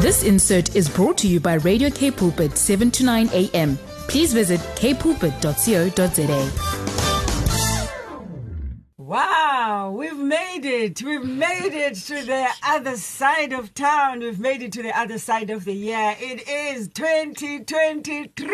This 0.00 0.22
insert 0.22 0.76
is 0.76 0.88
brought 0.88 1.18
to 1.18 1.26
you 1.26 1.40
by 1.40 1.54
Radio 1.54 1.90
K 1.90 2.12
Pulpit 2.12 2.56
7 2.56 2.88
to 2.92 3.04
9 3.04 3.30
a.m. 3.32 3.76
Please 4.06 4.32
visit 4.32 4.60
kpulpit.co.za. 4.76 6.77
We've 9.90 10.18
made 10.18 10.64
it. 10.64 11.02
We've 11.02 11.24
made 11.24 11.72
it 11.72 11.94
to 11.94 12.22
the 12.22 12.48
other 12.62 12.96
side 12.96 13.52
of 13.52 13.72
town. 13.72 14.20
We've 14.20 14.38
made 14.38 14.62
it 14.62 14.72
to 14.72 14.82
the 14.82 14.98
other 14.98 15.18
side 15.18 15.48
of 15.50 15.64
the 15.64 15.72
year. 15.72 16.14
It 16.18 16.46
is 16.48 16.88
2023 16.88 18.48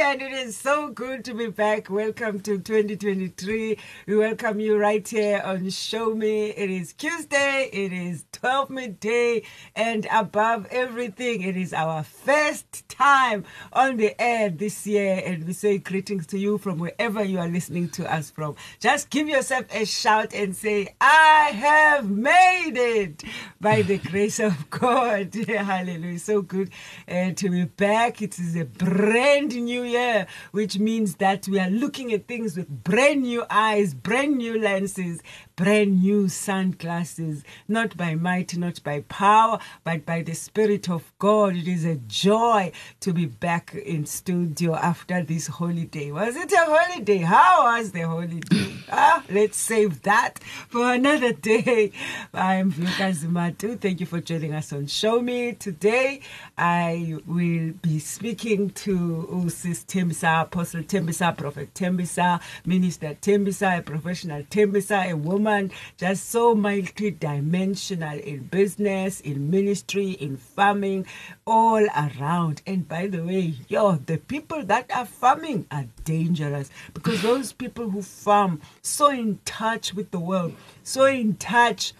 and 0.00 0.22
it 0.22 0.32
is 0.32 0.56
so 0.56 0.88
good 0.88 1.24
to 1.26 1.34
be 1.34 1.48
back. 1.48 1.90
Welcome 1.90 2.40
to 2.40 2.58
2023. 2.58 3.78
We 4.06 4.16
welcome 4.16 4.58
you 4.58 4.78
right 4.78 5.06
here 5.06 5.42
on 5.44 5.68
Show 5.68 6.14
Me. 6.14 6.46
It 6.50 6.70
is 6.70 6.94
Tuesday. 6.94 7.68
It 7.72 7.92
is 7.92 8.24
12 8.32 8.70
midday 8.70 9.42
and 9.76 10.06
above 10.12 10.66
everything, 10.70 11.42
it 11.42 11.56
is 11.56 11.72
our 11.72 12.02
first 12.02 12.88
time 12.88 13.44
on 13.72 13.96
the 13.96 14.20
air 14.20 14.50
this 14.50 14.86
year 14.86 15.22
and 15.24 15.46
we 15.46 15.52
say 15.52 15.78
greetings 15.78 16.26
to 16.26 16.38
you 16.38 16.58
from 16.58 16.78
wherever 16.78 17.22
you 17.24 17.38
are 17.38 17.48
listening 17.48 17.88
to 17.90 18.12
us 18.12 18.30
from. 18.30 18.54
Just 18.80 19.10
give 19.10 19.28
yourself 19.28 19.64
a 19.74 19.84
shout 19.84 20.34
and 20.34 20.53
say, 20.54 20.94
I 21.00 21.50
have 21.54 22.08
made 22.08 22.76
it 22.76 23.22
by 23.60 23.82
the 23.82 23.98
grace 23.98 24.40
of 24.40 24.70
God. 24.70 25.34
Hallelujah. 25.48 26.18
So 26.18 26.42
good 26.42 26.70
uh, 27.08 27.32
to 27.32 27.50
be 27.50 27.64
back. 27.64 28.22
It 28.22 28.38
is 28.38 28.56
a 28.56 28.64
brand 28.64 29.54
new 29.54 29.82
year, 29.82 30.26
which 30.52 30.78
means 30.78 31.16
that 31.16 31.48
we 31.48 31.58
are 31.58 31.70
looking 31.70 32.12
at 32.12 32.28
things 32.28 32.56
with 32.56 32.68
brand 32.68 33.22
new 33.22 33.44
eyes, 33.50 33.94
brand 33.94 34.36
new 34.36 34.58
lenses, 34.58 35.20
brand 35.56 36.02
new 36.02 36.28
sunglasses, 36.28 37.44
not 37.68 37.96
by 37.96 38.14
might, 38.16 38.56
not 38.56 38.82
by 38.82 39.00
power, 39.02 39.58
but 39.84 40.04
by 40.04 40.20
the 40.20 40.34
Spirit 40.34 40.90
of 40.90 41.12
God. 41.18 41.54
It 41.54 41.68
is 41.68 41.84
a 41.84 41.94
joy 41.94 42.72
to 43.00 43.12
be 43.12 43.26
back 43.26 43.72
in 43.74 44.04
studio 44.04 44.74
after 44.74 45.22
this 45.22 45.46
holiday. 45.46 46.10
Was 46.10 46.34
it 46.34 46.52
a 46.52 46.56
holiday? 46.58 47.18
How 47.18 47.64
was 47.64 47.92
the 47.92 48.02
holiday? 48.02 48.74
ah, 48.90 49.22
let's 49.30 49.56
save 49.56 50.02
that 50.02 50.40
for 50.68 50.92
another 50.92 51.32
day. 51.32 51.92
I'm 52.32 52.70
Lucas 52.70 53.22
Matu. 53.22 53.80
Thank 53.80 54.00
you 54.00 54.06
for 54.06 54.20
joining 54.20 54.54
us 54.54 54.72
on 54.72 54.88
Show 54.88 55.22
Me. 55.22 55.52
Today, 55.52 56.20
I 56.58 57.16
will 57.26 57.74
be 57.80 58.00
speaking 58.00 58.70
to 58.70 59.28
Usis 59.30 59.84
Tembisa, 59.86 60.42
Apostle 60.42 60.82
Tembisa, 60.82 61.36
Prophet 61.36 61.72
Tembisa, 61.74 62.40
Minister 62.66 63.16
Tembisa, 63.20 63.78
a 63.78 63.82
professional 63.82 64.42
Tembisa, 64.44 65.12
a 65.12 65.16
woman 65.16 65.43
woman, 65.44 65.70
just 65.98 66.30
so 66.30 66.54
multi-dimensional 66.54 68.18
in 68.18 68.44
business, 68.44 69.20
in 69.20 69.50
ministry, 69.50 70.12
in 70.12 70.38
farming, 70.38 71.06
all 71.46 71.86
around. 71.94 72.62
And 72.66 72.88
by 72.88 73.08
the 73.08 73.22
way, 73.22 73.54
yo, 73.68 73.96
the 73.96 74.16
people 74.16 74.64
that 74.64 74.90
are 74.90 75.04
farming 75.04 75.66
are 75.70 75.84
dangerous 76.04 76.70
because 76.94 77.20
those 77.20 77.52
people 77.52 77.90
who 77.90 78.00
farm 78.00 78.62
so 78.80 79.10
in 79.10 79.38
touch 79.44 79.92
with 79.92 80.10
the 80.12 80.18
world, 80.18 80.54
so 80.82 81.04
in 81.04 81.36
touch 81.36 81.92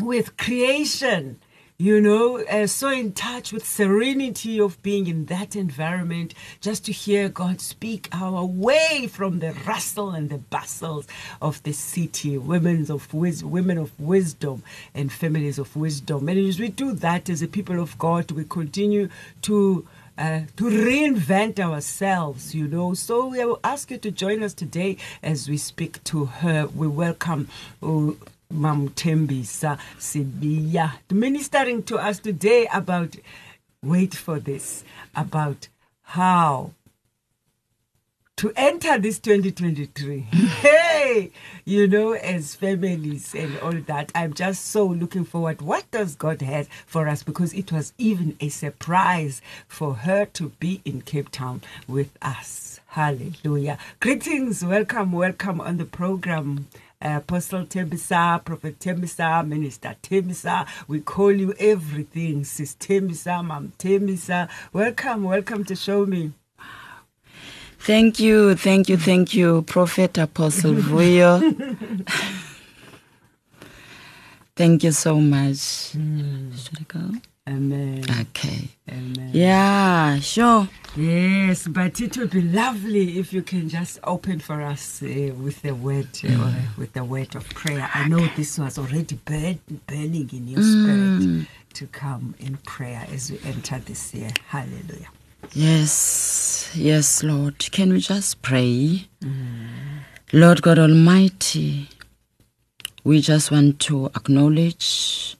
with 0.00 0.36
creation 0.36 1.38
you 1.80 1.98
know, 1.98 2.44
uh, 2.44 2.66
so 2.66 2.90
in 2.90 3.10
touch 3.10 3.54
with 3.54 3.66
serenity 3.66 4.60
of 4.60 4.82
being 4.82 5.06
in 5.06 5.24
that 5.26 5.56
environment, 5.56 6.34
just 6.60 6.84
to 6.84 6.92
hear 6.92 7.30
God 7.30 7.62
speak 7.62 8.10
our 8.12 8.44
way 8.44 9.08
from 9.10 9.38
the 9.38 9.54
rustle 9.66 10.10
and 10.10 10.28
the 10.28 10.36
bustles 10.36 11.06
of 11.40 11.62
the 11.62 11.72
city, 11.72 12.36
women 12.36 12.90
of 12.90 13.14
wis- 13.14 13.42
women 13.42 13.78
of 13.78 13.98
wisdom 13.98 14.62
and 14.94 15.10
families 15.10 15.58
of 15.58 15.74
wisdom. 15.74 16.28
And 16.28 16.38
as 16.38 16.60
we 16.60 16.68
do 16.68 16.92
that 16.92 17.30
as 17.30 17.40
a 17.40 17.48
people 17.48 17.80
of 17.80 17.98
God, 17.98 18.30
we 18.30 18.44
continue 18.44 19.08
to 19.40 19.88
uh, 20.18 20.40
to 20.58 20.64
reinvent 20.64 21.58
ourselves, 21.58 22.54
you 22.54 22.68
know. 22.68 22.92
So 22.92 23.28
we 23.28 23.42
will 23.42 23.58
ask 23.64 23.90
you 23.90 23.96
to 23.96 24.10
join 24.10 24.42
us 24.42 24.52
today 24.52 24.98
as 25.22 25.48
we 25.48 25.56
speak 25.56 26.04
to 26.04 26.26
her. 26.26 26.66
We 26.66 26.88
welcome 26.88 27.48
uh, 27.82 28.10
Mam 28.50 28.88
Tembisa 28.90 29.78
Sibiya, 29.98 30.92
ministering 31.12 31.84
to 31.84 31.96
us 31.96 32.18
today 32.18 32.66
about, 32.72 33.16
wait 33.82 34.14
for 34.14 34.40
this, 34.40 34.84
about 35.14 35.68
how 36.02 36.72
to 38.36 38.52
enter 38.56 38.98
this 38.98 39.20
2023. 39.20 40.18
hey, 40.62 41.30
you 41.64 41.86
know, 41.86 42.12
as 42.12 42.56
families 42.56 43.34
and 43.34 43.56
all 43.60 43.72
that, 43.72 44.10
I'm 44.14 44.32
just 44.32 44.66
so 44.66 44.86
looking 44.86 45.24
forward. 45.24 45.62
What 45.62 45.88
does 45.90 46.16
God 46.16 46.42
have 46.42 46.66
for 46.86 47.06
us? 47.06 47.22
Because 47.22 47.52
it 47.52 47.70
was 47.70 47.92
even 47.98 48.36
a 48.40 48.48
surprise 48.48 49.42
for 49.68 49.94
her 49.94 50.24
to 50.24 50.48
be 50.58 50.80
in 50.84 51.02
Cape 51.02 51.30
Town 51.30 51.60
with 51.86 52.16
us. 52.20 52.80
Hallelujah. 52.86 53.78
Greetings, 54.00 54.64
welcome, 54.64 55.12
welcome 55.12 55.60
on 55.60 55.76
the 55.76 55.84
program. 55.84 56.66
Apostle 57.00 57.64
Tembisa, 57.66 58.44
Prophet 58.44 58.78
Tembisa, 58.78 59.46
Minister 59.46 59.96
Tembisa. 60.02 60.66
We 60.88 61.00
call 61.00 61.32
you 61.32 61.54
everything, 61.58 62.44
Sis 62.44 62.74
Tembisa, 62.74 63.44
Mam 63.44 63.72
Tembisa. 63.78 64.48
Welcome, 64.72 65.24
welcome 65.24 65.64
to 65.64 65.76
Show 65.76 66.06
Me. 66.06 66.32
Thank 67.80 68.20
you, 68.20 68.54
thank 68.56 68.88
you, 68.90 68.98
thank 68.98 69.34
you, 69.34 69.62
Prophet 69.62 70.18
Apostle 70.18 70.74
Vuyo. 70.76 71.40
thank 74.56 74.84
you 74.84 74.92
so 74.92 75.20
much. 75.20 75.94
Mm. 75.96 76.56
Should 76.58 76.80
I 76.80 76.84
go? 76.86 77.29
Amen. 77.48 78.04
Okay. 78.20 78.68
Amen. 78.90 79.30
Yeah, 79.32 80.18
sure. 80.20 80.68
Yes, 80.96 81.66
but 81.68 82.00
it 82.00 82.16
would 82.18 82.30
be 82.30 82.42
lovely 82.42 83.18
if 83.18 83.32
you 83.32 83.42
can 83.42 83.68
just 83.68 83.98
open 84.04 84.40
for 84.40 84.60
us 84.62 85.02
uh, 85.02 85.32
with 85.36 85.62
the 85.62 85.74
word, 85.74 86.08
uh, 86.28 86.52
with 86.76 86.92
the 86.92 87.02
word 87.04 87.34
of 87.34 87.48
prayer. 87.50 87.88
I 87.94 88.08
know 88.08 88.24
this 88.36 88.58
was 88.58 88.78
already 88.78 89.16
burn, 89.24 89.58
burning 89.86 90.28
in 90.32 90.48
your 90.48 90.62
spirit 90.62 91.46
to 91.74 91.86
come 91.86 92.34
in 92.38 92.56
prayer 92.58 93.06
as 93.12 93.30
we 93.30 93.40
enter 93.44 93.78
this 93.78 94.12
year. 94.14 94.30
Hallelujah. 94.48 95.08
Yes, 95.52 96.70
yes, 96.74 97.22
Lord. 97.22 97.58
Can 97.70 97.92
we 97.92 98.00
just 98.00 98.42
pray? 98.42 99.06
Lord 100.32 100.62
God 100.62 100.78
Almighty, 100.78 101.88
we 103.02 103.20
just 103.20 103.50
want 103.50 103.80
to 103.80 104.06
acknowledge 104.06 105.36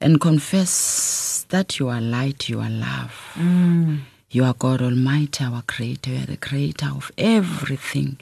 and 0.00 0.20
confess 0.20 1.17
that 1.48 1.78
you 1.78 1.88
are 1.88 2.00
light, 2.00 2.48
you 2.48 2.60
are 2.60 2.70
love. 2.70 3.14
Mm. 3.34 4.00
You 4.30 4.44
are 4.44 4.54
God 4.54 4.82
Almighty, 4.82 5.44
our 5.44 5.62
Creator. 5.62 6.10
You 6.10 6.22
are 6.22 6.26
the 6.26 6.36
Creator 6.36 6.88
of 6.94 7.10
everything. 7.16 8.18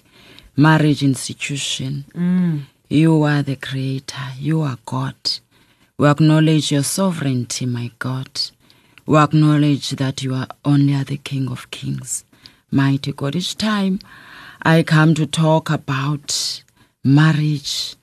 Marriage 0.57 1.03
institution. 1.03 2.05
Mm. 2.15 2.63
You 2.89 3.23
are 3.25 3.43
the 3.43 3.57
Creator. 3.57 4.33
You 4.39 4.63
are 4.63 4.79
God. 4.87 5.17
We 5.99 6.09
acknowledge 6.09 6.71
your 6.71 6.83
sovereignty, 6.85 7.67
my 7.67 7.91
God. 7.99 8.29
We 9.07 9.17
acknowledge 9.19 9.91
that 9.91 10.23
you 10.23 10.35
are 10.35 10.49
only 10.65 11.03
the 11.05 11.17
King 11.17 11.49
of 11.49 11.71
Kings. 11.71 12.25
Mighty 12.71 13.13
God, 13.13 13.35
each 13.37 13.57
time 13.57 14.01
I 14.63 14.83
come 14.83 15.15
to 15.15 15.27
talk 15.27 15.71
about 15.71 16.63
marriage, 17.05 17.95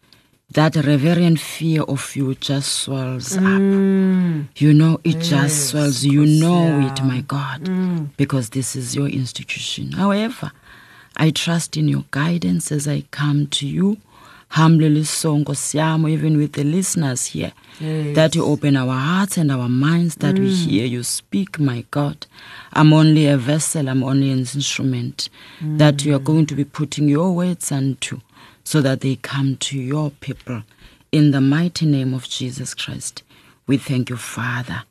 that 0.54 0.76
reverent 0.76 1.40
fear 1.40 1.82
of 1.84 2.16
you 2.16 2.36
just 2.36 2.72
swells 2.72 3.36
up. 3.38 3.44
Mm. 3.44 4.48
You 4.58 4.74
know, 4.74 5.00
it 5.04 5.20
just 5.20 5.70
swells. 5.70 6.04
You 6.04 6.26
know 6.26 6.88
it, 6.88 7.04
my 7.04 7.22
God, 7.22 7.62
mm. 7.62 8.10
because 8.18 8.52
this 8.52 8.76
is 8.76 8.96
your 8.96 9.08
institution. 9.08 9.94
However, 9.94 10.52
I 11.18 11.32
trust 11.32 11.78
in 11.78 11.88
your 11.88 12.06
guidance 12.12 12.72
as 12.72 12.88
I 12.88 13.02
come 13.12 13.48
to 13.48 13.68
you. 13.68 13.98
Humbly 14.50 15.04
so, 15.06 15.36
even 15.40 16.38
with 16.38 16.54
the 16.54 16.64
listeners 16.64 17.26
here, 17.26 17.54
that 17.80 18.36
you 18.36 18.46
open 18.46 18.78
our 18.78 18.94
hearts 18.94 19.36
and 19.36 19.52
our 19.52 19.68
minds, 19.68 20.14
that 20.18 20.38
we 20.38 20.48
mm. 20.48 20.66
hear 20.68 20.86
you 20.86 21.02
speak, 21.02 21.60
my 21.60 21.84
God. 21.90 22.28
I'm 22.72 22.94
only 22.94 23.26
a 23.26 23.36
vessel, 23.36 23.90
I'm 23.90 24.04
only 24.04 24.30
an 24.30 24.38
instrument 24.38 25.30
that 25.60 26.06
you 26.06 26.14
are 26.16 26.20
going 26.20 26.46
to 26.46 26.56
be 26.56 26.66
putting 26.66 27.08
your 27.08 27.32
words 27.34 27.72
unto 27.72 28.20
so 28.64 28.82
that 28.82 29.02
they 29.02 29.16
come 29.18 29.58
to 29.58 29.78
your 29.78 30.12
people. 30.12 30.64
In 31.12 31.32
the 31.32 31.42
mighty 31.42 31.86
name 31.86 32.14
of 32.14 32.28
Jesus 32.28 32.74
Christ, 32.74 33.24
we 33.68 33.78
thank 33.78 34.10
you, 34.10 34.18
Father. 34.18 34.84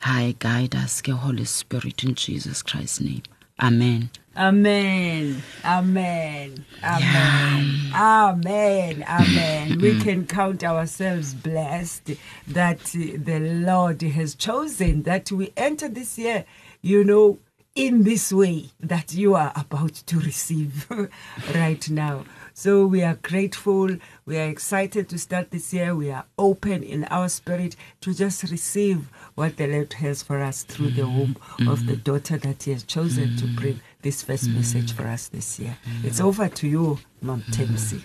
Hi, 0.00 0.34
guide 0.38 0.74
us, 0.74 1.02
ke 1.02 1.08
Holy 1.08 1.44
Spirit, 1.44 2.04
in 2.04 2.14
Jesus 2.14 2.62
Christ's 2.62 3.00
name. 3.00 3.22
Amen. 3.60 4.10
Amen. 4.36 5.42
Amen. 5.64 6.64
Amen. 6.84 7.90
Amen. 7.92 9.04
Amen. 9.08 9.80
We 9.80 9.96
can 9.96 10.26
count 10.28 10.62
ourselves 10.62 11.34
blessed 11.34 12.12
that 12.46 12.80
uh, 12.94 13.18
the 13.18 13.40
Lord 13.40 14.00
has 14.02 14.36
chosen 14.36 15.02
that 15.02 15.32
we 15.32 15.52
enter 15.56 15.88
this 15.88 16.16
year, 16.18 16.44
you 16.82 17.02
know, 17.02 17.38
in 17.74 18.04
this 18.04 18.32
way 18.32 18.66
that 18.80 19.12
you 19.12 19.34
are 19.34 19.52
about 19.56 19.94
to 19.94 20.20
receive 20.20 20.88
right 21.54 21.90
now. 21.90 22.24
So 22.58 22.86
we 22.86 23.04
are 23.04 23.14
grateful. 23.14 23.98
We 24.26 24.36
are 24.36 24.48
excited 24.48 25.08
to 25.10 25.18
start 25.20 25.52
this 25.52 25.72
year. 25.72 25.94
We 25.94 26.10
are 26.10 26.24
open 26.36 26.82
in 26.82 27.04
our 27.04 27.28
spirit 27.28 27.76
to 28.00 28.12
just 28.12 28.42
receive 28.50 29.08
what 29.36 29.58
the 29.58 29.68
Lord 29.68 29.92
has 29.92 30.24
for 30.24 30.40
us 30.40 30.64
through 30.64 30.90
the 30.90 31.06
womb 31.06 31.36
mm-hmm. 31.36 31.68
of 31.68 31.86
the 31.86 31.94
daughter 31.94 32.36
that 32.36 32.64
He 32.64 32.72
has 32.72 32.82
chosen 32.82 33.36
to 33.36 33.44
mm-hmm. 33.44 33.54
bring 33.54 33.80
this 34.02 34.24
first 34.24 34.48
message 34.48 34.92
for 34.92 35.06
us 35.06 35.28
this 35.28 35.60
year. 35.60 35.78
Mm-hmm. 35.86 36.08
It's 36.08 36.18
over 36.18 36.48
to 36.48 36.66
you, 36.66 36.98
Mom 37.22 37.42
Temsi. 37.42 38.04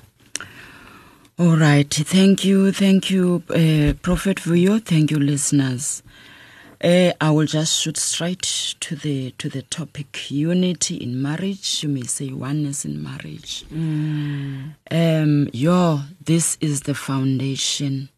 All 1.39 1.57
right. 1.57 1.91
Thank 1.91 2.45
you. 2.45 2.71
Thank 2.71 3.09
you, 3.09 3.41
uh, 3.49 3.93
Prophet 4.03 4.37
Vuyo. 4.37 4.79
Thank 4.85 5.09
you, 5.09 5.17
listeners. 5.17 6.03
Uh, 6.83 7.13
I 7.21 7.31
will 7.31 7.45
just 7.45 7.79
shoot 7.79 7.95
straight 7.95 8.41
to 8.81 8.95
the 8.97 9.31
to 9.37 9.47
the 9.47 9.61
topic: 9.61 10.29
unity 10.29 10.97
in 10.97 11.21
marriage. 11.21 11.81
You 11.81 11.87
may 11.87 12.03
say 12.03 12.31
oneness 12.33 12.83
in 12.83 13.01
marriage. 13.01 13.63
Um, 13.71 15.49
yo, 15.53 16.01
this 16.21 16.57
is 16.59 16.81
the 16.81 16.93
foundation. 16.93 18.09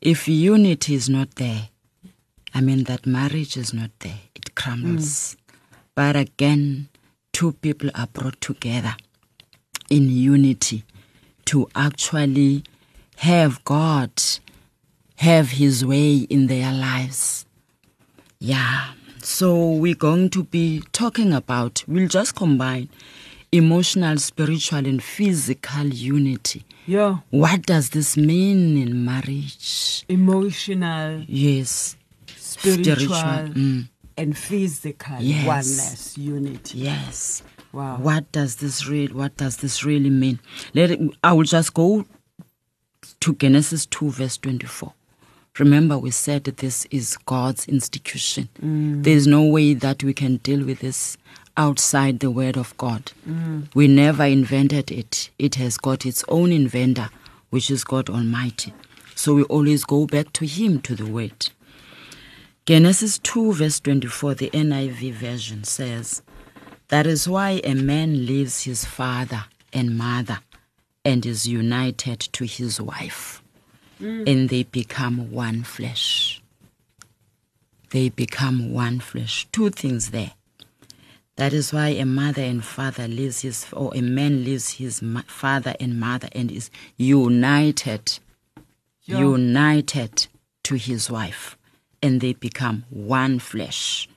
If 0.00 0.28
unity 0.28 0.94
is 0.94 1.08
not 1.08 1.34
there, 1.34 1.70
I 2.54 2.60
mean 2.60 2.84
that 2.84 3.04
marriage 3.04 3.56
is 3.56 3.74
not 3.74 3.90
there. 3.98 4.20
It 4.36 4.54
crumbles. 4.54 5.36
But 5.96 6.14
again, 6.14 6.88
two 7.32 7.52
people 7.54 7.90
are 7.96 8.06
brought 8.06 8.40
together 8.40 8.94
in 9.90 10.08
unity 10.08 10.84
to 11.46 11.68
actually 11.74 12.62
have 13.16 13.64
God 13.64 14.12
have 15.16 15.50
His 15.50 15.84
way 15.84 16.18
in 16.18 16.46
their 16.46 16.72
lives. 16.72 17.44
Yeah. 18.40 18.92
So 19.20 19.72
we're 19.72 19.94
going 19.94 20.30
to 20.30 20.44
be 20.44 20.82
talking 20.92 21.32
about, 21.32 21.84
we'll 21.88 22.08
just 22.08 22.34
combine 22.34 22.88
emotional, 23.50 24.16
spiritual, 24.18 24.86
and 24.86 25.02
physical 25.02 25.86
unity. 25.86 26.64
Yeah. 26.86 27.18
What 27.30 27.62
does 27.62 27.90
this 27.90 28.16
mean 28.16 28.76
in 28.78 29.04
marriage? 29.04 30.04
Emotional, 30.08 31.24
Yes. 31.26 31.96
spiritual, 32.36 33.16
mm, 33.16 33.88
and 34.16 34.36
physical 34.36 35.16
Yes. 35.20 35.46
oneness, 35.46 36.18
unity. 36.18 36.78
yes. 36.78 37.42
Wow. 37.72 37.98
What 37.98 38.32
does 38.32 38.56
this 38.56 38.86
real 38.86 39.10
what 39.12 39.36
does 39.36 39.58
this 39.58 39.84
really 39.84 40.08
mean? 40.08 40.40
Let 40.74 40.90
it, 40.90 41.00
I 41.22 41.34
will 41.34 41.44
just 41.44 41.74
go 41.74 42.06
to 43.20 43.34
Genesis 43.34 43.84
2 43.84 44.10
verse 44.10 44.38
24. 44.38 44.94
Remember 45.58 45.98
we 45.98 46.10
said 46.10 46.44
this 46.44 46.86
is 46.90 47.16
God's 47.26 47.66
institution. 47.66 48.48
Mm. 48.62 49.02
There's 49.02 49.26
no 49.26 49.44
way 49.44 49.74
that 49.74 50.02
we 50.04 50.14
can 50.14 50.36
deal 50.38 50.64
with 50.64 50.80
this 50.80 51.16
outside 51.56 52.20
the 52.20 52.30
word 52.30 52.56
of 52.56 52.76
God. 52.76 53.12
Mm. 53.28 53.74
We 53.74 53.88
never 53.88 54.24
invented 54.24 54.90
it. 54.90 55.30
It 55.38 55.56
has 55.56 55.76
got 55.76 56.06
its 56.06 56.24
own 56.28 56.52
inventor, 56.52 57.10
which 57.50 57.70
is 57.70 57.84
God 57.84 58.08
Almighty. 58.08 58.72
So 59.14 59.34
we 59.34 59.42
always 59.44 59.84
go 59.84 60.06
back 60.06 60.32
to 60.34 60.46
him 60.46 60.80
to 60.82 60.94
the 60.94 61.06
word. 61.06 61.50
Genesis 62.66 63.18
2 63.18 63.54
verse 63.54 63.80
24 63.80 64.34
the 64.34 64.50
NIV 64.50 65.12
version 65.12 65.64
says 65.64 66.22
that 66.88 67.06
is 67.06 67.26
why 67.26 67.60
a 67.64 67.74
man 67.74 68.26
leaves 68.26 68.64
his 68.64 68.84
father 68.84 69.46
and 69.72 69.96
mother 69.96 70.40
and 71.04 71.24
is 71.24 71.48
united 71.48 72.20
to 72.20 72.44
his 72.44 72.80
wife, 72.80 73.42
Mm. 74.00 74.28
and 74.28 74.48
they 74.48 74.62
become 74.62 75.32
one 75.32 75.64
flesh. 75.64 76.40
They 77.90 78.10
become 78.10 78.72
one 78.72 79.00
flesh. 79.00 79.48
Two 79.50 79.70
things 79.70 80.10
there. 80.10 80.32
That 81.36 81.52
is 81.52 81.72
why 81.72 81.88
a 81.88 82.04
mother 82.04 82.42
and 82.42 82.64
father 82.64 83.08
leaves 83.08 83.40
his, 83.42 83.66
or 83.72 83.92
a 83.96 84.00
man 84.00 84.44
leaves 84.44 84.70
his 84.74 85.02
father 85.26 85.74
and 85.80 85.98
mother 85.98 86.28
and 86.32 86.50
is 86.50 86.70
united, 86.96 88.18
Yeah. 89.04 89.20
united 89.20 90.26
to 90.64 90.74
his 90.74 91.10
wife, 91.10 91.56
and 92.02 92.20
they 92.20 92.34
become 92.34 92.84
one 92.90 93.38
flesh. 93.38 94.08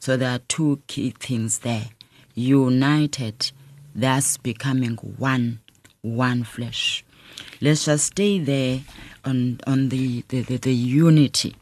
So 0.00 0.16
there 0.16 0.30
are 0.30 0.40
two 0.48 0.80
key 0.86 1.10
things 1.18 1.58
there 1.60 1.90
united, 2.34 3.50
thus 3.94 4.36
becoming 4.36 4.94
one, 4.96 5.58
one 6.02 6.44
flesh. 6.44 7.04
Let's 7.60 7.84
just 7.86 8.06
stay 8.06 8.38
there 8.38 8.80
on, 9.24 9.60
on 9.66 9.88
the, 9.88 10.24
the, 10.28 10.42
the, 10.42 10.56
the 10.58 10.74
unity, 10.74 11.56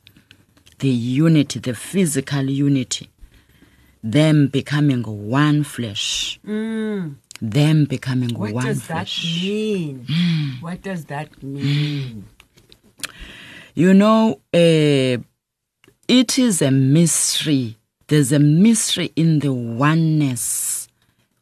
the 0.78 0.88
unity, 0.88 1.58
the 1.58 1.74
physical 1.74 2.42
unity, 2.42 3.08
them 4.02 4.48
becoming 4.48 5.02
one 5.02 5.64
flesh, 5.64 6.38
them 6.44 7.84
becoming 7.86 8.34
What 8.38 8.52
one 8.52 8.74
flesh. 8.74 9.24
Mm. 9.44 10.60
What 10.60 10.82
does 10.82 11.04
that 11.06 11.42
mean? 11.42 11.44
What 11.60 11.62
does 11.62 11.84
that 11.86 12.22
mean? 12.22 12.26
You 13.74 13.94
know, 13.94 14.40
uh, 14.54 15.18
it 16.08 16.38
is 16.38 16.62
a 16.62 16.70
mystery. 16.70 17.76
There's 18.06 18.32
a 18.32 18.38
mystery 18.38 19.12
in 19.16 19.40
the 19.40 19.52
oneness 19.52 20.88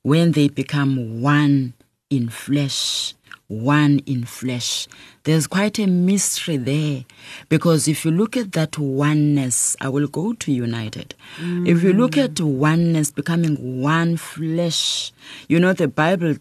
when 0.03 0.33
they 0.33 0.49
become 0.49 1.21
one 1.21 1.75
in 2.11 2.29
flesh. 2.29 3.15
One 3.49 4.01
in 4.07 4.25
flesh. 4.25 4.89
There's 5.25 5.47
quite 5.47 5.79
a 5.79 5.87
mystery 5.87 6.57
there 6.57 7.05
because 7.49 7.89
if 7.89 8.05
you 8.05 8.11
look 8.11 8.37
at 8.37 8.53
that 8.53 8.79
oneness, 8.79 9.77
I 9.81 9.89
will 9.89 10.07
go 10.07 10.33
to 10.33 10.53
united. 10.53 11.15
If 11.39 11.83
you 11.83 11.93
look 11.93 12.17
at 12.17 12.41
oneness 12.41 13.11
becoming 13.11 13.83
one 13.83 14.17
flesh, 14.17 15.13
you 15.49 15.61
know 15.61 15.73
the 15.73 15.89
Bible. 15.89 16.37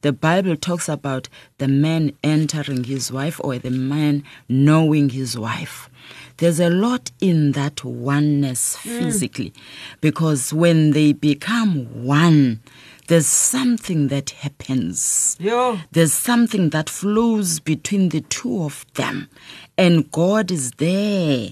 The 0.00 0.12
Bible 0.12 0.56
talks 0.56 0.88
about 0.88 1.28
the 1.58 1.68
man 1.68 2.12
entering 2.22 2.84
his 2.84 3.10
wife 3.12 3.40
or 3.42 3.58
the 3.58 3.70
man 3.70 4.24
knowing 4.48 5.10
his 5.10 5.38
wife. 5.38 5.90
There's 6.38 6.60
a 6.60 6.68
lot 6.68 7.10
in 7.20 7.52
that 7.52 7.82
oneness 7.82 8.76
mm. 8.76 8.98
physically 8.98 9.54
because 10.02 10.52
when 10.52 10.90
they 10.90 11.12
become 11.12 12.04
one, 12.04 12.60
there's 13.06 13.26
something 13.26 14.08
that 14.08 14.30
happens. 14.30 15.36
Yo. 15.38 15.78
There's 15.92 16.12
something 16.12 16.70
that 16.70 16.90
flows 16.90 17.60
between 17.60 18.10
the 18.10 18.20
two 18.20 18.62
of 18.62 18.84
them, 18.94 19.28
and 19.78 20.10
God 20.10 20.50
is 20.50 20.72
there. 20.72 21.50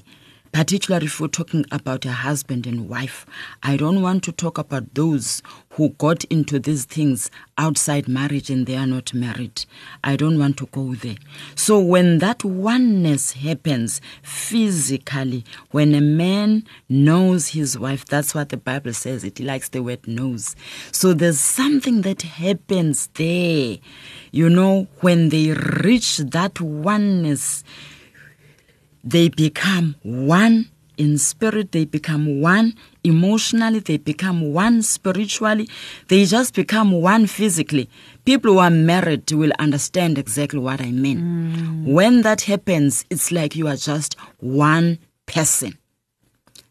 Particularly 0.54 1.06
if 1.06 1.18
we're 1.18 1.26
talking 1.26 1.64
about 1.72 2.04
a 2.04 2.12
husband 2.12 2.64
and 2.64 2.88
wife. 2.88 3.26
I 3.64 3.76
don't 3.76 4.02
want 4.02 4.22
to 4.22 4.30
talk 4.30 4.56
about 4.56 4.94
those 4.94 5.42
who 5.70 5.88
got 5.88 6.22
into 6.26 6.60
these 6.60 6.84
things 6.84 7.28
outside 7.58 8.06
marriage 8.06 8.50
and 8.50 8.64
they 8.64 8.76
are 8.76 8.86
not 8.86 9.12
married. 9.12 9.66
I 10.04 10.14
don't 10.14 10.38
want 10.38 10.56
to 10.58 10.66
go 10.66 10.94
there. 10.94 11.16
So 11.56 11.80
when 11.80 12.18
that 12.18 12.44
oneness 12.44 13.32
happens 13.32 14.00
physically, 14.22 15.44
when 15.72 15.92
a 15.92 16.00
man 16.00 16.62
knows 16.88 17.48
his 17.48 17.76
wife, 17.76 18.04
that's 18.04 18.32
what 18.32 18.50
the 18.50 18.56
Bible 18.56 18.92
says. 18.92 19.24
It 19.24 19.40
likes 19.40 19.70
the 19.70 19.82
word 19.82 20.06
knows. 20.06 20.54
So 20.92 21.14
there's 21.14 21.40
something 21.40 22.02
that 22.02 22.22
happens 22.22 23.08
there. 23.14 23.78
You 24.30 24.48
know, 24.50 24.86
when 25.00 25.30
they 25.30 25.50
reach 25.50 26.18
that 26.18 26.60
oneness, 26.60 27.64
they 29.04 29.28
become 29.28 29.96
one 30.02 30.70
in 30.96 31.18
spirit, 31.18 31.72
they 31.72 31.84
become 31.84 32.40
one 32.40 32.74
emotionally, 33.02 33.80
they 33.80 33.96
become 33.96 34.52
one 34.52 34.80
spiritually, 34.82 35.68
they 36.08 36.24
just 36.24 36.54
become 36.54 36.92
one 36.92 37.26
physically. 37.26 37.88
People 38.24 38.54
who 38.54 38.58
are 38.60 38.70
married 38.70 39.30
will 39.32 39.52
understand 39.58 40.18
exactly 40.18 40.60
what 40.60 40.80
I 40.80 40.90
mean. 40.90 41.84
When 41.84 42.22
that 42.22 42.42
happens, 42.42 43.04
it's 43.10 43.30
like 43.32 43.56
you 43.56 43.68
are 43.68 43.76
just 43.76 44.16
one 44.38 44.98
person. 45.26 45.78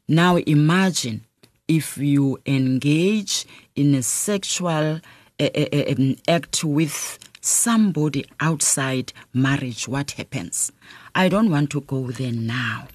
Now 0.07 0.37
imagine 0.37 1.25
if 1.67 1.97
you 1.97 2.39
engage 2.45 3.45
in 3.75 3.95
a 3.95 4.03
sexual 4.03 4.99
uh, 5.39 5.49
uh, 5.55 5.83
um, 5.97 6.15
act 6.27 6.63
with 6.63 7.19
somebody 7.41 8.25
outside 8.39 9.11
marriage, 9.33 9.87
what 9.87 10.11
happens? 10.11 10.71
I 11.15 11.29
don't 11.29 11.50
want 11.50 11.70
to 11.72 11.82
go 11.82 12.12
there 12.12 12.32
now. 12.32 12.88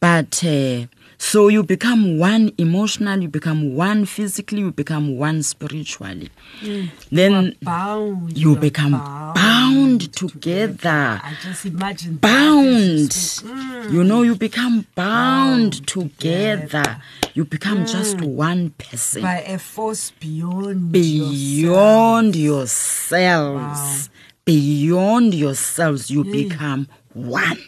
But 0.00 0.42
uh, 0.44 0.86
so 1.18 1.48
you 1.48 1.62
become 1.62 2.18
one 2.18 2.52
emotionally, 2.58 3.22
you 3.22 3.28
become 3.28 3.74
one 3.74 4.04
physically, 4.04 4.60
you 4.60 4.70
become 4.70 5.16
one 5.16 5.42
spiritually. 5.42 6.30
Mm. 6.60 6.90
Then 7.10 7.56
Bound. 7.62 8.36
you 8.36 8.56
become 8.56 8.92
bound, 8.92 10.12
together. 10.14 11.20
I 11.22 11.34
just 11.42 11.64
imagine 11.66 12.16
Bound. 12.16 13.10
as 13.10 13.42
you. 13.42 13.48
Mm. 13.48 13.92
You 13.92 14.04
know, 14.04 14.22
you 14.22 14.34
become 14.34 14.86
bound, 14.94 15.86
together. 15.86 17.02
You 17.34 17.44
become 17.44 17.86
just 17.86 18.18
mm. 18.18 18.28
one 18.34 18.70
person. 18.70 19.22
by 19.22 19.40
a 19.40 19.58
force 19.58 20.10
beyond 20.10 20.92
beyond 20.92 22.36
yourselves. 22.36 24.10
Beyond 24.44 25.34
yourselves, 25.34 26.08
you 26.08 26.22
become 26.22 26.86
one. 27.16 27.58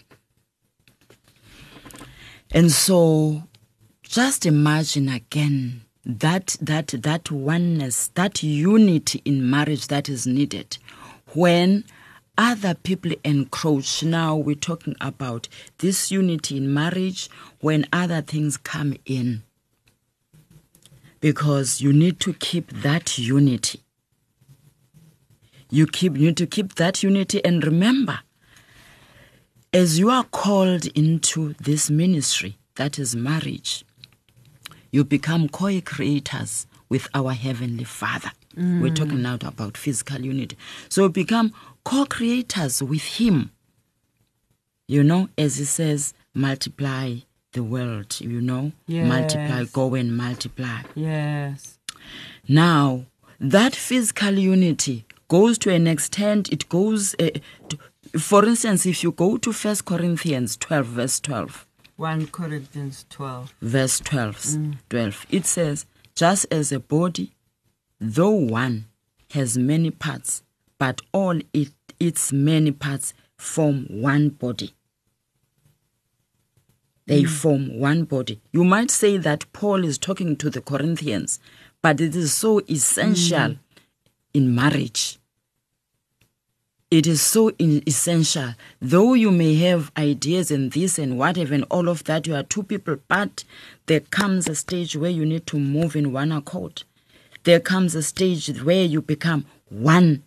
And 2.53 2.71
so 2.71 3.43
just 4.03 4.47
imagine 4.47 5.09
again 5.09 5.83
that 6.05 6.57
that 6.61 6.89
that 6.89 7.31
oneness, 7.31 8.09
that 8.15 8.43
unity 8.43 9.21
in 9.25 9.49
marriage 9.51 9.89
that 9.89 10.09
is 10.09 10.27
needed. 10.27 10.79
when 11.35 11.85
other 12.37 12.75
people 12.75 13.13
encroach. 13.25 14.03
Now 14.03 14.37
we're 14.37 14.55
talking 14.55 14.95
about 15.01 15.49
this 15.79 16.11
unity 16.11 16.57
in 16.57 16.73
marriage 16.73 17.29
when 17.61 17.87
other 17.93 18.23
things 18.23 18.57
come 18.57 18.95
in. 19.05 19.43
Because 21.21 21.81
you 21.81 21.93
need 21.93 22.21
to 22.21 22.33
keep 22.33 22.71
that 22.83 23.19
unity. 23.19 23.81
You 25.71 25.87
keep 25.87 26.17
you 26.17 26.29
need 26.29 26.37
to 26.37 26.47
keep 26.47 26.77
that 26.77 27.03
unity 27.03 27.45
and 27.45 27.65
remember 27.65 28.21
as 29.73 29.99
you 29.99 30.11
are 30.11 30.25
called 30.25 30.87
into 30.89 31.55
this 31.55 31.91
ministry 31.91 32.57
that 32.77 32.99
is 32.99 33.15
marriage 33.15 33.85
you 34.91 35.05
become 35.05 35.49
co-creators 35.49 36.67
with 36.89 37.07
our 37.13 37.33
heavenly 37.33 37.85
father. 37.85 38.31
We're 38.57 38.95
talking 38.95 39.21
now 39.21 39.35
about 39.43 39.77
physical 39.77 40.21
unity. 40.21 40.57
So 40.89 41.09
become 41.11 41.53
co-creators 41.85 42.83
with 42.83 43.03
him. 43.03 43.51
You 44.89 45.05
know 45.05 45.29
as 45.37 45.57
he 45.59 45.65
says 45.65 46.15
multiply 46.33 47.17
the 47.53 47.63
world 47.63 48.19
you 48.21 48.41
know? 48.41 48.73
Multiply 49.05 49.65
go 49.73 49.95
and 49.95 50.17
multiply. 50.17 50.81
Yes. 50.95 51.79
now, 52.49 53.05
that 53.39 53.77
physical 53.77 54.33
unity 54.33 55.05
goes 55.29 55.59
to 55.59 55.71
an 55.71 55.87
extent, 55.87 56.51
it 56.51 56.69
goes, 56.71 57.15
uh, 57.21 57.29
to, 57.69 57.79
for 58.19 58.45
instance, 58.45 58.87
if 58.87 59.03
you 59.03 59.13
go 59.13 59.37
to 59.39 59.53
First 59.53 59.85
Corinthians 59.85 60.57
12, 60.57 60.87
verse 60.87 61.21
12, 61.21 61.67
1 61.97 62.27
Corinthians 62.29 63.05
12. 63.11 63.55
verse 63.61 64.01
12, 64.01 64.37
mm. 64.37 64.77
12, 64.89 65.27
it 65.31 65.47
says, 65.47 65.87
just 66.15 66.47
as 66.51 66.73
a 66.73 66.81
body, 66.81 67.33
though 68.01 68.31
one, 68.31 68.87
has 69.33 69.59
many 69.59 69.91
parts, 69.91 70.43
but 70.79 71.01
all 71.13 71.39
it, 71.53 71.69
its 72.01 72.33
many 72.33 72.71
parts 72.71 73.15
form 73.37 73.87
one 73.89 74.31
body. 74.31 74.75
They 77.07 77.23
mm. 77.23 77.29
form 77.29 77.79
one 77.79 78.05
body. 78.05 78.41
You 78.53 78.65
might 78.65 78.91
say 78.91 79.17
that 79.17 79.51
Paul 79.53 79.85
is 79.85 79.99
talking 79.99 80.37
to 80.37 80.51
the 80.51 80.61
Corinthians, 80.61 81.41
but 81.83 82.01
it 82.01 82.15
is 82.15 82.33
so 82.33 82.61
essential 82.69 83.39
mm. 83.39 83.59
in 84.35 84.55
marriage. 84.55 85.18
It 86.91 87.07
is 87.07 87.21
so 87.21 87.53
essential. 87.61 88.55
Though 88.81 89.13
you 89.13 89.31
may 89.31 89.57
have 89.57 89.93
ideas 89.99 90.51
and 90.51 90.73
this 90.73 90.99
and 90.99 91.19
whatever 91.19 91.53
and 91.53 91.65
all 91.71 91.87
of 91.87 92.05
that, 92.05 92.27
you 92.27 92.35
are 92.35 92.43
two 92.43 92.63
people, 92.63 92.97
but 93.09 93.45
there 93.85 94.01
comes 94.01 94.49
a 94.49 94.55
stage 94.55 94.97
where 94.97 95.11
you 95.11 95.27
need 95.27 95.47
to 95.49 95.59
move 95.59 95.95
in 95.95 96.13
one 96.13 96.33
accord. 96.33 96.85
There 97.45 97.61
comes 97.61 97.95
a 97.95 98.03
stage 98.03 98.63
where 98.63 98.87
you 98.87 99.03
become 99.03 99.45
one 99.69 100.23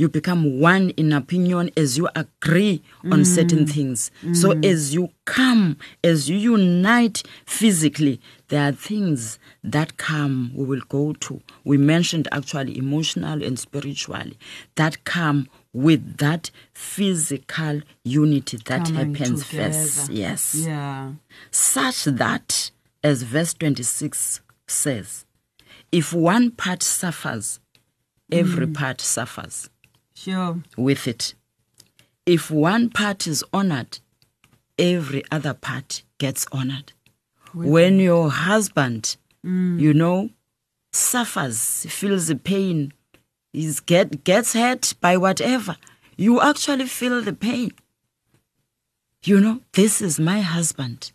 you 0.00 0.08
become 0.08 0.58
one 0.58 0.88
in 0.96 1.12
opinion 1.12 1.70
as 1.76 1.98
you 1.98 2.08
agree 2.16 2.82
on 3.12 3.22
certain 3.22 3.66
mm. 3.66 3.70
things. 3.70 4.10
So 4.32 4.52
mm. 4.52 4.64
as 4.64 4.94
you 4.94 5.10
come, 5.26 5.76
as 6.02 6.30
you 6.30 6.38
unite 6.38 7.22
physically, 7.44 8.18
there 8.48 8.70
are 8.70 8.72
things 8.72 9.38
that 9.62 9.98
come, 9.98 10.52
we 10.54 10.64
will 10.64 10.80
go 10.88 11.12
to. 11.12 11.42
We 11.64 11.76
mentioned 11.76 12.28
actually 12.32 12.78
emotional 12.78 13.42
and 13.42 13.58
spiritually, 13.58 14.38
that 14.76 15.04
come 15.04 15.48
with 15.74 16.16
that 16.16 16.50
physical 16.72 17.82
unity 18.02 18.56
that 18.64 18.86
Coming 18.86 19.14
happens 19.14 19.46
together. 19.46 19.72
first. 19.74 20.10
Yes. 20.10 20.54
Yeah. 20.54 21.12
Such 21.50 22.04
that, 22.04 22.70
as 23.04 23.22
verse 23.22 23.52
26 23.52 24.40
says, 24.66 25.26
if 25.92 26.14
one 26.14 26.52
part 26.52 26.82
suffers, 26.82 27.60
every 28.32 28.66
mm. 28.66 28.74
part 28.74 29.02
suffers 29.02 29.68
Sure. 30.22 30.58
with 30.76 31.08
it. 31.08 31.34
If 32.26 32.50
one 32.50 32.90
part 32.90 33.26
is 33.26 33.42
honored, 33.54 34.00
every 34.78 35.24
other 35.30 35.54
part 35.54 36.02
gets 36.18 36.46
honored. 36.52 36.92
when 37.54 37.98
your 37.98 38.30
husband, 38.30 39.16
mm. 39.44 39.80
you 39.80 39.94
know, 39.94 40.28
suffers, 40.92 41.86
feels 41.88 42.26
the 42.26 42.36
pain, 42.36 42.92
is 43.54 43.80
get 43.80 44.22
gets 44.22 44.52
hurt 44.52 44.94
by 45.00 45.16
whatever, 45.16 45.76
you 46.16 46.40
actually 46.40 46.86
feel 46.86 47.22
the 47.22 47.32
pain. 47.32 47.72
You 49.24 49.40
know, 49.40 49.60
this 49.72 50.02
is 50.02 50.20
my 50.20 50.42
husband. 50.42 51.12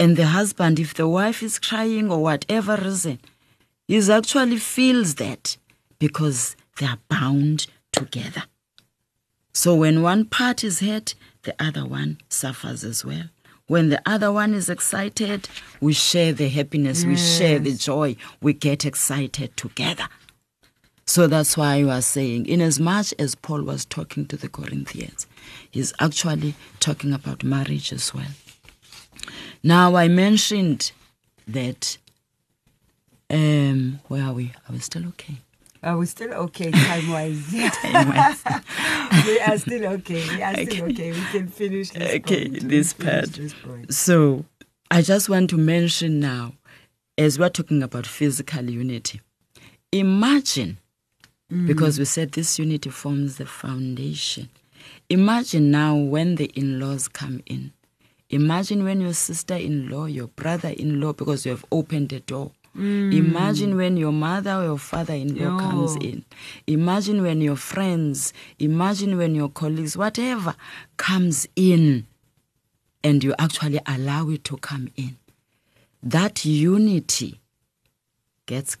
And 0.00 0.16
the 0.16 0.26
husband, 0.26 0.80
if 0.80 0.94
the 0.94 1.08
wife 1.08 1.42
is 1.44 1.60
crying 1.60 2.10
or 2.10 2.20
whatever 2.20 2.76
reason, 2.76 3.20
he 3.86 3.98
actually 4.10 4.58
feels 4.58 5.14
that 5.14 5.56
because 6.00 6.56
they 6.78 6.86
are 6.86 6.98
bound 7.08 7.68
together. 7.94 8.44
So 9.52 9.74
when 9.74 10.02
one 10.02 10.24
part 10.24 10.64
is 10.64 10.80
hurt, 10.80 11.14
the 11.44 11.54
other 11.58 11.86
one 11.86 12.18
suffers 12.28 12.84
as 12.84 13.04
well. 13.04 13.24
When 13.66 13.88
the 13.88 14.02
other 14.04 14.30
one 14.30 14.52
is 14.52 14.68
excited, 14.68 15.48
we 15.80 15.94
share 15.94 16.32
the 16.32 16.48
happiness, 16.48 17.04
we 17.04 17.16
share 17.16 17.58
the 17.58 17.72
joy, 17.72 18.16
we 18.42 18.52
get 18.52 18.84
excited 18.84 19.56
together. 19.56 20.08
So 21.06 21.26
that's 21.26 21.56
why 21.56 21.76
I 21.76 21.84
was 21.84 22.04
saying, 22.04 22.46
in 22.46 22.60
as 22.60 22.80
much 22.80 23.14
as 23.18 23.34
Paul 23.34 23.62
was 23.62 23.84
talking 23.84 24.26
to 24.26 24.36
the 24.36 24.48
Corinthians, 24.48 25.26
he's 25.70 25.92
actually 26.00 26.54
talking 26.80 27.12
about 27.12 27.44
marriage 27.44 27.92
as 27.92 28.12
well. 28.12 28.32
Now 29.62 29.96
I 29.96 30.08
mentioned 30.08 30.92
that 31.46 31.96
um 33.30 34.00
where 34.08 34.24
are 34.24 34.32
we? 34.32 34.52
Are 34.68 34.72
we 34.72 34.78
still 34.78 35.06
okay? 35.08 35.36
Uh, 35.84 35.88
are 35.88 35.98
we 35.98 36.06
still 36.06 36.32
okay 36.32 36.70
time 36.70 37.10
wise? 37.10 37.52
We 39.26 39.40
are 39.40 39.58
still 39.58 39.86
okay. 39.94 40.36
We 40.36 40.42
are 40.42 40.54
still 40.54 40.84
okay. 40.86 41.12
We 41.12 41.24
can 41.30 41.48
finish 41.48 41.90
this 41.90 42.14
Okay, 42.14 42.48
point. 42.48 42.68
This 42.68 42.92
part. 42.92 43.26
this. 43.32 43.54
So 43.90 44.44
I 44.90 45.02
just 45.02 45.28
want 45.28 45.50
to 45.50 45.56
mention 45.56 46.20
now, 46.20 46.54
as 47.18 47.38
we're 47.38 47.48
talking 47.48 47.82
about 47.82 48.06
physical 48.06 48.68
unity, 48.68 49.20
imagine, 49.92 50.78
mm. 51.52 51.66
because 51.66 51.98
we 51.98 52.04
said 52.06 52.32
this 52.32 52.58
unity 52.58 52.90
forms 52.90 53.36
the 53.36 53.46
foundation. 53.46 54.48
Imagine 55.08 55.70
now 55.70 55.96
when 55.96 56.36
the 56.36 56.46
in 56.46 56.80
laws 56.80 57.08
come 57.08 57.42
in. 57.46 57.72
Imagine 58.30 58.84
when 58.84 59.00
your 59.00 59.12
sister 59.12 59.54
in 59.54 59.88
law, 59.88 60.06
your 60.06 60.28
brother 60.28 60.70
in 60.70 61.00
law, 61.00 61.12
because 61.12 61.44
you 61.46 61.50
have 61.52 61.64
opened 61.70 62.08
the 62.08 62.20
door. 62.20 62.50
Mm. 62.76 63.14
Imagine 63.14 63.76
when 63.76 63.96
your 63.96 64.12
mother 64.12 64.54
or 64.54 64.64
your 64.64 64.78
father 64.78 65.14
in 65.14 65.36
law 65.36 65.58
comes 65.58 65.96
in. 65.96 66.24
Imagine 66.66 67.22
when 67.22 67.40
your 67.40 67.56
friends, 67.56 68.32
imagine 68.58 69.16
when 69.16 69.34
your 69.34 69.48
colleagues, 69.48 69.96
whatever 69.96 70.56
comes 70.96 71.46
in 71.54 72.06
and 73.04 73.22
you 73.22 73.34
actually 73.38 73.80
allow 73.86 74.28
it 74.30 74.42
to 74.44 74.56
come 74.56 74.88
in. 74.96 75.16
That 76.02 76.44
unity 76.44 77.40
gets, 78.46 78.76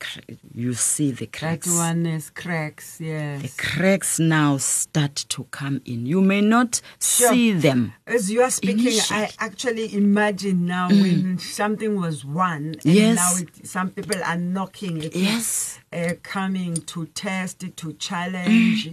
you 0.54 0.74
see 0.74 1.10
the 1.10 1.24
That 1.26 1.32
cracks. 1.32 1.68
oneness 1.70 2.30
cracks, 2.30 3.00
yes 3.00 3.42
The 3.42 3.62
cracks 3.62 4.18
now 4.18 4.58
start 4.58 5.14
to 5.30 5.44
come 5.44 5.80
in. 5.84 6.06
You 6.06 6.20
may 6.20 6.40
not 6.40 6.80
Sure. 7.00 7.30
see 7.32 7.52
them. 7.52 7.94
As 8.06 8.30
you 8.30 8.42
are 8.42 8.50
speaking, 8.50 8.80
Initially. 8.80 9.20
I 9.20 9.30
actually 9.38 9.94
imagine 9.94 10.66
now 10.66 10.88
when 10.90 11.38
something 11.38 11.98
was 12.00 12.24
won, 12.24 12.62
and 12.74 12.80
Mm. 12.82 12.94
Yes. 12.94 13.16
now 13.16 13.36
it, 13.42 13.66
some 13.66 13.90
people 13.90 14.22
are 14.22 14.36
knocking 14.36 15.02
it. 15.02 15.14
Yes. 15.16 15.78
uh, 15.92 16.14
coming 16.22 16.74
to 16.74 17.06
test, 17.06 17.64
to 17.76 17.92
challenge. 17.94 18.92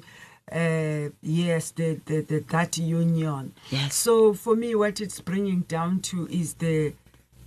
Uh, 0.52 1.10
yes, 1.22 1.72
the, 1.72 2.00
the, 2.06 2.22
the 2.22 2.40
that 2.50 2.78
union. 2.78 3.54
Yes. 3.70 3.96
So 3.96 4.34
for 4.34 4.56
me, 4.56 4.76
what 4.76 5.00
it's 5.02 5.20
bringing 5.22 5.62
down 5.62 6.00
to 6.02 6.28
is 6.28 6.56
the 6.56 6.94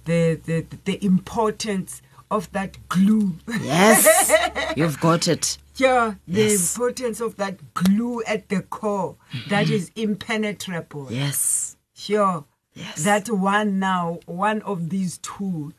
the 0.07 0.41
the, 0.45 0.65
the 0.85 1.05
importance 1.05 2.03
of 2.35 2.51
that 2.53 2.77
glue. 2.89 3.37
Yes, 3.63 4.33
you've 4.77 5.01
got 5.01 5.29
it. 5.29 5.59
yeah, 5.77 6.15
the 6.27 6.43
Yes. 6.43 6.75
importance 6.77 7.21
of 7.21 7.37
that 7.37 7.75
glue 7.75 8.23
at 8.25 8.49
the 8.49 8.61
core 8.63 9.17
that 9.49 9.71
is 9.71 9.91
impenetrable. 9.97 11.09
Yes. 11.11 11.77
Sure. 11.95 12.45
Yes. 12.75 13.05
That 13.05 13.31
one 13.31 13.79
now, 13.79 14.19
one 14.27 14.61
of 14.63 14.91
these 14.91 15.19
two 15.19 15.73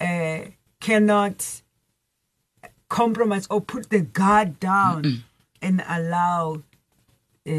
uh, 0.00 0.40
cannot 0.80 1.62
compromise 2.88 3.46
or 3.50 3.60
put 3.60 3.90
the 3.90 4.00
guard 4.00 4.60
down 4.60 5.24
and 5.62 5.82
allow 5.88 6.62
uh, 7.46 7.50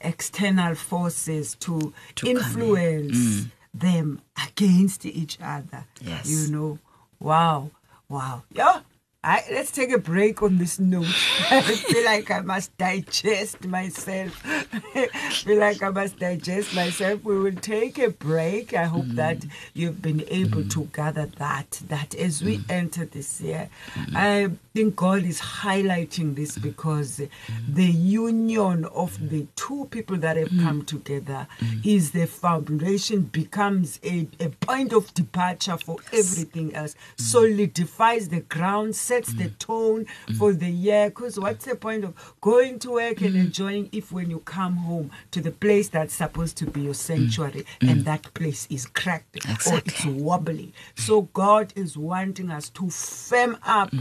external 0.00 0.74
forces 0.74 1.54
to, 1.60 1.92
To 2.16 2.26
in. 2.26 2.36
influence 2.38 3.46
them 3.72 4.20
against 4.46 5.04
each 5.06 5.38
other. 5.40 5.84
Yes. 6.00 6.28
You 6.28 6.52
know, 6.52 6.78
wow, 7.20 7.70
wow. 8.10 8.42
Yeah. 8.52 8.80
I, 9.22 9.44
let's 9.50 9.70
take 9.70 9.92
a 9.92 9.98
break 9.98 10.42
on 10.42 10.56
this 10.56 10.78
note. 10.78 11.04
I 11.50 11.60
feel 11.60 12.04
like 12.06 12.30
I 12.30 12.40
must 12.40 12.76
digest 12.78 13.66
myself. 13.66 14.42
I 14.46 15.08
feel 15.32 15.58
like 15.58 15.82
I 15.82 15.90
must 15.90 16.18
digest 16.18 16.74
myself. 16.74 17.22
We 17.22 17.38
will 17.38 17.54
take 17.54 17.98
a 17.98 18.08
break. 18.08 18.72
I 18.72 18.84
hope 18.84 19.04
mm-hmm. 19.04 19.16
that 19.16 19.44
you've 19.74 20.00
been 20.00 20.24
able 20.28 20.62
to 20.62 20.80
mm-hmm. 20.80 20.94
gather 20.94 21.26
that. 21.36 21.82
That 21.88 22.14
as 22.14 22.42
we 22.42 22.58
mm-hmm. 22.58 22.70
enter 22.70 23.04
this 23.04 23.42
year, 23.42 23.68
I 24.14 24.52
think 24.72 24.96
God 24.96 25.24
is 25.24 25.38
highlighting 25.38 26.34
this 26.34 26.56
because 26.56 27.20
the 27.68 27.84
union 27.84 28.86
of 28.86 29.28
the 29.28 29.46
two 29.54 29.86
people 29.90 30.16
that 30.16 30.38
have 30.38 30.50
come 30.60 30.82
together 30.84 31.46
is 31.84 32.12
the 32.12 32.26
foundation, 32.26 33.22
becomes 33.22 34.00
a, 34.02 34.26
a 34.38 34.48
point 34.48 34.94
of 34.94 35.12
departure 35.12 35.76
for 35.76 35.98
everything 36.10 36.74
else, 36.74 36.94
solidifies 37.16 38.28
the 38.30 38.40
ground, 38.40 38.96
sets 39.10 39.32
the 39.32 39.48
tone 39.58 40.06
for 40.38 40.52
the 40.52 40.70
year. 40.70 41.08
Because 41.10 41.36
what's 41.36 41.64
the 41.64 41.74
point 41.74 42.04
of 42.04 42.14
going 42.40 42.78
to 42.78 42.92
work 42.92 43.20
and 43.22 43.34
mm. 43.34 43.40
enjoying 43.40 43.88
if 43.90 44.12
when 44.12 44.30
you 44.30 44.38
come 44.38 44.76
home 44.76 45.10
to 45.32 45.40
the 45.40 45.50
place 45.50 45.88
that's 45.88 46.14
supposed 46.14 46.56
to 46.58 46.66
be 46.66 46.82
your 46.82 46.92
mm. 46.92 46.96
sanctuary 46.96 47.66
mm. 47.80 47.90
and 47.90 48.04
that 48.04 48.32
place 48.34 48.68
is 48.70 48.86
cracked 48.86 49.44
or 49.66 49.78
it's 49.78 50.06
wobbly? 50.06 50.72
So 50.94 51.22
God 51.22 51.72
is 51.74 51.96
wanting 51.96 52.52
us 52.52 52.68
to 52.70 52.88
firm 52.88 53.58
up 53.64 53.92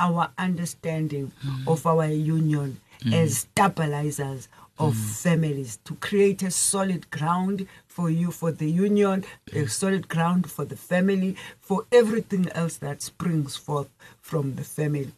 our 0.00 0.30
understanding 0.36 1.30
of 1.68 1.86
our 1.86 2.06
union 2.08 2.80
as 3.12 3.38
stabilizers 3.38 4.48
of 4.80 4.94
mm. 4.94 5.22
families 5.22 5.78
to 5.84 5.94
create 5.96 6.42
a 6.42 6.50
solid 6.50 7.10
ground 7.10 7.68
for 7.86 8.08
you 8.08 8.30
for 8.30 8.50
the 8.50 8.70
union 8.70 9.22
a 9.52 9.66
solid 9.66 10.08
ground 10.08 10.50
for 10.50 10.64
the 10.64 10.76
family 10.76 11.36
for 11.60 11.84
everything 11.92 12.50
else 12.52 12.78
that 12.78 13.02
springs 13.02 13.56
forth 13.56 13.90
from 14.20 14.54
the 14.54 14.64
family. 14.64 15.12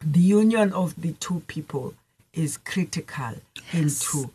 The 0.00 0.20
union 0.20 0.72
of 0.72 1.00
the 1.00 1.12
two 1.12 1.42
people 1.48 1.94
is 2.32 2.56
critical 2.56 3.34
into 3.72 4.30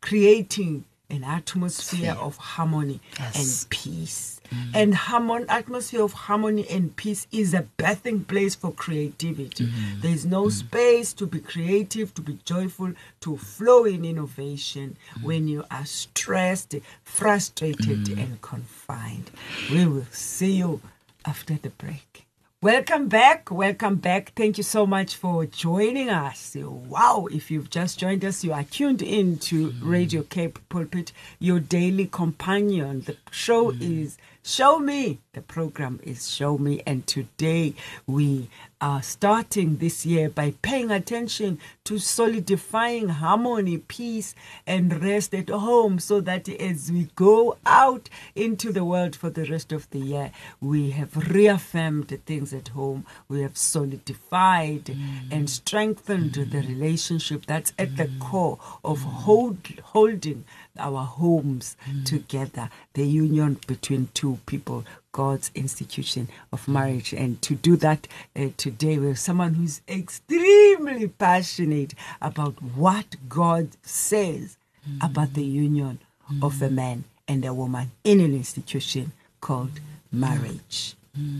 creating 0.00 0.84
an 1.10 1.24
atmosphere 1.24 2.16
of 2.20 2.36
harmony 2.36 3.00
Yes. 3.18 3.62
and 3.62 3.70
peace. 3.70 4.40
Mm. 4.50 4.70
And 4.74 4.94
harmon 4.94 5.46
atmosphere 5.48 6.02
of 6.02 6.12
harmony 6.12 6.66
and 6.68 6.94
peace 6.96 7.26
is 7.32 7.54
a 7.54 7.66
birthing 7.78 8.26
place 8.26 8.54
for 8.54 8.72
creativity. 8.72 9.66
Mm-hmm. 9.66 10.00
There 10.00 10.12
is 10.12 10.24
no 10.26 10.44
mm. 10.44 10.52
space 10.52 11.12
to 11.14 11.26
be 11.26 11.40
creative, 11.40 12.14
to 12.14 12.22
be 12.22 12.38
joyful, 12.44 12.92
to 13.20 13.36
flow 13.36 13.84
in 13.84 14.04
innovation 14.04 14.96
mm. 15.14 15.22
when 15.24 15.48
you 15.48 15.64
are 15.70 15.86
stressed, 15.86 16.74
frustrated, 17.04 18.08
and 18.18 18.40
confined. 18.40 19.30
We 19.70 19.86
will 19.86 20.06
see 20.10 20.52
you 20.52 20.80
after 21.24 21.54
the 21.54 21.70
break. 21.70 22.27
Welcome 22.60 23.06
back. 23.06 23.52
Welcome 23.52 23.98
back. 23.98 24.32
Thank 24.34 24.56
you 24.56 24.64
so 24.64 24.84
much 24.84 25.14
for 25.14 25.46
joining 25.46 26.10
us. 26.10 26.56
Wow, 26.58 27.28
if 27.30 27.52
you've 27.52 27.70
just 27.70 28.00
joined 28.00 28.24
us, 28.24 28.42
you 28.42 28.52
are 28.52 28.64
tuned 28.64 29.00
in 29.00 29.38
to 29.38 29.70
mm. 29.70 29.78
Radio 29.80 30.24
Cape 30.24 30.58
Pulpit, 30.68 31.12
your 31.38 31.60
daily 31.60 32.06
companion. 32.06 33.02
The 33.02 33.16
show 33.30 33.70
mm. 33.70 33.80
is 33.80 34.18
Show 34.48 34.78
Me. 34.78 35.18
The 35.34 35.42
program 35.42 36.00
is 36.02 36.30
Show 36.30 36.56
Me. 36.56 36.80
And 36.86 37.06
today 37.06 37.74
we 38.06 38.48
are 38.80 39.02
starting 39.02 39.76
this 39.76 40.06
year 40.06 40.30
by 40.30 40.54
paying 40.62 40.90
attention 40.90 41.58
to 41.84 41.98
solidifying 41.98 43.08
harmony, 43.08 43.76
peace, 43.76 44.34
and 44.66 45.02
rest 45.02 45.34
at 45.34 45.50
home 45.50 45.98
so 45.98 46.22
that 46.22 46.48
as 46.48 46.90
we 46.90 47.08
go 47.14 47.58
out 47.66 48.08
into 48.34 48.72
the 48.72 48.84
world 48.84 49.14
for 49.14 49.28
the 49.28 49.44
rest 49.44 49.70
of 49.70 49.88
the 49.90 49.98
year, 49.98 50.30
we 50.62 50.92
have 50.92 51.14
reaffirmed 51.30 52.08
the 52.08 52.16
things 52.16 52.54
at 52.54 52.68
home, 52.68 53.04
we 53.28 53.42
have 53.42 53.58
solidified 53.58 54.84
mm. 54.86 55.30
and 55.30 55.50
strengthened 55.50 56.32
the 56.32 56.44
mm. 56.44 56.68
relationship 56.68 57.44
that's 57.44 57.74
at 57.78 57.98
the 57.98 58.06
mm. 58.06 58.18
core 58.18 58.58
of 58.82 59.02
hold, 59.02 59.58
holding 59.82 60.44
our 60.78 61.04
homes 61.04 61.76
mm. 61.88 62.04
together, 62.04 62.70
the 62.94 63.06
union 63.06 63.58
between 63.66 64.08
two 64.14 64.38
people, 64.46 64.84
God's 65.12 65.50
institution 65.54 66.28
of 66.52 66.64
mm. 66.66 66.74
marriage. 66.74 67.12
And 67.12 67.40
to 67.42 67.54
do 67.54 67.76
that 67.76 68.06
uh, 68.36 68.48
today, 68.56 68.98
we 68.98 69.06
have 69.08 69.18
someone 69.18 69.54
who's 69.54 69.80
extremely 69.88 71.08
passionate 71.08 71.94
about 72.20 72.62
what 72.62 73.16
God 73.28 73.68
says 73.82 74.56
mm. 74.88 75.04
about 75.04 75.34
the 75.34 75.44
union 75.44 75.98
of 76.42 76.60
a 76.60 76.70
man 76.70 77.04
and 77.26 77.44
a 77.44 77.54
woman 77.54 77.90
in 78.04 78.20
an 78.20 78.34
institution 78.34 79.12
called 79.40 79.80
marriage. 80.12 80.94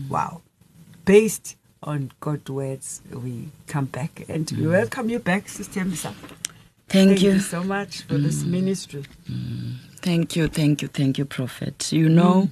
Wow. 0.09 0.41
Based 1.05 1.55
on 1.81 2.11
God's 2.19 2.49
words, 2.49 3.01
we 3.11 3.49
come 3.67 3.85
back 3.85 4.25
and 4.27 4.49
we 4.51 4.67
welcome 4.67 5.09
you 5.09 5.19
back, 5.19 5.47
Sister 5.47 5.81
Misa. 5.81 6.13
Thank, 6.89 7.09
Thank 7.09 7.21
you. 7.21 7.33
you 7.33 7.39
so 7.39 7.63
much 7.63 8.01
for 8.01 8.17
this 8.17 8.41
mm. 8.41 8.47
ministry. 8.47 9.03
Mm. 9.29 9.75
Thank 9.97 10.35
you, 10.35 10.47
thank 10.47 10.81
you, 10.81 10.87
thank 10.87 11.19
you, 11.19 11.25
Prophet. 11.25 11.91
You 11.91 12.09
know, 12.09 12.49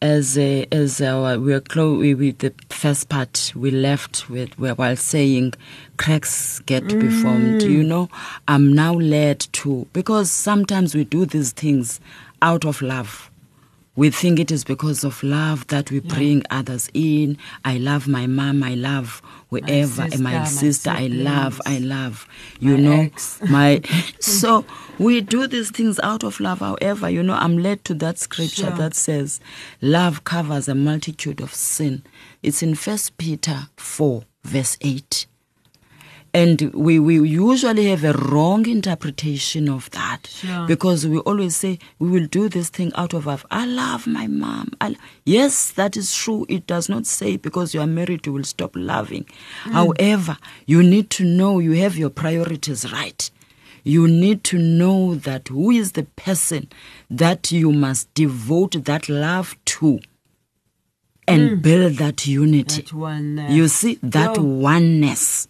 as 0.00 0.38
uh, 0.38 0.64
as 0.72 1.02
our 1.02 1.38
we 1.38 1.52
are 1.52 1.60
close 1.60 1.98
we, 2.00 2.14
with 2.14 2.38
the 2.38 2.54
first 2.70 3.10
part 3.10 3.52
we 3.54 3.70
left 3.70 4.30
with 4.30 4.58
while 4.58 4.96
saying 4.96 5.52
cracks 5.98 6.60
get 6.60 6.88
to 6.88 6.98
be 6.98 7.10
formed. 7.10 7.62
You 7.62 7.82
know, 7.82 8.08
I'm 8.48 8.72
now 8.72 8.94
led 8.94 9.40
to 9.40 9.86
because 9.92 10.30
sometimes 10.30 10.94
we 10.94 11.04
do 11.04 11.26
these 11.26 11.52
things 11.52 12.00
out 12.40 12.64
of 12.64 12.80
love. 12.80 13.30
We 13.96 14.10
think 14.10 14.40
it 14.40 14.50
is 14.50 14.64
because 14.64 15.04
of 15.04 15.22
love 15.22 15.66
that 15.68 15.90
we 15.90 16.00
bring 16.00 16.42
others 16.50 16.88
in. 16.94 17.38
I 17.64 17.76
love 17.78 18.08
my 18.08 18.26
mom. 18.26 18.62
I 18.64 18.74
love 18.74 19.22
wherever 19.50 20.08
sister, 20.10 20.22
my 20.22 20.38
my 20.38 20.44
sister. 20.44 20.90
I 20.90 21.06
love. 21.06 21.60
I 21.64 21.78
love. 21.78 22.26
You 22.58 22.76
my 22.76 22.82
know, 22.82 23.00
ex. 23.02 23.40
my 23.48 23.80
so 24.18 24.64
we 24.98 25.20
do 25.20 25.46
these 25.46 25.70
things 25.70 26.00
out 26.02 26.24
of 26.24 26.40
love 26.40 26.60
however 26.60 27.10
you 27.10 27.22
know 27.22 27.34
i'm 27.34 27.58
led 27.58 27.84
to 27.84 27.94
that 27.94 28.16
scripture 28.18 28.66
Sure. 28.66 28.70
that 28.70 28.94
says 28.94 29.40
love 29.80 30.22
covers 30.24 30.68
a 30.68 30.74
multitude 30.74 31.40
of 31.40 31.52
sin 31.52 32.02
it's 32.42 32.62
in 32.62 32.74
first 32.76 33.16
peter 33.18 33.68
4 33.76 34.22
verse 34.44 34.76
8 34.80 35.26
and 36.34 36.60
we, 36.74 36.98
we 36.98 37.26
usually 37.28 37.86
have 37.90 38.02
a 38.02 38.12
wrong 38.12 38.66
interpretation 38.68 39.68
of 39.68 39.88
that 39.92 40.26
Sure. 40.26 40.66
because 40.66 41.06
we 41.06 41.18
always 41.18 41.54
say 41.54 41.78
we 42.00 42.08
will 42.10 42.26
do 42.26 42.48
this 42.48 42.70
thing 42.70 42.92
out 42.96 43.14
of 43.14 43.26
love. 43.26 43.46
I 43.52 43.66
love 43.66 44.08
my 44.08 44.26
mom. 44.26 44.72
I, 44.80 44.96
yes, 45.24 45.70
that 45.72 45.96
is 45.96 46.12
true. 46.12 46.44
It 46.48 46.66
does 46.66 46.88
not 46.88 47.06
say 47.06 47.36
because 47.36 47.72
you 47.72 47.80
are 47.80 47.86
married 47.86 48.26
you 48.26 48.32
will 48.32 48.42
stop 48.42 48.72
loving. 48.74 49.24
Mm. 49.62 49.72
However, 49.72 50.36
you 50.66 50.82
need 50.82 51.08
to 51.10 51.24
know 51.24 51.60
you 51.60 51.72
have 51.82 51.96
your 51.96 52.10
priorities 52.10 52.90
right. 52.92 53.30
You 53.84 54.08
need 54.08 54.42
to 54.44 54.58
know 54.58 55.14
that 55.14 55.48
who 55.48 55.70
is 55.70 55.92
the 55.92 56.04
person 56.16 56.68
that 57.10 57.52
you 57.52 57.70
must 57.70 58.12
devote 58.14 58.84
that 58.86 59.08
love 59.08 59.56
to 59.66 60.00
and 61.28 61.50
mm. 61.50 61.62
build 61.62 61.94
that 61.98 62.26
unity. 62.26 62.82
That 62.82 62.92
You 63.50 63.68
see, 63.68 63.98
that 64.02 64.36
Yo. 64.36 64.42
oneness. 64.42 65.48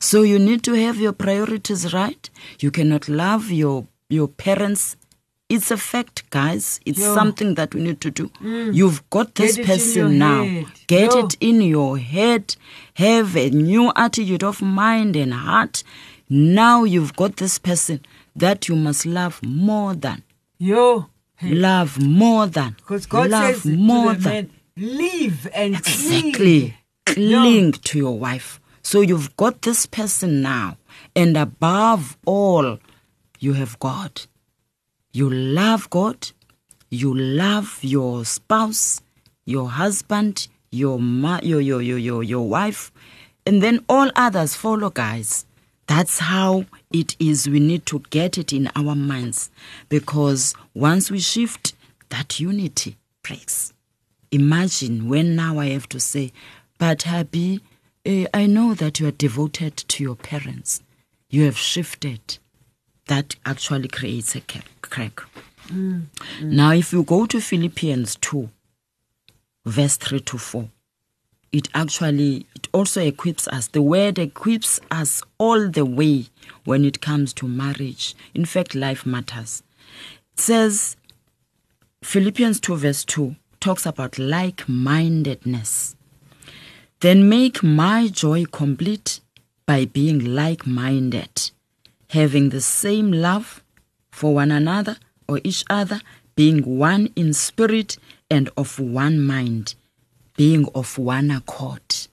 So 0.00 0.22
you 0.22 0.38
need 0.38 0.62
to 0.64 0.72
have 0.72 0.96
your 0.98 1.12
priorities 1.12 1.92
right. 1.92 2.28
You 2.58 2.70
cannot 2.70 3.08
love 3.08 3.50
your 3.50 3.86
your 4.08 4.28
parents. 4.28 4.96
It's 5.48 5.70
a 5.70 5.76
fact, 5.76 6.30
guys. 6.30 6.80
It's 6.86 7.00
Yo. 7.00 7.12
something 7.14 7.54
that 7.56 7.74
we 7.74 7.82
need 7.82 8.00
to 8.02 8.10
do. 8.10 8.28
Mm. 8.40 8.72
You've 8.74 9.08
got 9.10 9.34
this 9.34 9.56
Get 9.56 9.58
it 9.58 9.68
in 9.68 9.76
person 9.78 10.18
now. 10.18 10.44
head. 10.44 10.66
Get 10.86 11.12
Yo. 11.12 11.18
it 11.26 11.36
in 11.40 11.60
your 11.60 11.98
head. 11.98 12.56
Have 12.94 13.36
a 13.36 13.50
new 13.50 13.92
attitude 13.96 14.44
of 14.44 14.62
mind 14.62 15.16
and 15.16 15.34
heart. 15.34 15.82
Now 16.28 16.84
you've 16.84 17.14
got 17.16 17.36
this 17.36 17.58
person 17.58 18.00
that 18.36 18.68
you 18.68 18.76
must 18.76 19.04
love 19.06 19.40
more 19.44 19.94
than. 19.94 20.22
Yo. 20.58 21.08
Hey. 21.36 21.50
Love 21.54 22.00
more 22.00 22.46
than. 22.46 22.76
Because 22.76 23.06
God 23.06 23.30
love 23.30 23.56
says 23.56 23.66
more 23.66 24.14
than. 24.14 24.32
man, 24.32 24.50
leave 24.76 25.48
and 25.52 25.74
Exactly. 25.74 26.76
Cling 27.06 27.72
to 27.72 27.98
your 27.98 28.16
wife. 28.16 28.59
So 28.90 29.02
you've 29.02 29.36
got 29.36 29.62
this 29.62 29.86
person 29.86 30.42
now. 30.42 30.76
And 31.14 31.36
above 31.36 32.18
all, 32.26 32.80
you 33.38 33.52
have 33.52 33.78
God. 33.78 34.22
You 35.12 35.30
love 35.30 35.88
God. 35.90 36.32
You 36.90 37.16
love 37.16 37.78
your 37.82 38.24
spouse, 38.24 39.00
your 39.44 39.70
husband, 39.70 40.48
your, 40.72 40.98
ma- 40.98 41.38
your, 41.40 41.60
your, 41.60 41.80
your, 41.80 41.98
your, 41.98 42.24
your 42.24 42.48
wife. 42.48 42.90
And 43.46 43.62
then 43.62 43.84
all 43.88 44.10
others 44.16 44.56
follow, 44.56 44.90
guys. 44.90 45.46
That's 45.86 46.18
how 46.18 46.64
it 46.92 47.14
is. 47.20 47.48
We 47.48 47.60
need 47.60 47.86
to 47.86 48.00
get 48.10 48.38
it 48.38 48.52
in 48.52 48.72
our 48.74 48.96
minds. 48.96 49.52
Because 49.88 50.52
once 50.74 51.12
we 51.12 51.20
shift, 51.20 51.74
that 52.08 52.40
unity 52.40 52.96
breaks. 53.22 53.72
Imagine 54.32 55.08
when 55.08 55.36
now 55.36 55.60
I 55.60 55.66
have 55.66 55.88
to 55.90 56.00
say, 56.00 56.32
but 56.76 57.02
Happy, 57.02 57.60
eh, 58.04 58.26
I 58.32 58.46
know 58.46 58.74
that 58.74 59.00
you 59.00 59.08
are 59.08 59.12
devoted 59.12 59.76
to 59.76 60.02
your 60.02 60.16
parents. 60.16 60.82
You 61.28 61.44
have 61.44 61.56
shifted. 61.58 62.38
That 63.06 63.36
actually 63.44 63.88
creates 63.88 64.36
a 64.36 64.42
crack. 64.82 65.20
Now, 66.42 66.72
if 66.72 66.92
you 66.92 67.02
go 67.02 67.26
to 67.26 67.40
Philippians 67.40 68.16
2, 68.16 68.48
verse 69.64 69.96
3 69.96 70.20
to 70.20 70.38
4, 70.38 70.68
it 71.52 71.68
actually 71.74 72.46
it 72.54 72.68
also 72.72 73.00
equips 73.02 73.48
us. 73.48 73.66
The 73.68 73.82
word 73.82 74.18
equips 74.18 74.80
us 74.90 75.22
all 75.38 75.68
the 75.68 75.84
way 75.84 76.26
when 76.64 76.84
it 76.84 77.00
comes 77.00 77.32
to 77.34 77.48
marriage. 77.48 78.14
In 78.34 78.44
fact, 78.44 78.74
life 78.74 79.04
matters. 79.04 79.62
It 80.34 80.40
says 80.40 80.96
Philippians 82.02 82.60
2 82.60 82.76
verse 82.76 83.04
2 83.04 83.34
talks 83.58 83.84
about 83.86 84.18
like-mindedness. 84.18 85.96
Then 87.00 87.30
make 87.30 87.62
my 87.62 88.08
joy 88.08 88.44
complete 88.44 89.20
by 89.64 89.86
being 89.86 90.34
like-minded, 90.34 91.50
having 92.08 92.50
the 92.50 92.60
same 92.60 93.10
love 93.10 93.62
for 94.10 94.34
one 94.34 94.50
another 94.50 94.98
or 95.26 95.40
each 95.42 95.64
other, 95.70 96.02
being 96.36 96.62
one 96.78 97.10
in 97.16 97.32
spirit 97.32 97.96
and 98.30 98.50
of 98.54 98.78
one 98.78 99.18
mind, 99.18 99.74
being 100.36 100.66
of 100.74 100.98
one 100.98 101.30
accord. 101.30 102.06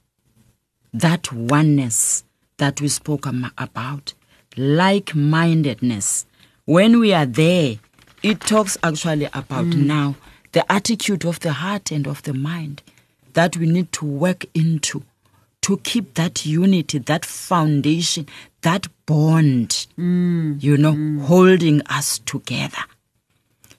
That 0.93 1.33
oneness 1.33 2.23
that 2.55 2.79
we 2.79 2.87
spoke 2.87 3.25
about, 3.25 4.13
like 4.55 5.13
mindedness. 5.13 6.25
When 6.63 6.99
we 6.99 7.13
are 7.13 7.25
there, 7.25 7.75
it 8.23 8.39
talks 8.39 8.77
actually 8.81 9.25
about 9.33 9.65
mm. 9.65 9.85
now 9.85 10.15
the 10.53 10.69
attitude 10.71 11.25
of 11.25 11.41
the 11.41 11.51
heart 11.53 11.91
and 11.91 12.07
of 12.07 12.23
the 12.23 12.33
mind 12.33 12.81
that 13.37 13.55
we 13.55 13.67
need 13.67 13.91
to 13.91 14.03
work 14.03 14.45
into 14.55 15.03
to 15.61 15.77
keep 15.83 16.15
that 16.15 16.43
unity, 16.43 16.97
that 16.97 17.23
foundation, 17.23 18.25
that 18.61 18.87
bond, 19.05 19.85
you 19.95 20.75
know, 20.75 21.23
holding 21.23 21.81
us 21.83 22.17
together. 22.17 22.83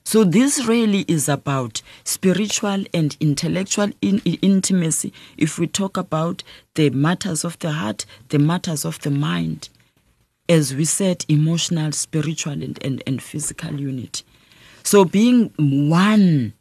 So 0.05 0.23
this 0.23 0.65
really 0.65 1.01
is 1.09 1.27
about 1.27 1.81
spiritual 2.05 2.85
and 2.93 3.17
intellectual 3.19 3.91
in- 4.01 4.21
in- 4.23 4.39
intimacy. 4.41 5.11
If 5.35 5.59
we 5.59 5.67
talk 5.67 5.97
about 5.97 6.41
the 6.75 6.89
matters 6.91 7.43
of 7.43 7.59
the 7.59 7.73
heart, 7.73 8.05
the 8.29 8.39
matters 8.39 8.85
of 8.85 9.01
the 9.01 9.11
mind, 9.11 9.67
as 10.47 10.73
we 10.73 10.85
said, 10.85 11.25
emotional, 11.27 11.91
spiritual, 11.91 12.53
and, 12.53 12.81
and, 12.81 13.03
and 13.05 13.21
physical 13.21 13.77
unity. 13.77 14.23
So 14.83 15.03
being 15.03 15.51
one, 15.57 16.53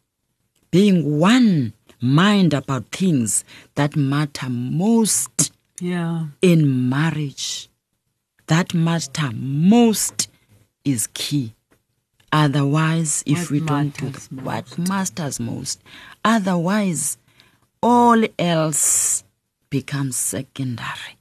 being 0.73 1.21
one 1.21 1.75
mind 2.01 2.55
about 2.55 2.87
things 2.91 3.45
that 3.75 3.97
matter 3.97 4.49
most 4.49 5.53
Yeah. 5.81 6.27
in 6.43 6.89
marriage, 6.89 7.69
that 8.47 8.75
matter 8.75 9.31
most 9.33 10.29
is 10.85 11.09
key. 11.15 11.55
Otherwise, 12.31 13.23
if 13.27 13.39
What 13.39 13.51
we 13.51 13.61
don't 13.61 13.97
do 13.97 14.07
what 14.43 14.79
matters 14.79 15.41
most, 15.41 15.81
otherwise, 16.25 17.17
all 17.83 18.23
else 18.39 19.25
becomes 19.71 20.17
secondary. 20.17 21.17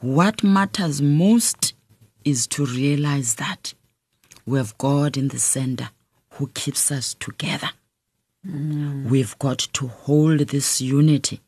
What 0.00 0.42
matters 0.42 1.00
most 1.00 1.74
is 2.24 2.46
to 2.48 2.66
realize 2.66 3.36
that 3.36 3.74
we 4.44 4.58
have 4.58 4.76
God 4.78 5.16
in 5.16 5.28
the 5.28 5.38
center 5.38 5.90
who 6.30 6.48
keeps 6.48 6.90
us 6.90 7.14
together. 7.14 7.70
We've 8.44 9.38
got 9.38 9.58
to 9.74 9.86
hold 9.86 10.40
this 10.40 10.80
unity. 10.80 11.40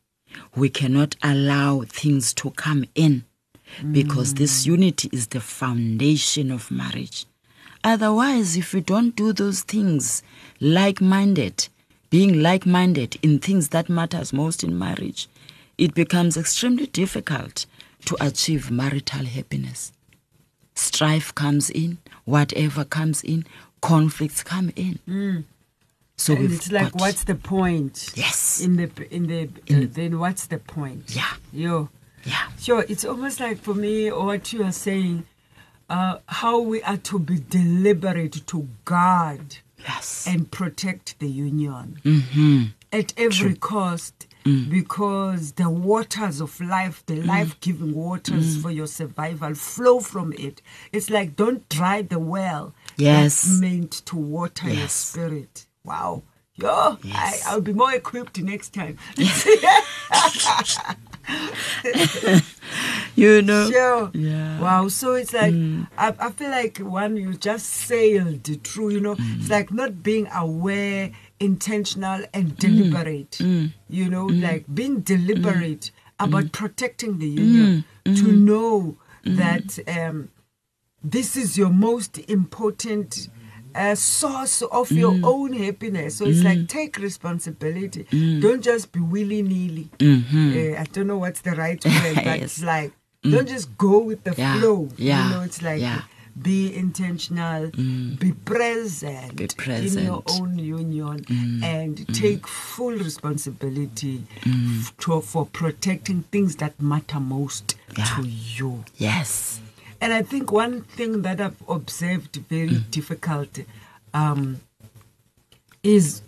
We 0.55 0.69
cannot 0.69 1.17
allow 1.23 1.83
things 1.83 2.33
to 2.35 2.51
come 2.51 2.85
in 2.95 3.25
because 3.91 4.35
this 4.35 4.67
unity 4.67 5.09
is 5.13 5.29
the 5.29 5.41
foundation 5.41 6.51
of 6.51 6.71
marriage. 6.71 7.27
Otherwise, 7.83 8.57
if 8.57 8.73
we 8.73 8.81
don't 8.81 9.17
do 9.17 9.33
those 9.33 9.63
things 9.63 10.23
like 10.61 11.01
minded, 11.01 11.69
being 12.11 12.41
like 12.41 12.65
minded 12.65 13.19
in 13.23 13.41
things 13.41 13.69
that 13.71 13.89
matters 13.89 14.33
most 14.33 14.63
in 14.63 14.79
marriage, 14.79 15.29
it 15.77 15.95
becomes 15.95 16.37
extremely 16.37 16.87
difficult 16.87 17.67
to 18.05 18.17
achieve 18.21 18.71
marital 18.71 19.25
happiness. 19.27 19.93
Strife 20.77 21.35
comes 21.35 21.71
in, 21.71 21.99
whatever 22.25 22.85
comes 22.85 23.23
in, 23.23 23.45
conflicts 23.81 24.43
come 24.43 24.73
in. 24.77 24.99
Mm. 25.09 25.45
So 26.17 26.35
and 26.35 26.53
it's 26.53 26.71
like, 26.71 26.93
got- 26.93 27.01
what's 27.01 27.25
the 27.25 27.35
point? 27.35 28.13
Yes. 28.15 28.61
In 28.61 28.77
the 28.77 28.91
in 29.11 29.27
the 29.27 29.49
uh, 29.71 29.87
then 29.91 30.19
what's 30.19 30.47
the 30.47 30.59
point? 30.59 31.15
Yeah. 31.15 31.33
Yo. 31.53 31.89
yeah, 32.25 32.49
Sure. 32.59 32.85
It's 32.89 33.05
almost 33.05 33.41
like 33.41 33.59
for 33.59 33.75
me, 33.75 34.11
what 34.11 34.53
you 34.53 34.63
are 34.65 34.73
saying, 34.73 35.27
uh, 35.91 36.19
how 36.27 36.61
we 36.61 36.83
are 36.83 36.97
to 36.99 37.19
be 37.19 37.39
deliberate 37.49 38.47
to 38.47 38.69
guard 38.85 39.59
yes, 39.79 40.27
and 40.27 40.51
protect 40.51 41.19
the 41.19 41.29
union 41.29 41.99
mm-hmm. 42.05 42.63
at 42.93 43.13
every 43.17 43.55
cost. 43.55 44.27
Because 44.47 45.53
the 45.53 45.71
waters 45.71 46.39
of 46.43 46.61
life, 46.61 47.03
the 47.07 47.17
life 47.23 47.59
giving 47.61 47.95
waters 47.95 48.61
for 48.61 48.71
your 48.71 48.87
survival 48.87 49.55
flow 49.55 50.01
from 50.01 50.35
it. 50.35 50.61
It's 50.93 51.09
like 51.09 51.35
don't 51.35 51.67
dry 51.71 52.03
the 52.03 52.19
well 52.19 52.75
Yes. 52.99 53.41
that's 53.43 53.59
meant 53.59 53.93
to 54.05 54.17
water 54.17 54.69
your 54.69 54.89
spirit. 54.89 55.65
Wow. 55.85 56.23
Yo, 56.57 56.99
Yes. 57.03 57.45
I, 57.47 57.51
I'll 57.51 57.61
be 57.61 57.73
more 57.73 57.93
equipped 57.93 58.41
next 58.41 58.73
time. 58.75 58.97
you 63.17 63.43
know, 63.43 63.69
Sure. 63.69 64.11
Yeah. 64.15 64.61
Wow. 64.61 64.87
So 64.87 65.15
it's 65.15 65.33
like 65.33 65.53
hmm. 65.53 65.83
I, 65.99 66.15
I 66.19 66.31
feel 66.31 66.51
like 66.51 66.79
when 66.79 67.17
you 67.17 67.35
just 67.35 67.67
sailed 67.67 68.45
through, 68.63 68.91
you 68.91 69.01
know, 69.01 69.17
it's 69.19 69.47
hmm. 69.47 69.53
like 69.53 69.73
not 69.73 70.05
being 70.05 70.29
aware, 70.33 71.11
intentional, 71.41 72.23
and 72.33 72.51
hmm. 72.51 72.55
deliberate. 72.55 73.41
You 73.41 74.09
know, 74.09 74.27
like 74.27 74.65
being 74.73 75.01
deliberate 75.01 75.91
about 76.21 76.53
protecting 76.53 77.19
the 77.19 77.29
union 77.29 77.85
to 78.05 78.31
know 78.31 78.97
that 79.25 79.79
um, 79.89 80.29
this 81.03 81.37
is 81.37 81.59
your 81.59 81.71
most 81.71 82.19
important. 82.31 83.29
Uh 83.75 83.95
source 83.95 84.63
of 84.63 84.91
your 84.93 85.13
mm. 85.13 85.25
own 85.25 85.53
happiness. 85.53 86.17
So 86.19 86.27
it's 86.27 86.41
mm. 86.41 86.45
like 86.45 86.69
take 86.69 86.99
responsibility. 86.99 88.05
Mm. 88.05 88.41
Don't 88.41 88.63
just 88.63 88.93
be 88.93 89.01
willy 89.01 89.43
nilly. 89.43 89.89
Uh, 89.95 90.05
mm-hmm. 90.05 90.81
I 90.81 90.85
don't 90.93 91.07
know 91.07 91.19
what's 91.19 91.41
the 91.41 91.53
right 91.53 91.85
word, 91.85 92.15
but 92.15 92.25
Yes. 92.25 92.43
it's 92.43 92.63
like 92.63 92.93
don't 93.23 93.49
just 93.49 93.77
go 93.79 93.99
with 94.01 94.23
the 94.25 94.35
Yeah, 94.37 94.59
flow. 94.61 94.89
yeah, 94.97 95.25
You 95.29 95.35
know, 95.35 95.43
it's 95.43 95.63
like 95.63 95.81
yeah. 95.81 96.03
be 96.41 96.75
intentional, 96.77 97.71
be 97.71 98.33
present, 98.45 99.37
Be 99.37 99.47
present 99.47 99.99
in 100.01 100.05
your 100.07 100.23
own 100.31 100.59
union, 100.59 101.25
and 101.65 102.07
take 102.15 102.47
full 102.47 102.93
responsibility 102.93 104.25
f- 104.45 104.93
to, 104.99 105.21
for 105.21 105.47
protecting 105.47 106.23
things 106.31 106.57
that 106.57 106.81
matter 106.81 107.19
most 107.21 107.77
Yeah. 107.97 108.05
to 108.17 108.27
you. 108.27 108.85
yes, 108.97 109.61
And 110.05 110.13
I 110.13 110.21
think 110.23 110.53
one 110.53 110.83
thing 110.83 111.23
that 111.23 111.41
I've 111.41 111.57
observed 111.67 112.37
very 112.51 112.77
difficult 112.91 113.59
um, 114.13 114.61
is 115.83 116.21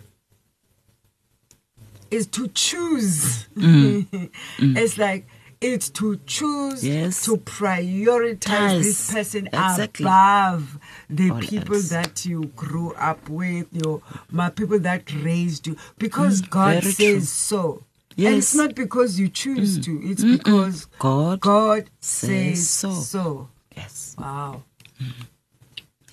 is 2.10 2.26
to 2.28 2.48
choose. 2.48 3.46
it's 3.56 4.96
like 4.96 5.26
it's 5.60 5.90
to 5.90 6.18
choose 6.24 6.84
Yes. 6.84 7.22
to 7.26 7.36
prioritize 7.36 8.80
this 8.82 9.12
person 9.12 9.46
Exactly. 9.52 10.06
above 10.06 10.78
the 11.10 11.30
All 11.32 11.40
people 11.40 11.76
else. 11.76 11.90
that 11.90 12.24
you 12.24 12.44
grew 12.56 12.94
up 12.94 13.28
with, 13.28 13.66
your 13.74 14.00
my 14.30 14.48
people 14.48 14.78
that 14.78 15.12
raised 15.12 15.66
you, 15.66 15.76
because 15.98 16.40
God 16.40 16.76
Mm, 16.78 16.80
very 16.80 16.92
says 16.94 17.12
true. 17.12 17.20
so. 17.20 17.82
And 18.16 18.36
it's 18.38 18.54
Mm. 18.54 18.56
not 18.56 18.74
because 18.74 19.20
you 19.20 19.28
choose 19.28 19.78
to; 19.84 20.00
it's 20.02 20.24
because 20.24 20.86
God 20.98 21.40
God 21.40 21.90
says 22.00 22.70
says 22.70 22.70
so. 22.70 22.90
so. 22.92 23.48
Wow. 24.18 24.62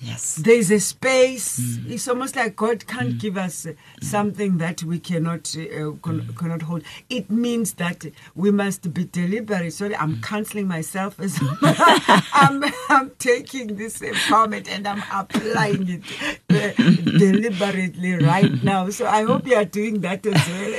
yes, 0.00 0.34
There's 0.36 0.70
a 0.70 0.78
space. 0.80 1.58
Mm. 1.58 1.90
It's 1.92 2.06
almost 2.08 2.36
like 2.36 2.54
God 2.56 2.86
can't 2.86 3.16
give 3.18 3.38
us 3.38 3.64
uh, 3.66 3.72
something 4.02 4.58
that 4.58 4.82
we 4.82 4.98
cannot 4.98 5.54
uh, 5.56 5.92
con- 6.02 6.20
Mm. 6.28 6.36
cannot 6.36 6.62
hold. 6.62 6.82
It 7.08 7.30
means 7.30 7.74
that 7.74 8.04
we 8.34 8.50
must 8.50 8.92
be 8.92 9.04
deliberate. 9.04 9.72
Sorry, 9.72 9.94
Mm. 9.94 10.02
I'm 10.02 10.20
canceling 10.20 10.68
myself 10.68 11.18
as 11.18 11.38
I'm, 11.62 12.62
I'm 12.90 13.10
taking 13.18 13.76
this 13.76 14.00
empowerment 14.00 14.68
and 14.68 14.86
I'm 14.86 15.02
applying 15.10 15.88
it 15.88 16.02
uh, 16.50 16.72
deliberately 17.18 18.14
right 18.16 18.62
now. 18.62 18.90
So 18.90 19.06
I 19.06 19.22
hope 19.24 19.46
you 19.46 19.54
are 19.54 19.64
doing 19.64 20.00
that 20.02 20.26
as 20.26 20.46
well 20.48 20.74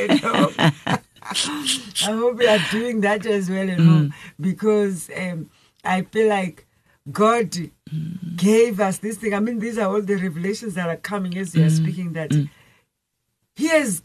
at. 0.91 1.01
I 1.27 2.11
hope 2.11 2.39
you 2.39 2.47
are 2.47 2.59
doing 2.69 3.01
that 3.01 3.25
as 3.25 3.49
well 3.49 3.67
at 3.67 3.79
home 3.79 4.13
because 4.39 5.09
um, 5.17 5.49
I 5.83 6.03
feel 6.03 6.27
like 6.29 6.64
God 7.11 7.55
gave 8.35 8.79
us 8.79 8.97
this 8.97 9.17
thing. 9.17 9.33
I 9.33 9.39
mean, 9.39 9.59
these 9.59 9.77
are 9.77 9.89
all 9.89 10.01
the 10.01 10.15
revelations 10.15 10.73
that 10.73 10.89
are 10.89 10.97
coming 10.97 11.37
as 11.37 11.55
you 11.55 11.63
are 11.63 11.67
mm. 11.67 11.77
speaking. 11.77 12.13
That 12.13 12.31
mm. 12.31 12.49
He 13.55 13.67
has 13.67 14.01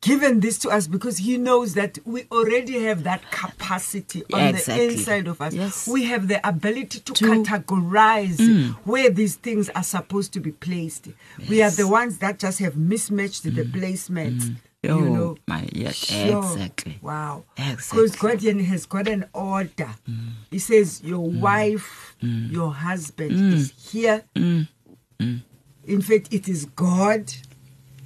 given 0.00 0.40
this 0.40 0.58
to 0.58 0.68
us 0.68 0.86
because 0.88 1.18
He 1.18 1.38
knows 1.38 1.74
that 1.74 1.98
we 2.04 2.24
already 2.32 2.84
have 2.84 3.04
that 3.04 3.30
capacity 3.30 4.24
on 4.32 4.54
Exactly. 4.54 4.86
the 4.86 4.92
inside 4.92 5.26
of 5.28 5.40
us. 5.40 5.54
Yes. 5.54 5.86
We 5.88 6.04
have 6.04 6.28
the 6.28 6.46
ability 6.46 7.00
to, 7.00 7.12
To- 7.12 7.24
categorize 7.24 8.36
mm. 8.36 8.72
where 8.84 9.10
these 9.10 9.36
things 9.36 9.68
are 9.70 9.84
supposed 9.84 10.32
to 10.32 10.40
be 10.40 10.52
placed. 10.52 11.08
We 11.48 11.62
are 11.62 11.70
the 11.70 11.86
ones 11.86 12.18
that 12.18 12.38
just 12.38 12.58
have 12.58 12.76
mismatched 12.76 13.44
the 13.44 13.64
placement. 13.64 14.42
Oh, 14.84 14.98
you 14.98 15.10
know, 15.10 15.36
my, 15.48 15.68
yes, 15.72 15.96
Sure. 15.96 16.38
exactly. 16.38 16.98
Wow. 17.02 17.44
Exactly. 17.56 18.02
Because 18.04 18.16
God 18.16 18.60
has 18.62 18.86
got 18.86 19.08
an 19.08 19.24
order. 19.34 19.90
Mm. 20.08 20.28
He 20.52 20.60
says, 20.60 21.02
Your 21.02 21.28
wife, 21.28 22.14
your 22.20 22.72
husband 22.72 23.32
Mm. 23.32 23.54
is 23.54 23.72
here. 23.90 24.22
In 25.18 26.00
fact, 26.02 26.28
it 26.32 26.48
is 26.48 26.66
God, 26.76 27.32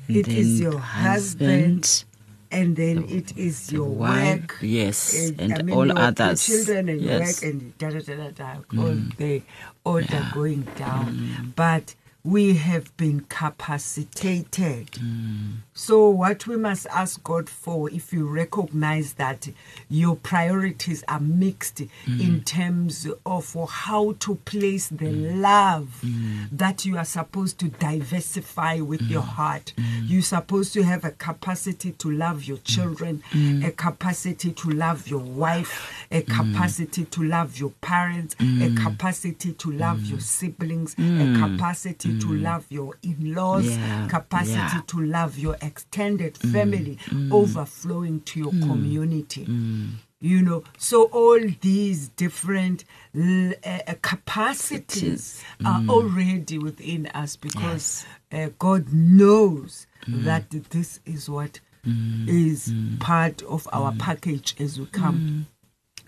It 0.09 0.29
is 0.29 0.61
your 0.61 0.79
husband, 0.79 2.05
and 2.51 2.75
then 2.77 3.05
it 3.09 3.37
is 3.37 3.71
your 3.73 3.89
wife, 3.89 4.41
work. 4.41 4.59
yes, 4.63 5.15
eh, 5.15 5.33
and 5.39 5.55
I 5.55 5.63
mean, 5.63 5.77
all 5.77 5.87
your, 5.87 5.99
others. 5.99 6.49
Your 6.49 6.59
children 6.59 6.89
and 6.89 7.01
Yes. 7.03 7.21
Mm. 7.21 7.25
work 7.27 7.53
and 7.53 7.79
da 7.79 7.91
da 7.91 8.01
da 8.01 8.15
da 8.17 8.31
da. 8.31 8.81
All 8.83 8.97
the 9.19 9.43
order 9.85 10.31
going 10.35 10.67
down. 10.77 11.53
But 11.55 11.95
we 12.25 12.55
have 12.55 12.97
been 12.97 13.21
capacitated. 13.23 14.93
Mm. 14.93 15.55
So, 15.75 16.09
what 16.11 16.47
we 16.47 16.57
must 16.57 16.87
ask 16.87 17.23
God 17.25 17.49
for, 17.49 17.91
if 17.91 18.13
you 18.13 18.27
recognize 18.29 19.15
that 19.15 19.49
your 19.91 20.15
priorities 20.17 21.03
are 21.09 21.19
mixed 21.19 21.83
Mm. 22.07 22.21
in 22.21 22.41
terms 22.43 23.09
of 23.27 23.57
how 23.71 24.13
to 24.21 24.37
place 24.45 24.89
the 24.89 25.11
love 25.11 25.99
Mm. 26.05 26.49
that 26.53 26.85
you 26.85 26.97
are 26.97 27.05
supposed 27.05 27.59
to 27.59 27.69
diversify 27.69 28.81
with 28.81 29.03
your 29.03 29.23
Mm. 29.23 29.29
heart, 29.29 29.73
you're 30.05 30.23
supposed 30.23 30.73
to 30.75 30.83
have 30.85 31.05
a 31.05 31.11
capacity 31.11 31.91
to 31.93 32.11
love 32.11 32.45
your 32.45 32.59
children, 32.59 33.23
Mm. 33.33 33.65
a 33.67 33.71
capacity 33.73 34.53
to 34.53 34.71
love 34.71 35.09
your 35.09 35.21
wife, 35.21 36.07
a 36.11 36.23
capacity 36.23 37.05
to 37.07 37.23
love 37.25 37.59
your 37.59 37.71
parents, 37.81 38.37
a 38.39 38.71
capacity 38.77 39.53
to 39.55 39.73
love 39.73 40.05
your 40.05 40.21
siblings, 40.21 40.95
a 40.99 41.35
capacity 41.41 42.12
to 42.21 42.27
mm. 42.29 42.43
love 42.43 42.67
your 42.71 42.97
in 43.03 43.35
laws, 43.35 43.67
Yeah, 43.67 44.09
capacity 44.09 44.77
yeah. 44.77 44.81
to 44.87 45.01
love 45.01 45.39
your 45.39 45.57
extended 45.63 46.37
family, 46.39 46.99
mm, 47.07 47.29
mm. 47.29 47.33
overflowing 47.33 48.21
to 48.23 48.39
your 48.41 48.51
community. 48.51 49.47
You 50.21 50.41
know, 50.41 50.63
so 50.79 51.05
all 51.05 51.41
these 51.63 52.09
different 52.11 52.85
l- 53.17 53.55
uh, 53.65 53.95
capacities 54.03 55.43
are 55.65 55.83
already 55.89 56.59
within 56.59 57.07
us 57.09 57.35
because 57.35 58.07
uh, 58.31 58.51
God 58.59 58.93
knows 58.93 59.87
that 60.07 60.51
this 60.71 61.01
is 61.05 61.29
what 61.29 61.61
is 62.29 62.73
part 63.01 63.43
of 63.43 63.69
our 63.73 63.93
package 63.99 64.55
as 64.61 64.79
we 64.79 64.87
come 64.87 65.47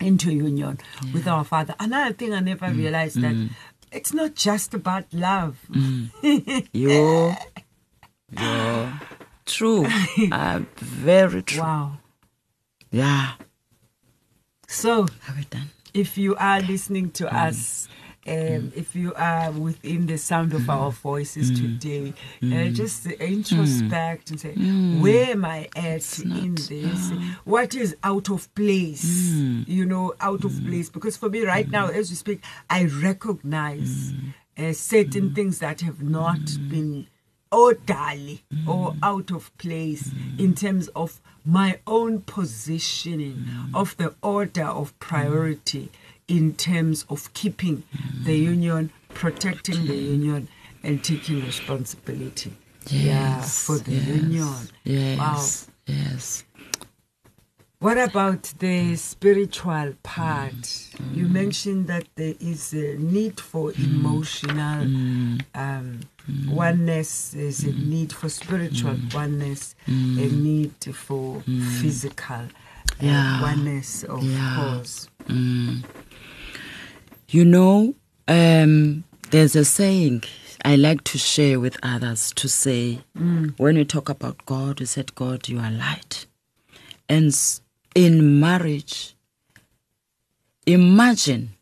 into 0.00 0.32
union 0.32 0.78
with 1.12 1.26
our 1.26 1.44
Father. 1.44 1.74
Another 1.80 2.12
thing 2.12 2.32
I 2.32 2.40
never 2.40 2.68
realized 2.70 3.20
that 3.22 3.50
it's 3.94 4.12
not 4.12 4.34
just 4.34 4.74
about 4.74 5.04
love. 5.12 5.56
Yo, 6.72 7.34
yo, 8.32 8.92
true, 9.46 9.86
uh, 10.32 10.60
very 10.76 11.42
true. 11.42 11.60
Wow. 11.60 11.98
Yeah, 12.90 13.32
So, 14.68 15.06
have 15.22 15.36
we 15.36 15.44
done? 15.44 15.70
if 15.92 16.18
you 16.18 16.34
are 16.36 16.60
listening 16.60 17.10
to 17.12 17.24
Mm. 17.24 17.48
us, 17.48 17.88
um, 18.26 18.34
mm. 18.34 18.72
if 18.74 18.96
you 18.96 19.12
are 19.14 19.50
within 19.50 20.06
the 20.06 20.16
sound 20.16 20.52
of 20.54 20.68
our 20.70 20.90
mm. 20.90 20.94
voices 20.94 21.50
Mm. 21.50 21.56
today, 21.56 22.14
uh, 22.42 22.46
mm. 22.46 22.74
just 22.74 23.06
introspect 23.06 24.30
and 24.30 24.40
say, 24.40 24.54
where 24.54 25.30
am 25.32 25.44
I 25.44 25.68
at 25.76 26.18
in 26.20 26.54
this? 26.54 27.10
Uh-huh. 27.10 27.34
What 27.44 27.74
is 27.74 27.96
out 28.02 28.30
of 28.30 28.52
place? 28.54 29.04
Mm. 29.34 29.68
You 29.68 29.84
know, 29.84 30.14
out 30.20 30.44
of 30.44 30.52
place. 30.64 30.88
Because 30.88 31.16
for 31.16 31.28
me, 31.28 31.42
right 31.44 31.68
now, 31.70 31.88
as 31.88 32.10
we 32.10 32.16
speak, 32.16 32.40
I 32.70 32.84
recognize 32.84 34.12
uh, 34.58 34.72
certain 34.72 35.34
things 35.34 35.58
that 35.58 35.82
have 35.82 36.02
not 36.02 36.44
been 36.68 37.08
orderly 37.52 38.42
or 38.66 38.96
out 39.02 39.30
of 39.30 39.56
place 39.58 40.10
in 40.38 40.54
terms 40.54 40.88
of 40.88 41.20
my 41.44 41.78
own 41.86 42.20
positioning 42.22 43.46
of 43.74 43.96
the 43.96 44.14
order 44.22 44.64
of 44.64 44.98
priority 44.98 45.90
in 46.28 46.54
terms 46.54 47.04
of 47.08 47.32
keeping 47.34 47.82
the 48.24 48.34
union, 48.36 48.90
protecting 49.10 49.86
the 49.86 49.96
union, 49.96 50.48
and 50.82 51.02
taking 51.02 51.44
responsibility. 51.44 52.52
yeah, 52.90 53.40
for 53.40 53.78
the 53.78 53.92
yes, 53.92 54.06
union. 54.06 54.54
Yes, 54.84 55.18
Wow. 55.18 55.46
yes. 55.86 56.44
What 57.78 57.98
about 57.98 58.42
the 58.58 58.96
spiritual 58.96 59.94
part? 60.02 60.52
Mm. 60.54 61.16
You 61.16 61.28
mentioned 61.28 61.86
that 61.88 62.06
there 62.14 62.34
is 62.40 62.72
a 62.72 62.96
need 62.96 63.38
for 63.40 63.72
mm. 63.72 63.84
emotional 63.84 64.84
mm. 64.86 65.40
um, 65.54 66.00
oneness, 66.48 67.30
there's 67.30 67.62
a 67.64 67.72
need 67.72 68.12
for 68.12 68.28
spiritual 68.28 68.96
oneness, 69.14 69.74
a 69.86 69.90
need 69.90 70.72
for 70.94 71.40
physical 71.80 72.36
uh, 72.36 72.48
Yeah. 73.00 73.42
oneness, 73.42 74.04
of 74.04 74.22
Yeah. 74.22 74.56
course. 74.56 75.08
You 77.34 77.44
know, 77.44 77.96
um, 78.28 79.02
there's 79.32 79.56
a 79.56 79.64
saying 79.64 80.22
I 80.64 80.76
like 80.76 81.02
to 81.02 81.18
share 81.18 81.58
with 81.58 81.76
others 81.82 82.32
to 82.36 82.48
say, 82.48 83.00
when 83.56 83.74
we 83.74 83.84
talk 83.84 84.08
about 84.08 84.46
God, 84.46 84.78
we 84.78 84.86
said, 84.86 85.16
God, 85.16 85.48
you 85.48 85.58
are 85.58 85.72
light. 85.72 86.26
And 87.08 87.36
in 87.96 88.38
marriage, 88.38 89.16
imagine 90.64 91.56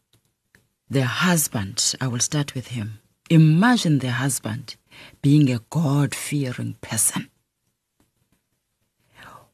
the 0.90 1.06
husband, 1.06 1.94
I 2.02 2.06
will 2.06 2.20
start 2.20 2.54
with 2.54 2.66
him. 2.66 3.00
Imagine 3.30 4.00
the 4.00 4.10
husband 4.10 4.76
being 5.22 5.50
a 5.50 5.60
God 5.70 6.14
fearing 6.14 6.76
person. 6.82 7.30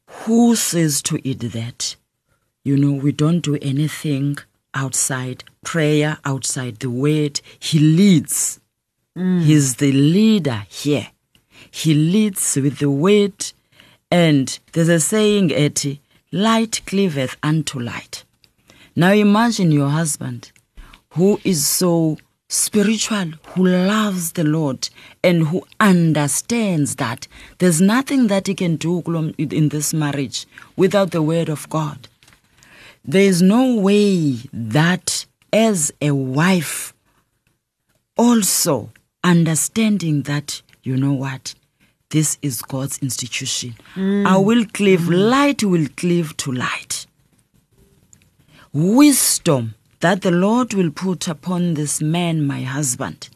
Who 0.05 0.57
says 0.57 1.01
to 1.03 1.25
it 1.25 1.53
that, 1.53 1.95
you 2.65 2.75
know, 2.75 2.91
we 2.91 3.13
don't 3.13 3.39
do 3.39 3.57
anything 3.61 4.37
outside 4.73 5.43
prayer, 5.63 6.17
outside 6.25 6.79
the 6.79 6.89
word? 6.89 7.41
He 7.59 7.79
leads. 7.79 8.59
Mm. 9.17 9.41
He's 9.41 9.75
the 9.75 9.91
leader 9.91 10.65
here. 10.69 11.07
He 11.71 11.93
leads 11.93 12.55
with 12.55 12.79
the 12.79 12.89
word. 12.89 13.51
And 14.11 14.57
there's 14.73 14.89
a 14.89 14.99
saying, 14.99 15.51
Etty, 15.51 16.01
light 16.31 16.81
cleaveth 16.85 17.37
unto 17.43 17.79
light. 17.79 18.23
Now 18.95 19.11
imagine 19.13 19.71
your 19.71 19.89
husband 19.89 20.51
who 21.11 21.39
is 21.43 21.65
so 21.65 22.17
spiritual, 22.49 23.31
who 23.53 23.65
loves 23.65 24.33
the 24.33 24.43
Lord, 24.43 24.89
and 25.23 25.47
who 25.47 25.63
understands 25.79 26.95
that 26.95 27.27
there's 27.59 27.79
nothing 27.79 28.27
that 28.27 28.47
he 28.47 28.55
can 28.55 28.75
do 28.75 28.99
in 29.37 29.69
this 29.69 29.93
marriage 29.93 30.45
without 30.75 31.11
the 31.11 31.21
word 31.21 31.47
of 31.47 31.69
God. 31.69 32.08
There 33.05 33.23
is 33.23 33.41
no 33.41 33.75
way 33.75 34.37
that 34.53 35.25
as 35.51 35.91
a 36.01 36.11
wife, 36.11 36.93
also 38.17 38.91
understanding 39.23 40.23
that, 40.23 40.61
you 40.83 40.95
know 40.97 41.13
what, 41.13 41.55
this 42.09 42.37
is 42.41 42.61
God's 42.61 42.97
institution. 42.99 43.75
Mm. 43.95 44.25
I 44.25 44.37
will 44.37 44.65
cleave, 44.65 45.01
mm. 45.01 45.29
light 45.29 45.63
will 45.63 45.87
cleave 45.95 46.35
to 46.37 46.51
light. 46.51 47.05
Wisdom 48.73 49.75
that 49.99 50.21
the 50.21 50.31
Lord 50.31 50.73
will 50.73 50.91
put 50.91 51.27
upon 51.27 51.73
this 51.73 52.01
man, 52.01 52.45
my 52.45 52.61
husband, 52.61 53.29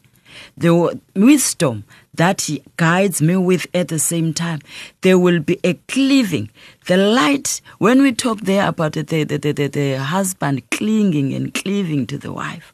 the 0.56 1.00
wisdom 1.14 1.84
that 2.14 2.42
he 2.42 2.62
guides 2.76 3.20
me 3.20 3.36
with 3.36 3.66
at 3.74 3.88
the 3.88 3.98
same 3.98 4.32
time, 4.32 4.60
there 5.02 5.18
will 5.18 5.40
be 5.40 5.58
a 5.64 5.74
cleaving. 5.88 6.50
The 6.86 6.96
light, 6.96 7.60
when 7.78 8.02
we 8.02 8.12
talk 8.12 8.40
there 8.40 8.68
about 8.68 8.92
the, 8.92 9.02
the, 9.02 9.24
the, 9.24 9.38
the, 9.38 9.66
the 9.68 9.94
husband 9.98 10.68
clinging 10.70 11.32
and 11.34 11.52
cleaving 11.52 12.06
to 12.08 12.18
the 12.18 12.32
wife, 12.32 12.72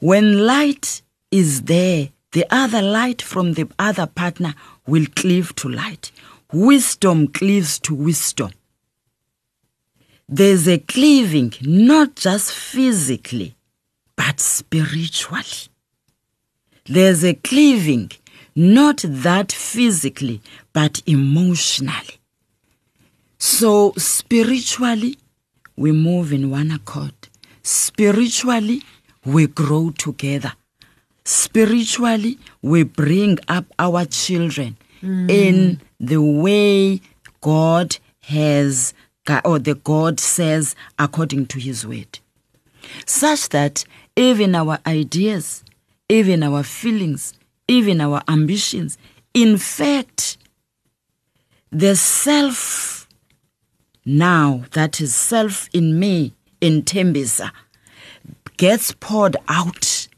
when 0.00 0.46
light 0.46 1.02
is 1.30 1.62
there, 1.62 2.10
the 2.32 2.46
other 2.50 2.82
light 2.82 3.22
from 3.22 3.54
the 3.54 3.68
other 3.78 4.06
partner 4.06 4.54
will 4.86 5.06
cleave 5.14 5.54
to 5.56 5.68
light. 5.68 6.12
Wisdom 6.52 7.28
cleaves 7.28 7.78
to 7.80 7.94
wisdom 7.94 8.50
there's 10.28 10.66
a 10.66 10.78
cleaving, 10.78 11.52
not 11.62 12.16
just 12.16 12.52
physically, 12.52 13.56
but 14.16 14.40
spiritually. 14.40 15.68
There's 16.86 17.24
a 17.24 17.34
cleaving, 17.34 18.10
not 18.56 19.04
that 19.06 19.52
physically, 19.52 20.40
but 20.72 21.02
emotionally. 21.06 22.18
So, 23.38 23.92
spiritually, 23.98 25.18
we 25.76 25.92
move 25.92 26.32
in 26.32 26.50
one 26.50 26.70
accord. 26.70 27.12
Spiritually, 27.62 28.82
we 29.26 29.46
grow 29.46 29.90
together. 29.90 30.54
Spiritually, 31.24 32.38
we 32.62 32.82
bring 32.82 33.38
up 33.46 33.66
our 33.78 34.06
children 34.06 34.78
mm. 35.02 35.30
in 35.30 35.80
the 36.00 36.22
way 36.22 37.02
God 37.42 37.98
has, 38.22 38.94
or 39.44 39.58
the 39.58 39.74
God 39.74 40.18
says 40.18 40.74
according 40.98 41.46
to 41.46 41.60
His 41.60 41.86
word. 41.86 42.20
Such 43.04 43.50
that 43.50 43.84
even 44.16 44.54
our 44.54 44.78
ideas, 44.86 45.62
even 46.08 46.42
our 46.42 46.62
feelings, 46.62 47.34
even 47.68 48.00
our 48.00 48.22
ambitions, 48.28 48.96
in 49.34 49.58
fact, 49.58 50.38
the 51.70 51.96
self 51.96 53.08
now 54.04 54.64
that 54.72 55.00
is 55.00 55.14
self 55.14 55.68
in 55.72 55.98
me 55.98 56.32
in 56.60 56.82
Tembisa 56.82 57.50
gets 58.56 58.92
poured 58.92 59.36
out. 59.48 60.08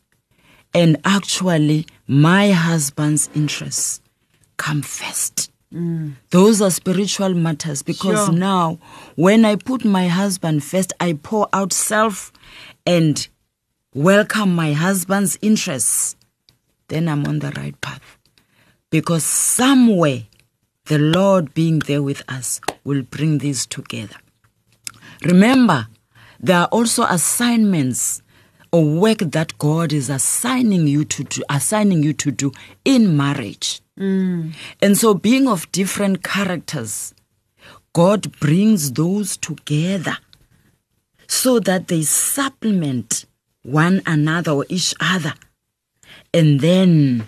And 0.75 0.99
actually 1.05 1.87
my 2.07 2.51
husband's 2.53 3.31
interests 3.35 4.01
come 4.59 4.83
first. 4.83 5.51
Mm. 5.73 6.15
Those 6.31 6.61
are 6.63 6.71
spiritual 6.71 7.35
matters 7.35 7.83
because 7.83 8.27
Sure. 8.27 8.35
now 8.35 8.79
when 9.17 9.45
i 9.45 9.55
put 9.55 9.85
my 9.85 10.09
husband 10.09 10.65
first 10.65 10.95
i 10.99 11.13
pour 11.13 11.47
out 11.53 11.75
self 11.75 12.33
and 12.87 13.29
welcome 13.95 14.55
my 14.55 14.73
husband's 14.73 15.37
interests 15.43 16.17
then 16.89 17.09
i'm 17.09 17.27
on 17.27 17.39
the 17.39 17.51
right 17.53 17.81
path. 17.81 18.19
Because 18.91 19.25
somewhere 19.25 20.23
the 20.87 20.99
lord 20.99 21.55
being 21.55 21.81
there 21.81 22.03
with 22.03 22.23
us 22.29 22.61
will 22.85 23.03
bring 23.03 23.39
these 23.39 23.67
together. 23.67 24.17
Remember 25.25 25.89
there 26.41 26.59
are 26.59 26.69
also 26.69 27.05
assignments 27.05 28.23
or 28.73 28.85
work 28.85 29.19
that 29.19 29.57
god 29.59 29.93
is 29.93 30.11
assigning 30.11 30.87
you 30.87 31.05
to 31.05 31.25
do 31.25 31.43
assigning 31.51 32.03
you 32.03 32.13
to 32.13 32.31
do 32.31 32.53
in 32.85 33.17
marriage. 33.17 33.81
Mm. 33.99 34.55
And 34.81 34.97
so 34.97 35.13
being 35.15 35.49
of 35.49 35.71
different 35.73 36.23
characters 36.23 37.15
god 37.93 38.39
brings 38.39 38.93
those 38.93 39.37
together 39.37 40.17
so 41.27 41.61
that 41.61 41.89
they 41.89 42.03
supplement 42.03 43.27
one 43.63 44.01
another 44.07 44.53
or 44.53 44.67
each 44.69 44.95
other 45.01 45.35
and 46.33 46.61
then 46.61 47.27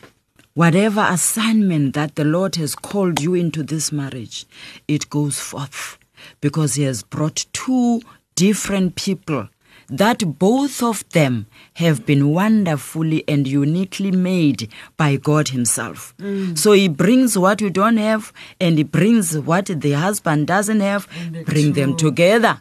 whatever 0.54 1.06
assignment 1.08 1.94
that 1.94 2.16
the 2.16 2.24
Lord 2.24 2.56
has 2.56 2.74
called 2.74 3.20
you 3.20 3.34
into 3.34 3.62
this 3.62 3.92
marriage, 3.92 4.46
it 4.86 5.08
goes 5.10 5.40
forth 5.40 5.98
because 6.40 6.74
He 6.74 6.82
has 6.84 7.02
brought 7.02 7.46
two 7.52 8.02
different 8.34 8.94
people 8.94 9.48
that 9.88 10.38
both 10.38 10.82
of 10.82 11.08
them 11.10 11.46
have 11.74 12.06
been 12.06 12.28
wonderfully 12.28 13.24
and 13.26 13.46
uniquely 13.48 14.12
made 14.12 14.70
by 14.96 15.16
God 15.16 15.48
Himself. 15.48 16.14
Mm. 16.18 16.56
So 16.56 16.72
He 16.72 16.88
brings 16.88 17.36
what 17.36 17.60
you 17.60 17.70
don't 17.70 17.96
have 17.96 18.32
and 18.60 18.78
He 18.78 18.84
brings 18.84 19.36
what 19.36 19.66
the 19.66 19.92
husband 19.92 20.46
doesn't 20.46 20.80
have, 20.80 21.08
the 21.32 21.42
bring 21.42 21.72
them 21.72 21.96
together 21.96 22.60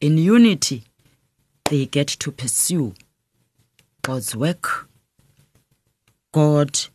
in 0.00 0.18
unity. 0.18 0.84
They 1.66 1.86
get 1.86 2.08
to 2.08 2.32
pursue 2.32 2.94
God's 4.02 4.34
work 4.34 4.87
God's 6.38 6.88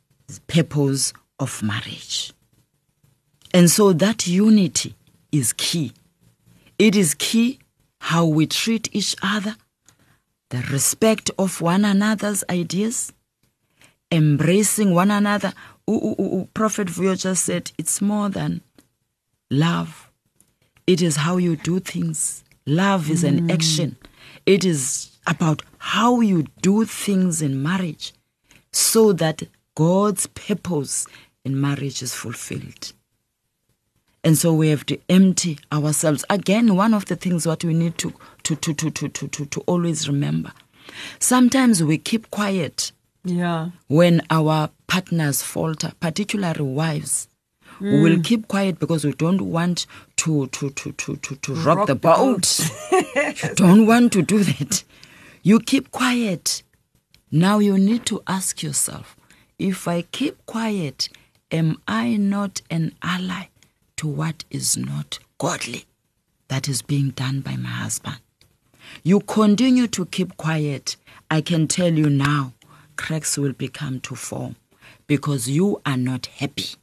purpose 0.48 1.12
of 1.38 1.62
marriage. 1.62 2.32
And 3.54 3.70
so 3.70 3.92
that 3.92 4.26
unity 4.26 4.96
is 5.34 5.52
key. 5.52 5.92
It 6.80 6.96
is 6.96 7.14
key 7.14 7.60
how 8.00 8.26
we 8.26 8.48
treat 8.48 8.88
each 8.96 9.18
other, 9.22 9.58
the 10.50 10.60
respect 10.72 11.30
of 11.38 11.60
one 11.60 11.84
another's 11.84 12.46
ideas, 12.50 13.12
embracing 14.14 14.96
one 14.96 15.12
another. 15.12 15.52
Ooh, 15.90 16.16
ooh, 16.18 16.22
ooh, 16.22 16.50
Prophet 16.54 16.88
Vuyo 16.88 17.20
just 17.20 17.44
said 17.44 17.74
it's 17.78 18.02
more 18.02 18.30
than 18.30 18.62
love. 19.52 20.10
It 20.88 21.02
is 21.02 21.18
how 21.18 21.36
you 21.36 21.58
do 21.58 21.82
things. 21.82 22.46
Love 22.66 23.12
is 23.12 23.26
an 23.26 23.50
mm. 23.50 23.54
action. 23.54 23.98
It 24.46 24.64
is 24.64 25.18
about 25.28 25.64
how 25.80 26.22
you 26.22 26.44
do 26.62 26.86
things 26.86 27.42
in 27.42 27.62
marriage 27.62 28.14
so 28.74 29.14
that 29.14 29.44
God's 29.76 30.28
purpose 30.28 31.08
in 31.46 31.60
marriage 31.60 32.02
is 32.02 32.14
fulfilled. 32.14 32.94
And 34.24 34.38
so 34.38 34.54
we 34.54 34.70
have 34.70 34.86
to 34.86 35.00
empty 35.10 35.60
ourselves. 35.72 36.24
Again, 36.30 36.76
one 36.76 36.94
of 36.94 37.06
the 37.06 37.16
things 37.16 37.46
what 37.46 37.64
we 37.64 37.74
need 37.74 37.98
to 38.00 38.14
to 38.44 38.56
to 38.56 38.74
to 38.74 38.90
to 38.92 39.10
to, 39.10 39.28
to, 39.28 39.46
to 39.46 39.60
always 39.62 40.08
remember. 40.08 40.52
Sometimes 41.20 41.84
we 41.84 41.98
keep 41.98 42.30
quiet 42.32 42.92
Yeah. 43.26 43.70
when 43.88 44.22
our 44.30 44.70
partners 44.88 45.42
falter, 45.42 45.92
particularly 46.00 46.62
wives. 46.62 47.28
We 47.82 48.02
will 48.02 48.22
keep 48.22 48.48
quiet 48.48 48.80
because 48.80 49.04
we 49.04 49.12
don't 49.14 49.42
want 49.42 49.88
to 50.18 50.48
to 50.48 50.70
to 50.70 50.92
to 50.94 51.16
to, 51.18 51.36
to 51.36 51.54
rock, 51.56 51.78
Rock 51.80 51.88
the 51.88 51.94
the 51.96 52.00
boat. 52.00 52.60
you 53.44 53.56
don't 53.56 53.86
want 53.88 54.14
to 54.14 54.22
do 54.22 54.44
that. 54.44 54.84
You 55.42 55.60
keep 55.60 55.92
quiet. 55.92 56.64
Now 57.36 57.58
you 57.58 57.80
need 57.80 58.06
to 58.06 58.22
ask 58.28 58.62
yourself, 58.62 59.18
if 59.58 59.88
I 59.88 60.04
keep 60.04 60.46
quiet, 60.46 61.10
am 61.50 61.82
I 61.88 62.16
not 62.16 62.62
an 62.70 62.94
ally 63.02 63.48
to 63.98 64.08
what 64.08 64.44
is 64.52 64.78
not 64.78 65.18
godly 65.40 65.86
that 66.50 66.70
is 66.70 66.84
being 66.84 67.10
done 67.10 67.42
by 67.42 67.56
my 67.56 67.70
husband? 67.70 68.20
You 69.04 69.20
continue 69.20 69.88
to 69.88 70.06
keep 70.06 70.38
quiet, 70.38 70.96
I 71.32 71.42
can 71.42 71.68
tell 71.68 71.92
you 71.92 72.08
now, 72.08 72.54
cracks 72.98 73.36
will 73.36 73.54
become 73.54 74.00
to 74.02 74.14
form 74.14 74.56
because 75.08 75.50
you 75.50 75.82
are 75.88 75.98
not 75.98 76.28
happy. 76.28 76.76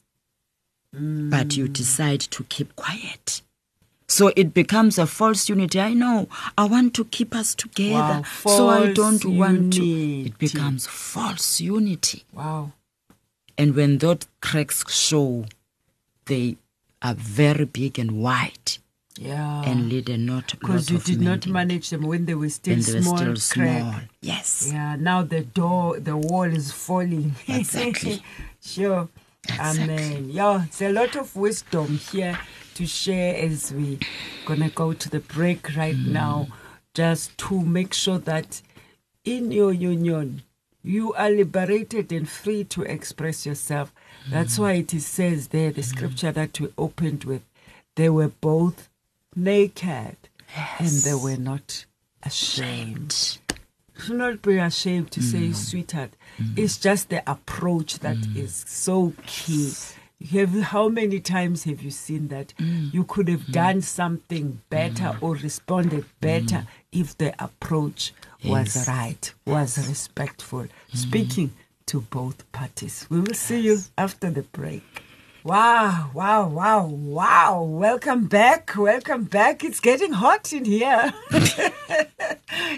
But 0.93 1.57
you 1.57 1.69
decide 1.69 2.23
to 2.23 2.43
keep 2.43 2.75
quiet. 2.75 3.43
So 4.11 4.33
it 4.35 4.53
becomes 4.53 4.99
a 4.99 5.07
false 5.07 5.49
unity. 5.49 5.81
I 5.81 5.95
know. 5.95 6.29
I 6.59 6.65
want 6.65 6.95
to 6.95 7.05
keep 7.05 7.33
us 7.33 7.55
together. 7.55 8.23
Wow, 8.45 8.57
so 8.57 8.69
I 8.69 8.93
don't 8.93 9.25
want 9.25 9.75
to. 9.75 9.85
It 10.27 10.37
becomes 10.37 10.89
false 10.89 11.61
unity. 11.61 12.25
Wow. 12.33 12.73
And 13.57 13.77
when 13.77 13.99
those 13.99 14.27
cracks 14.41 14.83
show, 14.93 15.45
they 16.25 16.57
are 17.01 17.15
very 17.15 17.65
big 17.67 18.01
and 18.01 18.21
wide 18.21 18.79
Yeah. 19.17 19.63
and 19.65 19.89
lead 19.89 20.09
a 20.09 20.19
not 20.19 20.59
because 20.59 20.91
you 20.91 20.99
did 20.99 21.21
not 21.21 21.47
manage 21.47 21.91
them 21.91 22.03
when 22.03 22.27
they 22.27 22.35
were 22.35 22.49
still 22.51 22.79
they 22.81 22.95
were 22.95 23.03
small. 23.03 23.17
still 23.17 23.37
small. 23.37 23.95
Yes. 24.21 24.71
Yeah, 24.73 24.97
now 24.97 25.23
the 25.23 25.43
door, 25.43 26.01
the 26.01 26.17
wall 26.17 26.51
is 26.61 26.73
falling. 26.73 27.37
Exactly. 27.47 28.23
sure. 28.61 29.09
Amen. 29.59 30.31
Yeah, 30.31 30.65
it's 30.65 30.83
a 30.83 30.91
lot 30.93 31.15
of 31.17 31.37
wisdom 31.37 31.99
here 32.13 32.39
to 32.81 32.87
share 32.87 33.37
as 33.37 33.73
we 33.75 33.99
gonna 34.47 34.71
go 34.71 34.95
to 34.95 35.11
the 35.11 35.21
break 35.21 35.77
right 35.77 35.95
Mm. 35.97 36.13
now, 36.13 36.49
just 36.95 37.37
to 37.37 37.61
make 37.61 37.93
sure 37.93 38.19
that 38.19 38.63
in 39.23 39.53
your 39.53 39.71
union 39.73 40.43
you 40.83 41.13
are 41.13 41.29
liberated 41.29 42.11
and 42.11 42.27
free 42.27 42.65
to 42.65 42.81
express 42.83 43.45
yourself. 43.45 43.93
That's 44.31 44.55
Mm. 44.57 44.59
why 44.63 44.73
it 44.83 44.95
is 44.95 45.05
says 45.05 45.49
there, 45.49 45.71
the 45.73 45.83
scripture 45.83 46.33
that 46.33 46.59
we 46.59 46.69
opened 46.79 47.25
with, 47.25 47.43
they 47.97 48.09
were 48.09 48.33
both 48.41 48.89
naked 49.37 50.17
and 50.79 50.89
they 51.05 51.15
were 51.15 51.37
not 51.37 51.85
ashamed 52.23 53.39
should 53.99 54.17
not 54.17 54.41
be 54.41 54.57
ashamed 54.57 55.11
to 55.11 55.21
say 55.21 55.53
sweetheart. 55.53 56.13
It's 56.57 56.79
just 56.79 57.11
the 57.11 57.23
approach 57.31 57.99
that 57.99 58.17
is 58.35 58.65
so 58.67 59.13
key. 59.27 59.75
Have 60.33 60.61
how 60.61 60.89
many 60.89 61.19
times 61.21 61.65
have 61.65 61.83
you 61.83 61.91
seen 61.91 62.29
that? 62.29 62.53
Mm. 62.59 62.93
You 62.93 63.05
could 63.05 63.29
have 63.29 63.41
mm. 63.41 63.53
done 63.53 63.81
something 63.81 64.61
better 64.69 65.05
mm. 65.05 65.23
or 65.23 65.35
responded 65.37 66.05
better 66.21 66.67
if 66.93 67.17
the 67.17 67.35
approach 67.43 68.13
was 68.45 68.87
right, 68.87 69.33
was 69.47 69.79
respectful, 69.89 70.67
speaking 70.93 71.53
to 71.87 72.03
both 72.03 72.51
parties. 72.53 73.07
We 73.11 73.21
will 73.21 73.35
see 73.35 73.61
you 73.61 73.79
after 73.97 74.31
the 74.31 74.43
break. 74.43 75.03
Wow, 75.43 76.11
wow, 76.13 76.49
wow, 76.49 76.85
wow. 76.87 77.63
Welcome 77.63 78.27
back. 78.27 78.77
Welcome 78.77 79.25
back. 79.25 79.65
It's 79.65 79.81
getting 79.81 80.13
hot 80.13 80.53
in 80.53 80.67
here. 80.67 81.15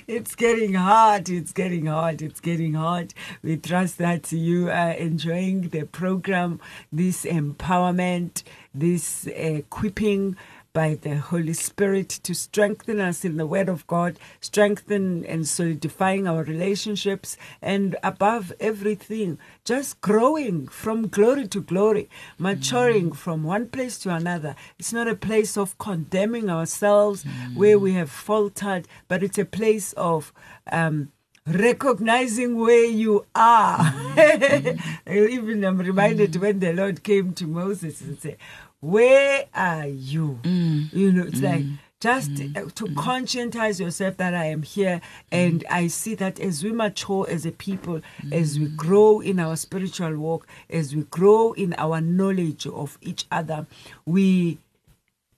it's 0.06 0.36
getting 0.36 0.74
hot. 0.74 1.28
It's 1.28 1.52
getting 1.52 1.86
hot. 1.86 2.22
It's 2.22 2.38
getting 2.38 2.74
hot. 2.74 3.14
We 3.42 3.56
trust 3.56 3.98
that 3.98 4.30
you 4.30 4.70
are 4.70 4.92
enjoying 4.92 5.70
the 5.70 5.86
program, 5.86 6.60
this 6.92 7.24
empowerment, 7.24 8.44
this 8.72 9.26
equipping 9.26 10.36
by 10.72 10.94
the 10.94 11.16
Holy 11.16 11.52
Spirit 11.52 12.08
to 12.08 12.34
strengthen 12.34 12.98
us 12.98 13.24
in 13.24 13.36
the 13.36 13.46
Word 13.46 13.68
of 13.68 13.86
God, 13.86 14.18
strengthen 14.40 15.24
and 15.26 15.46
solidifying 15.46 16.26
our 16.26 16.42
relationships, 16.44 17.36
and 17.60 17.96
above 18.02 18.52
everything, 18.58 19.38
just 19.64 20.00
growing 20.00 20.66
from 20.68 21.08
glory 21.08 21.46
to 21.48 21.60
glory, 21.60 22.08
maturing 22.38 23.10
mm. 23.10 23.16
from 23.16 23.42
one 23.42 23.68
place 23.68 23.98
to 23.98 24.14
another. 24.14 24.56
It's 24.78 24.92
not 24.92 25.08
a 25.08 25.14
place 25.14 25.58
of 25.58 25.76
condemning 25.76 26.48
ourselves 26.48 27.24
mm. 27.24 27.54
where 27.54 27.78
we 27.78 27.92
have 27.92 28.10
faltered, 28.10 28.88
but 29.08 29.22
it's 29.22 29.38
a 29.38 29.44
place 29.44 29.92
of 29.94 30.32
um, 30.70 31.12
recognizing 31.46 32.56
where 32.56 32.86
you 32.86 33.26
are. 33.34 33.78
Mm. 33.78 34.80
Even 35.06 35.64
I'm 35.64 35.78
reminded 35.78 36.36
when 36.36 36.60
the 36.60 36.72
Lord 36.72 37.02
came 37.02 37.34
to 37.34 37.46
Moses 37.46 38.00
and 38.00 38.18
said, 38.18 38.38
Where 38.82 39.46
are 39.54 39.86
you? 39.86 40.40
You 40.42 41.12
know, 41.12 41.22
it's 41.22 41.40
like 41.40 41.64
just 42.00 42.32
Mm. 42.34 42.56
uh, 42.56 42.70
to 42.74 42.86
conscientize 42.88 43.78
yourself 43.78 44.16
that 44.16 44.34
I 44.34 44.46
am 44.46 44.64
here. 44.64 45.00
And 45.30 45.64
I 45.70 45.86
see 45.86 46.16
that 46.16 46.40
as 46.40 46.64
we 46.64 46.72
mature 46.72 47.24
as 47.30 47.46
a 47.46 47.52
people, 47.52 48.00
as 48.32 48.58
we 48.58 48.66
grow 48.66 49.20
in 49.20 49.38
our 49.38 49.54
spiritual 49.54 50.16
walk, 50.18 50.48
as 50.68 50.96
we 50.96 51.04
grow 51.04 51.52
in 51.52 51.74
our 51.78 52.00
knowledge 52.00 52.66
of 52.66 52.98
each 53.00 53.24
other, 53.30 53.66
we 54.04 54.58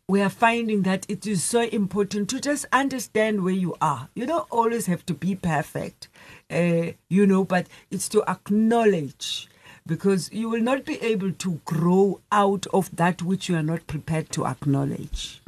we 0.09 0.21
are 0.23 0.31
finding 0.31 0.83
that 0.83 1.05
it 1.09 1.27
is 1.27 1.43
so 1.45 1.63
important 1.63 2.29
to 2.31 2.39
just 2.41 2.67
understand 2.73 3.43
where 3.43 3.55
you 3.55 3.75
are. 3.81 4.09
You 4.15 4.27
don't 4.27 4.47
always 4.51 4.85
have 4.87 5.05
to 5.07 5.15
be 5.15 5.35
perfect, 5.35 6.09
uh, 6.51 6.93
you 7.09 7.27
know, 7.27 7.43
but 7.45 7.67
it's 7.91 8.09
to 8.11 8.23
acknowledge 8.29 9.49
because 9.87 10.33
you 10.33 10.49
will 10.49 10.63
not 10.63 10.85
be 10.85 11.01
able 11.03 11.31
to 11.33 11.61
grow 11.67 12.21
out 12.33 12.67
of 12.73 12.95
that 12.97 13.21
which 13.23 13.49
you 13.49 13.57
are 13.57 13.63
not 13.63 13.87
prepared 13.87 14.31
to 14.31 14.47
acknowledge. 14.47 15.43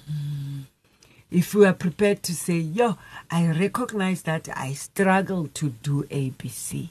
If 1.30 1.54
you 1.54 1.64
are 1.64 1.72
prepared 1.72 2.22
to 2.24 2.34
say, 2.34 2.58
Yo, 2.58 2.96
I 3.30 3.48
recognize 3.48 4.22
that 4.22 4.48
I 4.54 4.74
struggle 4.74 5.48
to 5.54 5.70
do 5.70 6.04
ABC. 6.04 6.90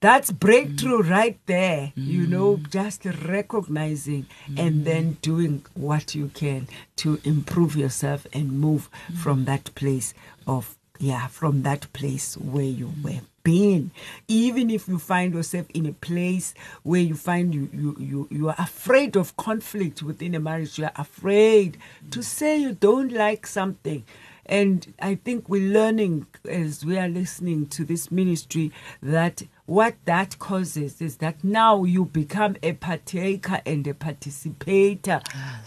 That's 0.00 0.30
breakthrough 0.30 1.02
right 1.02 1.38
there, 1.46 1.92
you 1.96 2.26
know, 2.26 2.58
just 2.70 3.04
recognizing 3.04 4.26
and 4.56 4.84
then 4.84 5.18
doing 5.22 5.66
what 5.74 6.14
you 6.14 6.28
can 6.28 6.68
to 6.96 7.20
improve 7.24 7.76
yourself 7.76 8.26
and 8.32 8.58
move 8.58 8.88
from 9.14 9.44
that 9.44 9.74
place 9.74 10.14
of, 10.46 10.76
yeah, 10.98 11.26
from 11.26 11.62
that 11.62 11.92
place 11.92 12.36
where 12.36 12.64
you 12.64 12.92
were 13.02 13.20
been 13.44 13.90
even 14.26 14.70
if 14.70 14.88
you 14.88 14.98
find 14.98 15.34
yourself 15.34 15.66
in 15.74 15.86
a 15.86 15.92
place 15.92 16.54
where 16.82 17.00
you 17.00 17.14
find 17.14 17.54
you 17.54 17.68
you 17.72 17.96
you, 18.00 18.28
you 18.30 18.48
are 18.48 18.56
afraid 18.58 19.16
of 19.16 19.36
conflict 19.36 20.02
within 20.02 20.34
a 20.34 20.40
marriage 20.40 20.78
you 20.78 20.84
are 20.84 20.92
afraid 20.96 21.76
to 22.10 22.22
say 22.22 22.56
you 22.56 22.72
don't 22.72 23.12
like 23.12 23.46
something. 23.46 24.02
And 24.46 24.92
i 25.00 25.14
think 25.14 25.48
we're 25.48 25.72
learning 25.72 26.26
as 26.48 26.84
we 26.84 26.98
are 26.98 27.08
listening 27.08 27.66
to 27.68 27.84
this 27.84 28.10
ministry 28.10 28.72
that 29.02 29.42
what 29.66 29.94
that 30.04 30.38
causes 30.38 31.00
is 31.00 31.16
that 31.18 31.42
now 31.42 31.84
you 31.84 32.04
become 32.04 32.54
a 32.62 32.72
partaker 32.74 33.62
and 33.64 33.86
a 33.86 33.94
participator 33.94 35.22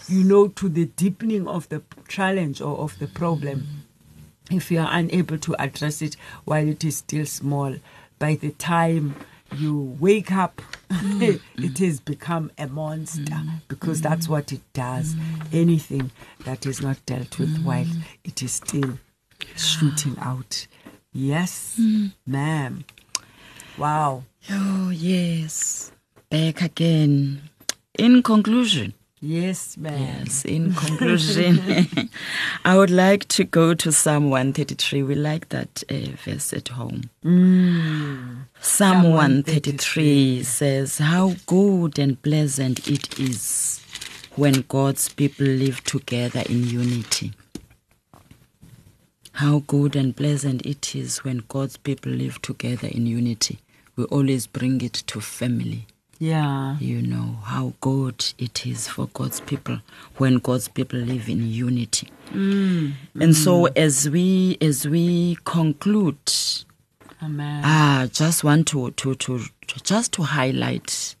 you 0.08 0.22
know 0.22 0.46
to 0.46 0.68
the 0.68 0.84
deepening 0.84 1.48
of 1.48 1.68
the 1.70 1.82
challenge 2.06 2.60
or 2.60 2.78
of 2.78 2.96
the 3.00 3.08
problem 3.08 3.66
if 4.50 4.70
you 4.70 4.80
are 4.80 4.88
unable 4.90 5.38
to 5.38 5.54
address 5.60 6.02
it 6.02 6.16
while 6.44 6.66
it 6.66 6.84
is 6.84 6.98
still 6.98 7.26
small, 7.26 7.74
by 8.18 8.34
the 8.34 8.50
time 8.52 9.14
you 9.56 9.96
wake 9.98 10.32
up, 10.32 10.60
mm. 10.90 11.40
it 11.56 11.78
has 11.78 12.00
become 12.00 12.50
a 12.58 12.66
monster 12.66 13.22
mm. 13.22 13.60
because 13.68 14.00
that's 14.00 14.26
mm. 14.26 14.30
what 14.30 14.52
it 14.52 14.60
does. 14.72 15.14
Anything 15.52 16.10
that 16.44 16.66
is 16.66 16.80
not 16.80 17.04
dealt 17.06 17.38
with 17.38 17.62
while 17.62 17.86
it 18.24 18.42
is 18.42 18.52
still 18.52 18.98
shooting 19.56 20.16
ah. 20.20 20.32
out. 20.32 20.66
Yes, 21.12 21.80
ma'am. 22.26 22.84
Wow. 23.76 24.24
Oh, 24.50 24.90
yes. 24.90 25.92
Back 26.30 26.62
again. 26.62 27.42
In 27.98 28.22
conclusion, 28.22 28.94
Yes, 29.20 29.76
ma'am. 29.76 30.22
yes, 30.24 30.44
in 30.44 30.72
conclusion, 30.74 31.60
I 32.64 32.76
would 32.76 32.90
like 32.90 33.26
to 33.28 33.42
go 33.42 33.74
to 33.74 33.90
Psalm 33.90 34.30
133. 34.30 35.02
We 35.02 35.16
like 35.16 35.48
that 35.48 35.82
uh, 35.90 36.12
verse 36.24 36.52
at 36.52 36.68
home. 36.68 37.10
Psalm 38.60 39.02
133 39.12 40.44
says, 40.44 40.98
How 40.98 41.34
good 41.46 41.98
and 41.98 42.20
pleasant 42.22 42.88
it 42.88 43.18
is 43.18 43.82
when 44.36 44.64
God's 44.68 45.08
people 45.08 45.46
live 45.46 45.82
together 45.82 46.44
in 46.48 46.64
unity. 46.68 47.32
How 49.32 49.64
good 49.66 49.96
and 49.96 50.16
pleasant 50.16 50.64
it 50.64 50.94
is 50.94 51.24
when 51.24 51.42
God's 51.48 51.76
people 51.76 52.12
live 52.12 52.40
together 52.40 52.86
in 52.86 53.06
unity. 53.06 53.58
We 53.96 54.04
always 54.04 54.46
bring 54.46 54.80
it 54.80 54.92
to 55.08 55.20
family. 55.20 55.86
Yeah. 56.18 56.76
You 56.78 57.00
know 57.00 57.38
how 57.44 57.74
good 57.80 58.24
it 58.38 58.66
is 58.66 58.88
for 58.88 59.08
God's 59.14 59.40
people 59.40 59.78
when 60.16 60.38
God's 60.38 60.66
people 60.66 60.98
live 60.98 61.28
in 61.28 61.48
unity. 61.48 62.10
Mm. 62.30 62.94
And 63.20 63.36
so 63.36 63.64
mm. 63.64 63.72
as 63.76 64.10
we 64.10 64.58
as 64.60 64.86
we 64.86 65.38
conclude, 65.44 66.18
Amen. 67.22 67.64
I 67.64 68.08
just 68.12 68.44
want 68.44 68.68
to, 68.68 68.90
to, 68.92 69.14
to, 69.14 69.38
to 69.38 69.80
just 69.82 70.12
to 70.14 70.22
highlight 70.22 71.16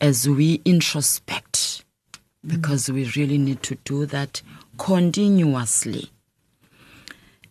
as 0.00 0.28
we 0.28 0.58
introspect, 0.58 1.52
mm. 1.54 1.82
because 2.46 2.90
we 2.90 3.10
really 3.16 3.38
need 3.38 3.62
to 3.64 3.76
do 3.84 4.06
that 4.06 4.42
continuously. 4.78 6.10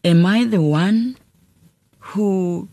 Am 0.03 0.25
I 0.25 0.45
the 0.45 0.61
one 0.61 1.17
who 1.99 2.69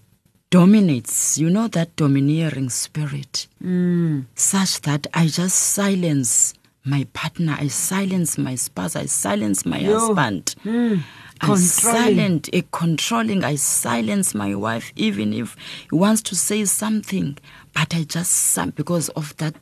dominates, 0.52 1.38
you 1.38 1.48
know, 1.48 1.66
that 1.66 1.96
domineering 1.96 2.68
spirit, 2.68 3.46
mm. 3.64 4.22
such 4.34 4.82
that 4.82 5.06
I 5.14 5.26
just 5.26 5.56
silence 5.56 6.52
my 6.84 7.06
partner, 7.14 7.56
I 7.58 7.68
silence 7.68 8.36
my 8.36 8.56
spouse, 8.56 8.94
I 8.94 9.06
silence 9.06 9.64
my 9.64 9.78
Yo. 9.78 9.98
husband. 9.98 10.54
Mm. 10.62 11.02
I 11.40 11.46
Controlling. 11.46 11.66
silent, 11.66 12.50
a 12.52 12.62
controlling. 12.70 13.42
I 13.44 13.54
silence 13.56 14.34
my 14.34 14.54
wife 14.54 14.92
even 14.94 15.32
if 15.32 15.56
he 15.90 15.96
wants 15.96 16.20
to 16.22 16.36
say 16.36 16.66
something, 16.66 17.38
but 17.72 17.94
I 17.94 18.04
just 18.04 18.58
because 18.76 19.08
of 19.10 19.34
that. 19.38 19.54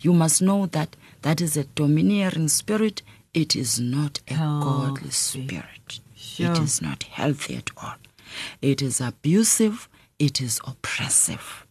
You 0.00 0.14
must 0.14 0.40
know 0.40 0.66
that 0.66 0.96
that 1.22 1.42
is 1.42 1.58
a 1.58 1.64
domineering 1.64 2.48
spirit. 2.48 3.02
It 3.34 3.54
is 3.54 3.78
not 3.78 4.20
a 4.28 4.34
oh, 4.40 4.60
godly 4.64 5.10
spirit. 5.10 6.00
Sure. 6.16 6.50
It 6.52 6.58
is 6.58 6.80
not 6.80 7.02
healthy 7.04 7.56
at 7.56 7.70
all. 7.76 7.96
It 8.62 8.80
is 8.82 9.00
abusive. 9.00 9.88
It 10.18 10.40
is 10.40 10.60
oppressive. 10.66 11.64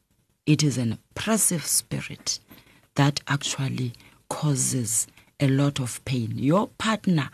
It 0.46 0.64
is 0.64 0.78
an 0.78 0.94
oppressive 0.94 1.66
spirit 1.66 2.40
that 2.96 3.20
actually 3.28 3.94
causes 4.30 5.08
a 5.40 5.48
lot 5.50 5.80
of 5.80 6.04
pain. 6.06 6.34
Your 6.36 6.68
partner 6.78 7.30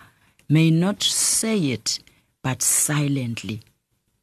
may 0.50 0.72
not 0.72 1.04
say 1.04 1.58
it, 1.72 2.00
but 2.42 2.62
silently, 2.62 3.62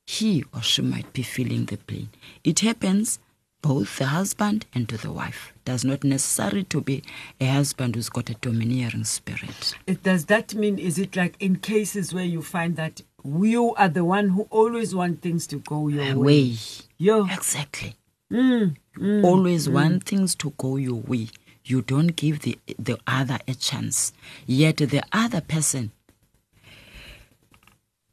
he 0.07 0.45
or 0.53 0.63
she 0.63 0.83
might 0.83 1.13
be 1.13 1.23
feeling 1.23 1.67
the 1.67 1.77
pain. 1.77 2.09
It 2.43 2.61
happens 2.61 3.21
both 3.63 3.99
the 3.99 4.07
husband 4.07 4.67
and 4.75 4.89
to 4.89 4.97
the 4.97 5.13
wife. 5.13 5.53
Does 5.71 5.85
not 5.85 6.03
necessarily 6.03 6.65
to 6.65 6.81
be 6.81 7.05
a 7.41 7.47
husband 7.47 7.95
who's 7.95 8.09
got 8.09 8.29
a 8.29 8.35
domineering 8.35 9.05
spirit. 9.05 9.77
It, 9.87 10.03
does 10.03 10.25
that 10.25 10.53
mean 10.53 10.81
is 10.81 10.99
it 10.99 11.15
like 11.15 11.37
in 11.39 11.61
cases 11.61 12.13
where 12.13 12.25
you 12.25 12.43
find 12.43 12.75
that 12.75 13.03
you 13.25 13.73
are 13.77 13.89
the 13.89 14.05
one 14.05 14.31
who 14.31 14.49
always 14.51 14.97
want 14.97 15.23
things 15.23 15.47
to 15.47 15.59
go 15.59 15.87
your 15.87 16.17
way? 16.17 16.49
Way. 16.51 16.57
Yo. 16.99 17.25
Exactly. 17.27 17.95
Mm, 18.33 18.79
mm, 18.97 19.25
always 19.25 19.69
mm. 19.69 19.75
want 19.75 20.03
things 20.03 20.35
to 20.35 20.53
go 20.59 20.75
your 20.75 21.01
way. 21.03 21.29
You 21.65 21.83
don't 21.83 22.17
give 22.17 22.41
the 22.41 22.59
the 22.77 22.99
other 23.07 23.39
a 23.47 23.55
chance. 23.55 24.13
Yet 24.47 24.79
the 24.79 25.05
other 25.13 25.41
person 25.41 25.93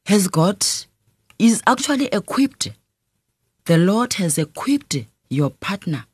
has 0.06 0.28
got 0.28 0.86
is 1.40 1.64
actually 1.66 2.06
equipped. 2.10 2.70
The 3.66 3.80
Lord 3.80 4.14
has 4.22 4.38
equipped 4.38 4.96
your 5.28 5.50
partner 5.50 6.06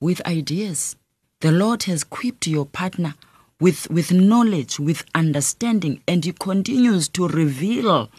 with 0.00 0.26
ideas. 0.26 0.96
The 1.40 1.52
Lord 1.52 1.84
has 1.84 2.02
equipped 2.02 2.46
your 2.46 2.66
partner 2.66 3.14
with, 3.60 3.90
with 3.90 4.10
knowledge, 4.12 4.80
with 4.80 5.04
understanding, 5.14 6.02
and 6.08 6.24
He 6.24 6.32
continues 6.32 7.08
to 7.10 7.28
reveal, 7.28 8.10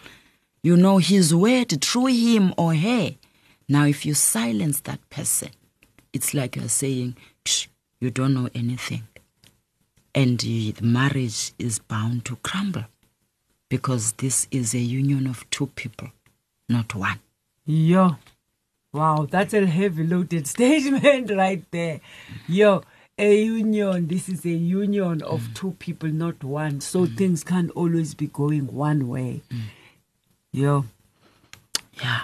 you 0.63 0.77
know, 0.77 0.99
His 0.99 1.33
word 1.33 1.83
through 1.83 2.07
him 2.07 2.53
or 2.57 2.75
her. 2.75 3.15
Now, 3.67 3.85
if 3.85 4.05
you 4.05 4.13
silence 4.13 4.81
that 4.81 5.09
person, 5.09 5.49
it's 6.13 6.33
like 6.33 6.55
you're 6.55 6.69
saying, 6.69 7.15
you 7.99 8.11
don't 8.11 8.33
know 8.33 8.49
anything. 8.53 9.03
And 10.13 10.39
the 10.39 10.75
marriage 10.81 11.53
is 11.57 11.79
bound 11.79 12.25
to 12.25 12.35
crumble 12.37 12.85
because 13.69 14.11
this 14.13 14.47
is 14.51 14.73
a 14.73 14.79
union 14.79 15.25
of 15.27 15.49
two 15.49 15.67
people, 15.67 16.09
not 16.67 16.93
one. 16.93 17.19
Yo. 17.65 18.17
Wow, 18.93 19.27
that's 19.29 19.53
a 19.53 19.65
heavy 19.65 20.05
loaded 20.05 20.47
statement 20.55 21.31
right 21.31 21.63
there. 21.71 22.01
Yo, 22.47 22.83
a 23.17 23.43
union. 23.43 24.07
This 24.07 24.27
is 24.27 24.45
a 24.45 24.49
union 24.49 25.21
of 25.21 25.41
mm. 25.41 25.53
two 25.53 25.71
people, 25.79 26.09
not 26.09 26.43
one. 26.43 26.81
So 26.81 27.05
mm. 27.05 27.17
things 27.17 27.43
can't 27.43 27.71
always 27.71 28.13
be 28.15 28.27
going 28.27 28.67
one 28.67 29.07
way. 29.07 29.43
Mm. 29.49 29.61
Yo. 30.51 30.85
Yeah. 32.01 32.21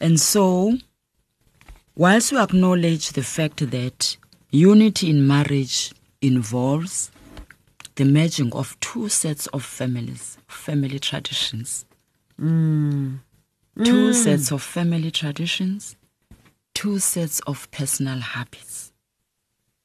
And 0.00 0.18
so, 0.18 0.78
whilst 1.94 2.32
we 2.32 2.38
acknowledge 2.38 3.10
the 3.12 3.22
fact 3.22 3.70
that 3.70 4.16
unity 4.50 5.10
in 5.10 5.26
marriage 5.26 5.92
involves 6.20 7.10
the 7.94 8.04
merging 8.04 8.52
of 8.52 8.78
two 8.80 9.08
sets 9.08 9.46
of 9.48 9.64
families, 9.64 10.38
family 10.48 10.98
traditions, 10.98 11.84
two 13.84 14.10
mm. 14.10 14.14
sets 14.14 14.52
of 14.52 14.62
family 14.62 15.10
traditions, 15.10 15.96
two 16.74 16.98
sets 16.98 17.40
of 17.40 17.70
personal 17.70 18.20
habits, 18.20 18.92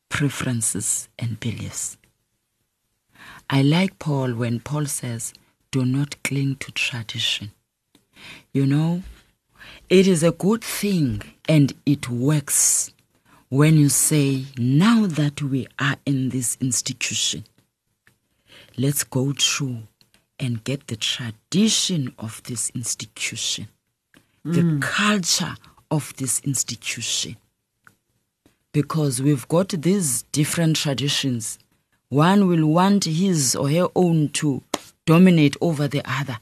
preferences, 0.10 1.10
and 1.18 1.40
beliefs. 1.40 1.98
I 3.50 3.62
like 3.62 4.00
Paul 4.00 4.34
when 4.34 4.60
Paul 4.60 4.86
says, 4.86 5.34
do 5.72 5.86
not 5.86 6.22
cling 6.24 6.56
to 6.58 6.72
tradition. 6.72 7.52
You 8.54 8.66
know, 8.66 9.04
it 9.90 10.08
is 10.08 10.24
a 10.24 10.32
good 10.32 10.64
thing 10.64 11.22
and 11.48 11.74
it 11.86 12.10
works 12.10 12.92
when 13.50 13.78
you 13.78 13.90
say, 13.90 14.46
now 14.58 15.06
that 15.06 15.42
we 15.42 15.68
are 15.80 15.98
in 16.06 16.30
this 16.30 16.58
institution, 16.60 17.46
let's 18.78 19.04
go 19.04 19.34
through 19.34 19.84
and 20.40 20.64
get 20.64 20.88
the 20.88 20.96
tradition 20.96 22.14
of 22.18 22.42
this 22.44 22.70
institution, 22.72 23.68
the 24.46 24.62
mm. 24.62 24.82
culture 24.82 25.56
of 25.90 26.16
this 26.18 26.40
institution. 26.42 27.36
Because 28.72 29.22
we've 29.22 29.48
got 29.48 29.70
these 29.70 30.22
different 30.32 30.76
traditions. 30.76 31.58
One 32.10 32.48
will 32.48 32.68
want 32.68 33.06
his 33.06 33.56
or 33.56 33.70
her 33.70 33.88
own 33.96 34.30
to 34.30 34.62
dominate 35.06 35.58
over 35.62 35.88
the 35.88 36.04
other. 36.06 36.38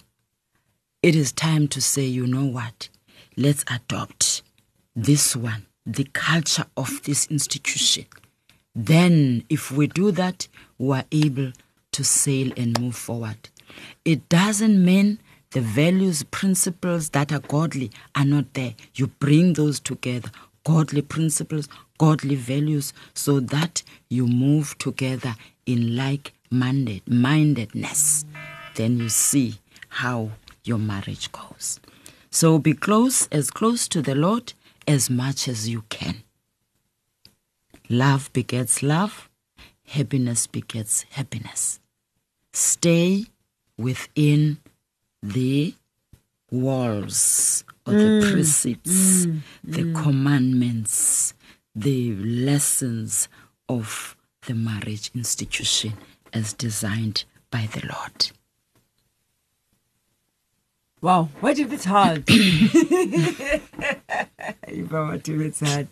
It 1.02 1.16
is 1.16 1.32
time 1.32 1.68
to 1.70 1.82
say, 1.82 2.04
you 2.04 2.28
know 2.28 2.46
what? 2.46 2.90
Let's 3.38 3.64
adopt 3.72 4.42
this 4.96 5.36
one, 5.36 5.66
the 5.86 6.04
culture 6.04 6.66
of 6.76 7.02
this 7.04 7.28
institution. 7.28 8.06
Then, 8.76 9.46
if 9.50 9.72
we 9.72 9.88
do 9.88 10.12
that, 10.12 10.48
we 10.78 10.98
are 10.98 11.06
able 11.12 11.54
to 11.94 12.04
sail 12.04 12.52
and 12.58 12.80
move 12.82 12.96
forward. 12.96 13.50
It 14.04 14.28
doesn't 14.28 14.84
mean 14.84 15.20
the 15.54 15.62
values, 15.62 16.24
principles 16.24 17.10
that 17.10 17.32
are 17.32 17.40
godly 17.40 17.92
are 18.16 18.26
not 18.26 18.54
there. 18.54 18.74
You 18.96 19.08
bring 19.08 19.54
those 19.54 19.80
together 19.80 20.30
godly 20.64 21.02
principles, 21.02 21.68
godly 21.98 22.36
values, 22.36 22.94
so 23.14 23.40
that 23.40 23.84
you 24.10 24.26
move 24.28 24.78
together 24.78 25.36
in 25.66 25.96
like 25.96 26.34
mindedness. 26.50 28.26
Then 28.76 28.98
you 28.98 29.10
see 29.10 29.60
how 29.90 30.32
your 30.64 30.78
marriage 30.78 31.32
goes. 31.32 31.80
So 32.32 32.58
be 32.58 32.74
close, 32.74 33.28
as 33.28 33.52
close 33.52 33.88
to 33.90 34.02
the 34.02 34.16
Lord 34.16 34.54
as 34.88 35.10
much 35.10 35.48
as 35.48 35.70
you 35.70 35.84
can. 35.90 36.24
Love 37.90 38.32
begets 38.34 38.82
love, 38.82 39.30
happiness 39.86 40.48
begets 40.48 41.06
happiness. 41.12 41.80
Stay 42.54 43.26
within 43.78 44.58
the 45.24 45.74
walls 46.52 47.64
or 47.88 47.94
the 47.94 48.00
mm. 48.00 48.32
precepts, 48.32 49.26
mm. 49.26 49.40
the 49.64 49.84
mm. 49.84 50.04
commandments, 50.04 51.34
the 51.74 52.14
lessons 52.16 53.30
of 53.70 54.16
the 54.46 54.54
marriage 54.54 55.10
institution 55.16 55.94
as 56.34 56.54
designed 56.54 57.24
by 57.50 57.68
the 57.72 57.82
Lord. 57.88 58.32
Wow, 61.02 61.30
what 61.40 61.58
if 61.60 61.72
it's 61.72 61.86
hard? 61.86 62.30
what 64.90 65.30
if 65.30 65.42
it's 65.42 65.60
hard? 65.60 65.88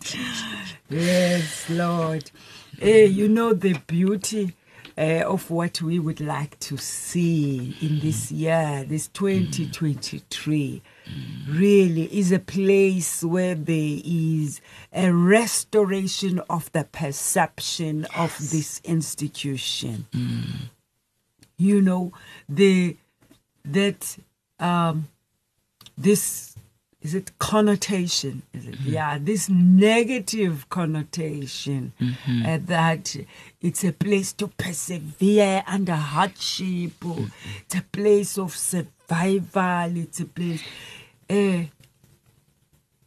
Yes, 0.88 1.70
Lord. 1.70 2.30
Hey, 2.78 3.06
you 3.06 3.28
know 3.28 3.52
the 3.52 3.74
beauty 3.86 4.54
uh, 4.96 5.24
of 5.26 5.50
what 5.50 5.80
we 5.80 5.98
would 5.98 6.20
like 6.20 6.58
to 6.60 6.76
see 6.76 7.76
in 7.80 8.00
this 8.00 8.30
year, 8.30 8.84
this 8.86 9.08
2023, 9.08 10.82
really 11.48 12.04
is 12.16 12.32
a 12.32 12.38
place 12.38 13.22
where 13.24 13.54
there 13.54 14.00
is 14.04 14.60
a 14.92 15.10
restoration 15.12 16.40
of 16.50 16.70
the 16.72 16.84
perception 16.84 18.06
of 18.16 18.36
this 18.38 18.80
institution. 18.84 20.06
You 21.56 21.80
know, 21.80 22.12
the 22.48 22.96
that 23.64 24.18
um, 24.58 25.08
this 25.96 26.56
is 27.00 27.14
it 27.14 27.36
connotation? 27.38 28.42
Is 28.52 28.66
it? 28.66 28.80
Yeah 28.80 29.18
this 29.18 29.48
negative 29.48 30.68
connotation 30.68 31.92
uh, 32.00 32.58
that 32.66 33.16
it's 33.62 33.84
a 33.84 33.92
place 33.92 34.32
to 34.34 34.48
persevere 34.48 35.62
under 35.66 35.94
hardship. 35.94 36.92
It's 37.64 37.74
a 37.76 37.82
place 37.92 38.36
of 38.36 38.56
survival. 38.56 39.96
It's 39.96 40.20
a 40.20 40.26
place 40.26 40.62
uh, 41.32 41.64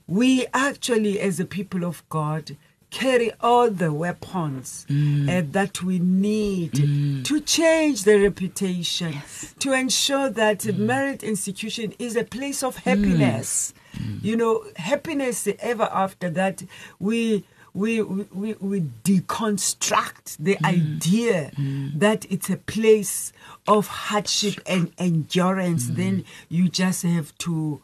we 0.07 0.45
actually 0.53 1.19
as 1.19 1.39
a 1.39 1.45
people 1.45 1.83
of 1.83 2.07
god 2.09 2.55
carry 2.91 3.31
all 3.41 3.69
the 3.69 3.91
weapons 3.91 4.85
uh, 4.89 5.41
that 5.51 5.83
we 5.83 5.99
need 5.99 6.71
mm. 6.71 7.25
to 7.25 7.41
change 7.41 8.03
the 8.03 8.17
reputation 8.17 9.13
to 9.59 9.73
ensure 9.73 10.29
that 10.29 10.59
the 10.59 10.71
merit 10.71 11.21
institution 11.21 11.93
is 11.99 12.15
a 12.15 12.23
place 12.23 12.63
of 12.63 12.77
happiness. 12.77 13.73
You 14.21 14.37
know 14.37 14.63
happiness 14.75 15.47
ever 15.59 15.89
after 15.91 16.29
that 16.31 16.63
we 16.99 17.45
we, 17.75 18.01
we, 18.01 18.53
we 18.53 18.81
deconstruct 19.03 20.37
the 20.39 20.55
mm. 20.55 20.65
idea 20.65 21.51
mm. 21.55 21.99
that 21.99 22.25
it's 22.31 22.49
a 22.49 22.55
place 22.55 23.33
of 23.67 23.87
hardship 23.87 24.61
and 24.65 24.93
endurance. 24.97 25.87
Mm. 25.87 25.95
Then 25.95 26.25
you 26.47 26.69
just 26.69 27.03
have 27.03 27.37
to 27.39 27.81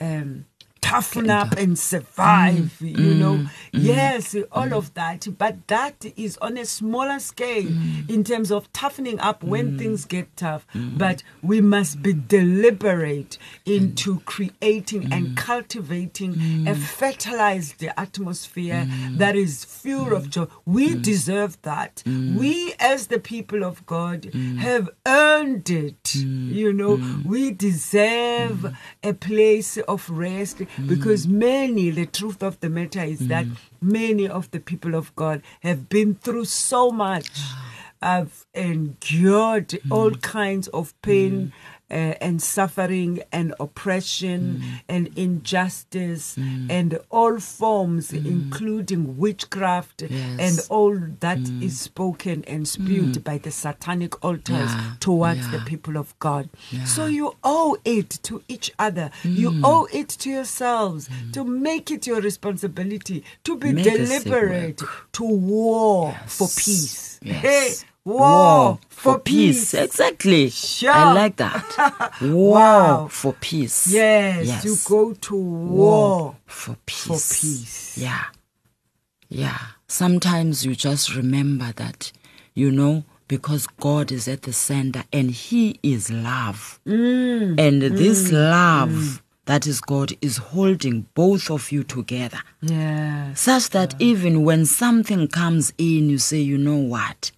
um, 0.00 0.46
toughen 0.94 1.30
up 1.30 1.52
and 1.56 1.78
survive 1.78 2.78
mm, 2.80 2.98
you 2.98 3.14
know? 3.14 3.34
Mm, 3.34 3.44
mm. 3.44 3.50
yes 3.72 4.36
all 4.52 4.72
of 4.74 4.94
that 4.94 5.26
but 5.38 5.66
that 5.68 6.04
is 6.16 6.36
on 6.38 6.56
a 6.56 6.64
smaller 6.64 7.18
scale 7.18 7.68
in 8.08 8.22
terms 8.24 8.50
of 8.50 8.72
toughening 8.72 9.18
up 9.20 9.42
when 9.42 9.78
things 9.78 10.04
get 10.04 10.36
tough 10.36 10.66
but 10.74 11.22
we 11.42 11.60
must 11.60 12.02
be 12.02 12.12
deliberate 12.12 13.38
into 13.66 14.20
creating 14.20 15.12
and 15.12 15.36
cultivating 15.36 16.66
a 16.68 16.74
fertilized 16.74 17.82
atmosphere 17.96 18.86
that 19.12 19.36
is 19.36 19.64
full 19.64 20.14
of 20.14 20.30
joy. 20.30 20.46
We 20.64 20.94
deserve 20.94 21.60
that. 21.62 22.02
We 22.06 22.74
as 22.78 23.08
the 23.08 23.18
people 23.18 23.64
of 23.64 23.84
god 23.86 24.32
have 24.58 24.88
earned 25.06 25.70
it 25.70 26.14
you 26.14 26.72
know? 26.72 27.00
We 27.24 27.50
deserve 27.50 28.74
a 29.02 29.12
place 29.12 29.76
of 29.78 30.08
rest 30.10 30.62
because 30.86 31.26
mm. 31.26 31.32
many 31.32 31.90
the 31.90 32.06
truth 32.06 32.42
of 32.42 32.60
the 32.60 32.68
matter 32.68 33.02
is 33.02 33.28
that 33.28 33.44
mm. 33.46 33.56
many 33.80 34.28
of 34.28 34.50
the 34.50 34.60
people 34.60 34.94
of 34.94 35.14
god 35.16 35.42
have 35.62 35.88
been 35.88 36.14
through 36.14 36.44
so 36.44 36.90
much. 36.90 37.30
Ah. 37.36 37.70
Have 38.02 38.44
endured 38.52 39.78
all 39.90 40.10
mm. 40.10 40.20
kinds 40.20 40.68
of 40.68 40.92
pain 41.00 41.54
uh, 41.90 41.94
and 41.94 42.40
suffering 42.42 43.20
and 43.30 43.54
oppression 43.60 44.62
mm. 44.62 44.80
and 44.88 45.08
injustice 45.16 46.36
mm. 46.36 46.66
and 46.70 46.98
all 47.10 47.38
forms 47.38 48.10
mm. 48.10 48.24
including 48.26 49.16
witchcraft 49.18 50.02
Yes. 50.02 50.40
and 50.40 50.66
all 50.70 50.98
that 51.20 51.38
is 51.60 51.78
spoken 51.80 52.44
and 52.46 52.66
spewed 52.66 53.22
by 53.22 53.38
the 53.38 53.50
satanic 53.50 54.24
altars 54.24 54.72
Yeah, 54.72 54.92
towards 55.00 55.50
the 55.50 55.58
people 55.60 55.96
of 55.96 56.18
God. 56.18 56.48
So 56.86 57.06
you 57.06 57.36
owe 57.44 57.76
it 57.84 58.10
to 58.24 58.42
each 58.48 58.72
other. 58.78 59.10
You 59.22 59.50
Mm. 59.50 59.60
owe 59.64 59.88
it 59.92 60.08
to 60.20 60.30
yourselves 60.30 61.08
to 61.32 61.44
make 61.44 61.90
it 61.90 62.06
your 62.06 62.20
responsibility 62.20 63.24
to 63.44 63.56
be 63.56 63.72
Make 63.72 63.84
deliberate 63.84 64.82
to 65.12 65.24
war 65.24 66.16
for 66.26 66.48
peace. 66.48 67.18
Yes. 67.22 67.42
Hey, 67.42 67.74
war, 68.04 68.78
for, 68.88 69.18
peace. 69.18 69.74
Exactly. 69.74 70.50
Sure. 70.50 70.90
I 70.92 71.12
like 71.12 71.36
that. 71.36 72.12
War 72.22 72.52
Wow. 72.52 73.08
for 73.10 73.32
peace. 73.34 73.86
Yes, 73.88 74.46
Yes. 74.46 74.64
you 74.64 74.76
go 74.86 75.14
to 75.14 75.36
war. 75.36 76.36
for 76.46 76.76
peace. 76.86 77.02
For 77.06 77.14
peace. 77.14 77.98
Yeah. 77.98 78.24
Yeah. 79.28 79.58
Sometimes 79.88 80.64
you 80.66 80.74
just 80.74 81.14
remember 81.14 81.72
that, 81.76 82.12
you 82.54 82.70
know, 82.70 83.04
because 83.28 83.66
God 83.66 84.12
is 84.12 84.28
at 84.28 84.42
the 84.42 84.52
center 84.52 85.04
and 85.12 85.30
He 85.30 85.78
is 85.82 86.10
love. 86.10 86.80
Mm. 86.86 87.58
And 87.58 87.82
this 87.82 88.30
love 88.30 89.22
that 89.46 89.66
is 89.66 89.80
God 89.80 90.12
is 90.22 90.36
holding 90.38 91.06
both 91.14 91.50
of 91.50 91.72
you 91.72 91.84
together. 91.84 92.38
Yeah. 92.62 93.32
Such 93.34 93.70
that 93.70 93.94
even 93.98 94.42
when 94.44 94.66
something 94.66 95.26
comes 95.28 95.72
in, 95.78 96.10
you 96.10 96.18
say, 96.18 96.38
you 96.40 96.58
know 96.58 96.76
what? 96.76 97.30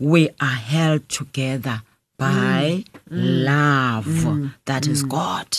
We 0.00 0.30
are 0.40 0.46
held 0.46 1.08
together 1.08 1.82
by 2.16 2.84
Mm. 3.10 3.18
mm. 3.18 3.44
love. 3.44 4.06
Mm. 4.06 4.54
That 4.64 4.86
is 4.86 5.04
mm. 5.04 5.08
God. 5.08 5.58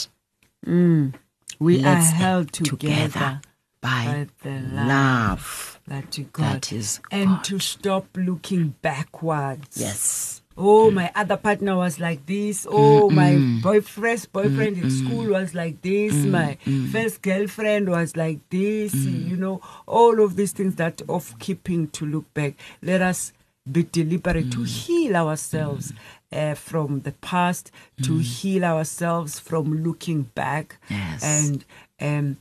We 1.59 1.77
Let's 1.77 2.11
are 2.11 2.15
held 2.15 2.51
together 2.51 3.07
together 3.07 3.41
by, 3.81 4.05
by 4.05 4.27
the 4.43 4.59
love. 4.75 4.87
love. 4.87 5.79
that 5.87 6.33
God. 6.33 6.55
That 6.55 6.71
is 6.73 6.99
and 7.11 7.29
God. 7.29 7.43
to 7.45 7.59
stop 7.59 8.05
looking 8.15 8.75
backwards. 8.81 9.77
Yes. 9.79 10.41
Oh, 10.57 10.91
my 10.91 11.11
other 11.15 11.37
partner 11.37 11.75
was 11.77 11.99
like 11.99 12.25
this. 12.25 12.67
Oh, 12.69 13.09
my 13.09 13.37
boyfriend's 13.63 14.25
boyfriend 14.25 14.77
in 14.77 14.91
school 14.91 15.29
was 15.29 15.55
like 15.55 15.81
this. 15.81 16.13
My 16.13 16.57
first 16.91 17.21
girlfriend 17.21 17.89
was 17.89 18.15
like 18.17 18.39
this. 18.49 18.93
You 18.93 19.37
know, 19.37 19.61
all 19.87 20.21
of 20.21 20.35
these 20.35 20.51
things 20.51 20.75
that 20.75 21.01
of 21.07 21.37
keeping 21.39 21.87
to 21.89 22.05
look 22.05 22.31
back. 22.33 22.55
Let 22.81 23.01
us 23.01 23.33
be 23.69 23.83
deliberate 23.83 24.51
to 24.51 24.63
heal 24.63 25.15
ourselves 25.15 25.93
uh, 26.31 26.53
from 26.55 27.01
the 27.01 27.11
past, 27.11 27.71
to 28.03 28.17
heal 28.19 28.63
ourselves 28.63 29.39
from 29.39 29.83
looking 29.83 30.23
back, 30.23 30.77
Yes. 30.89 31.23
and 31.23 31.65
um, 31.99 32.37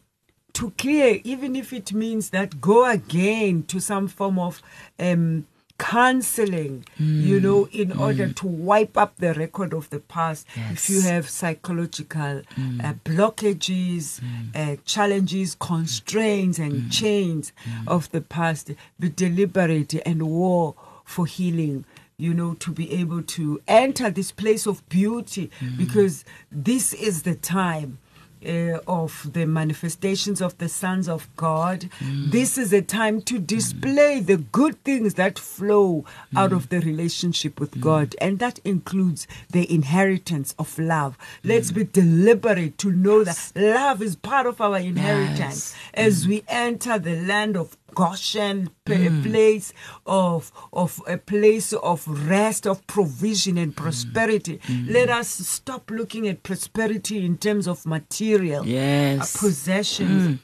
to 0.53 0.71
clear, 0.79 1.21
even 1.25 1.57
if 1.57 1.73
it 1.73 1.93
means 1.93 2.31
that 2.31 2.61
go 2.61 2.85
again 2.89 3.64
to 3.64 3.81
some 3.81 4.09
form 4.09 4.39
of 4.39 4.62
um, 4.99 5.47
counseling, 5.79 6.85
you 6.99 7.41
know, 7.41 7.66
in 7.73 7.91
order 7.93 8.31
to 8.33 8.47
wipe 8.47 8.97
up 8.99 9.16
the 9.16 9.33
record 9.35 9.73
of 9.73 9.89
the 9.91 9.99
past. 10.01 10.47
If 10.71 10.91
you 10.91 11.01
have 11.03 11.29
psychological 11.29 12.43
uh, 12.85 12.95
blockages, 13.05 14.21
uh, 14.55 14.77
challenges, 14.85 15.55
constraints, 15.55 16.59
and 16.59 16.91
chains 16.93 17.53
of 17.87 18.11
the 18.11 18.21
past, 18.21 18.71
be 18.99 19.09
deliberate 19.09 19.95
and 20.07 20.23
war 20.23 20.75
for 21.11 21.27
healing. 21.27 21.85
You 22.17 22.35
know, 22.35 22.53
to 22.55 22.71
be 22.71 22.93
able 22.93 23.23
to 23.23 23.63
enter 23.67 24.11
this 24.11 24.31
place 24.31 24.67
of 24.67 24.87
beauty 24.91 25.51
mm. 25.59 25.79
because 25.79 26.27
this 26.53 26.93
is 26.93 27.23
the 27.23 27.35
time 27.35 27.97
uh, 28.45 28.79
of 28.87 29.33
the 29.33 29.47
manifestations 29.47 30.41
of 30.41 30.57
the 30.59 30.69
sons 30.69 31.09
of 31.09 31.29
God. 31.37 31.89
Mm. 31.99 32.31
This 32.31 32.57
is 32.57 32.73
a 32.73 32.83
time 32.83 33.23
to 33.23 33.39
display 33.39 34.21
the 34.21 34.39
good 34.39 34.83
things 34.85 35.15
that 35.15 35.39
flow 35.39 36.05
out 36.37 36.53
of 36.53 36.67
mm. 36.67 36.69
the 36.71 36.81
relationship 36.81 37.61
with 37.61 37.81
God, 37.81 38.15
and 38.21 38.39
that 38.39 38.59
includes 38.65 39.27
the 39.51 39.73
inheritance 39.73 40.55
of 40.59 40.79
love. 40.79 41.19
Let's 41.45 41.71
be 41.71 41.85
deliberate 41.85 42.79
to 42.79 42.93
know 42.93 43.25
that 43.25 43.53
love 43.55 44.03
is 44.03 44.17
part 44.17 44.47
of 44.47 44.61
our 44.61 44.79
inheritance 44.79 45.75
as 45.95 46.27
we 46.27 46.43
enter 46.49 46.99
the 46.99 47.17
land 47.21 47.57
of 47.57 47.77
Goshen, 47.95 48.70
a 48.86 48.91
mm. 48.91 49.22
place 49.22 49.72
of 50.07 50.51
of 50.72 51.01
a 51.07 51.16
place 51.16 51.72
of 51.72 52.07
rest, 52.28 52.66
of 52.66 52.86
provision 52.86 53.59
and 53.59 53.72
mm. 53.72 53.76
prosperity. 53.76 54.59
Mm. 54.66 54.91
Let 54.91 55.11
us 55.11 55.28
stop 55.28 55.91
looking 55.91 56.28
at 56.28 56.43
prosperity 56.43 57.24
in 57.24 57.38
terms 57.38 57.66
of 57.66 57.86
material 57.86 58.62
uh, 58.62 58.66
Yes. 58.66 59.36
uh, 59.36 59.38
possessions. 59.41 60.38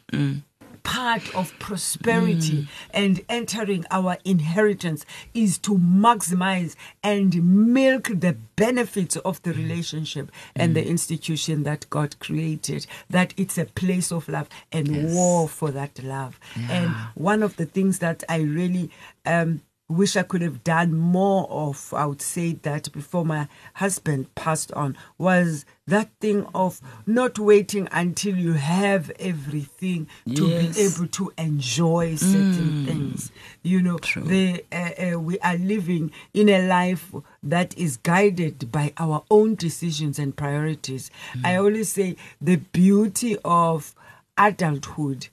Part 0.86 1.34
of 1.34 1.52
prosperity 1.58 2.62
hmm. 2.62 2.66
and 2.92 3.20
entering 3.28 3.84
our 3.90 4.16
inheritance 4.24 5.04
is 5.34 5.58
to 5.58 5.76
maximize 5.76 6.76
and 7.02 7.74
milk 7.74 8.04
the 8.04 8.36
benefits 8.54 9.16
of 9.16 9.42
the 9.42 9.52
hmm. 9.52 9.62
relationship 9.62 10.30
and 10.54 10.74
the 10.76 10.82
hmm. 10.82 10.88
institution 10.88 11.64
that 11.64 11.90
God 11.90 12.18
created. 12.20 12.86
That 13.10 13.34
it's 13.36 13.58
a 13.58 13.66
place 13.66 14.12
of 14.12 14.28
love 14.28 14.48
and 14.72 15.12
war 15.12 15.48
for 15.48 15.70
that 15.72 16.02
love. 16.02 16.38
And 16.70 16.94
one 17.14 17.42
of 17.42 17.56
the 17.56 17.66
things 17.66 17.98
that 17.98 18.22
I 18.28 18.38
really 18.38 18.90
um, 19.24 19.60
wish 19.88 20.16
I 20.16 20.22
could 20.24 20.42
have 20.42 20.64
done 20.64 20.94
more 20.94 21.46
of, 21.48 21.94
I 21.94 22.06
would 22.06 22.20
say 22.22 22.54
that 22.62 22.90
before 22.92 23.24
my 23.24 23.46
husband 23.74 24.34
passed 24.34 24.72
on, 24.72 24.96
was 25.16 25.64
that 25.86 26.10
thing 26.20 26.44
of 26.54 26.80
not 27.06 27.38
waiting 27.38 27.86
until 27.92 28.36
you 28.36 28.54
have 28.54 29.10
everything 29.20 30.08
to 30.34 30.48
Yes. 30.48 30.74
be 30.74 30.82
able 30.82 31.06
to 31.08 31.32
enjoy 31.38 32.16
certain 32.16 32.74
things. 32.84 33.30
You 33.62 33.80
know, 33.80 33.98
the, 34.16 34.64
uh, 34.72 35.14
uh, 35.14 35.20
we 35.20 35.38
are 35.38 35.56
living 35.56 36.10
in 36.34 36.48
a 36.48 36.66
life 36.66 37.14
that 37.44 37.76
is 37.78 37.96
guided 37.98 38.72
by 38.72 38.92
our 38.98 39.22
own 39.30 39.54
decisions 39.54 40.18
and 40.18 40.34
priorities. 40.36 41.10
I 41.44 41.54
always 41.56 41.92
say 41.92 42.16
the 42.40 42.56
beauty 42.56 43.36
of 43.44 43.94
adulthood 44.36 45.28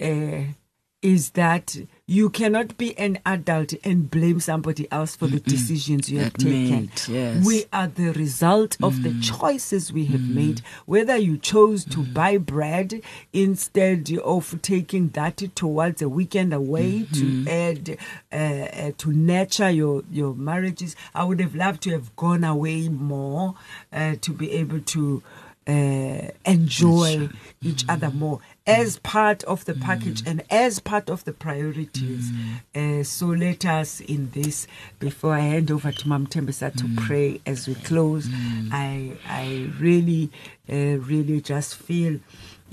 uh, 0.00 0.42
is 1.02 1.30
that 1.30 1.76
you 2.08 2.30
cannot 2.30 2.78
be 2.78 2.96
an 2.98 3.18
adult 3.26 3.74
and 3.82 4.08
blame 4.08 4.38
somebody 4.38 4.86
else 4.92 5.16
for 5.16 5.26
the 5.26 5.40
decisions 5.40 6.08
you 6.08 6.20
have 6.20 6.34
taken. 6.34 6.70
made, 6.70 7.08
yes. 7.08 7.44
We 7.44 7.64
are 7.72 7.88
the 7.88 8.12
result 8.12 8.76
of 8.80 9.02
the 9.02 9.12
choices 9.20 9.92
we 9.92 10.04
have 10.06 10.20
made. 10.20 10.62
Whether 10.84 11.16
you 11.16 11.36
chose 11.36 11.84
to 11.86 12.04
buy 12.04 12.38
bread 12.38 13.02
instead 13.32 14.08
of 14.24 14.62
taking 14.62 15.08
that 15.10 15.38
towards 15.56 16.00
a 16.00 16.08
weekend 16.08 16.52
away 16.52 17.06
to 17.12 17.44
add 17.50 17.98
uh, 18.30 18.36
uh, 18.36 18.92
to 18.98 19.12
nurture 19.12 19.70
your 19.70 20.04
your 20.08 20.32
marriages, 20.32 20.94
I 21.12 21.24
would 21.24 21.40
have 21.40 21.56
loved 21.56 21.82
to 21.82 21.90
have 21.90 22.14
gone 22.14 22.44
away 22.44 22.88
more 22.88 23.56
uh, 23.92 24.14
to 24.20 24.32
be 24.32 24.52
able 24.52 24.80
to 24.80 25.24
uh, 25.66 26.30
enjoy 26.44 27.28
each 27.62 27.84
other 27.88 28.10
more 28.10 28.40
as 28.66 28.98
part 28.98 29.42
of 29.44 29.64
the 29.64 29.74
package 29.74 30.22
and 30.26 30.42
as 30.50 30.80
part 30.80 31.08
of 31.08 31.24
the 31.24 31.32
priorities. 31.32 32.30
Uh, 32.74 33.02
so 33.02 33.26
let 33.26 33.64
us 33.64 34.00
in 34.00 34.30
this, 34.30 34.66
before 34.98 35.34
I 35.34 35.40
hand 35.40 35.70
over 35.70 35.92
to 35.92 36.08
Mam 36.08 36.26
Tembisa 36.26 36.74
to 36.76 37.02
pray 37.02 37.40
as 37.46 37.68
we 37.68 37.74
close, 37.74 38.28
I 38.72 39.12
I 39.26 39.70
really, 39.78 40.30
uh, 40.70 40.98
really 40.98 41.40
just 41.40 41.76
feel 41.76 42.18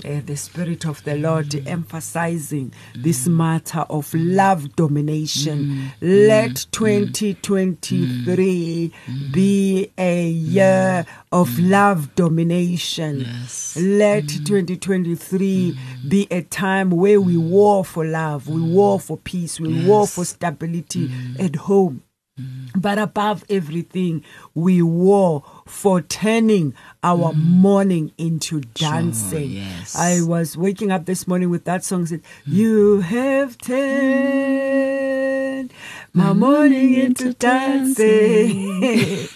uh, 0.04 0.20
the 0.26 0.36
Spirit 0.36 0.84
of 0.86 1.02
the 1.04 1.16
Lord 1.16 1.54
emphasizing 1.66 2.72
this 2.94 3.26
matter 3.26 3.80
of 3.90 4.12
love 4.14 4.76
domination. 4.76 5.90
Let 6.00 6.66
2023 6.72 8.92
be 9.32 9.90
a 9.96 10.28
year 10.28 11.06
of 11.32 11.58
love 11.58 12.14
domination. 12.14 13.20
Yes. 13.20 13.76
Let 13.80 14.28
2023 14.28 15.78
be 16.08 16.26
a 16.30 16.42
time 16.42 16.90
where 16.90 17.18
we 17.20 17.36
war 17.36 17.84
for 17.84 18.04
love, 18.04 18.48
we 18.48 18.60
war 18.60 19.00
for 19.00 19.16
peace, 19.16 19.58
we 19.60 19.86
war 19.86 20.06
for 20.06 20.24
stability 20.24 21.10
at 21.38 21.56
home. 21.56 22.02
But 22.76 22.98
above 22.98 23.44
everything, 23.48 24.24
we 24.54 24.82
war 24.82 25.44
for 25.66 26.00
turning 26.02 26.74
our 27.04 27.32
mourning 27.32 28.10
into 28.18 28.60
dancing. 28.60 29.52
yes. 29.52 29.94
I 29.94 30.20
was 30.20 30.56
waking 30.56 30.90
up 30.90 31.04
this 31.04 31.28
morning 31.28 31.50
with 31.50 31.64
that 31.64 31.84
song 31.84 32.06
said, 32.06 32.22
You 32.44 33.02
have 33.02 33.56
turned 33.58 33.84
my 36.12 36.32
morning 36.32 36.94
into 36.94 37.34
dancing. 37.34 38.48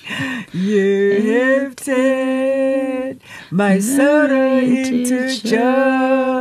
you 0.53 1.63
have 1.63 1.77
turned 1.77 3.21
my 3.53 3.79
sorrow 3.79 4.59
into 4.59 5.37
joy. 5.39 6.38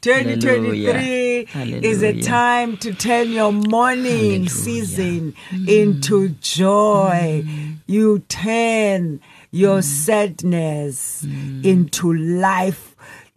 2023 0.00 1.48
is 1.82 2.02
a 2.02 2.20
time 2.22 2.76
to 2.78 2.92
turn 2.94 3.30
your 3.32 3.52
mourning 3.52 4.48
season 4.48 5.34
into 5.66 6.30
joy. 6.40 7.44
You 7.86 8.20
turn 8.20 9.20
your 9.50 9.82
sadness 9.82 11.24
into 11.62 12.12
life. 12.12 12.91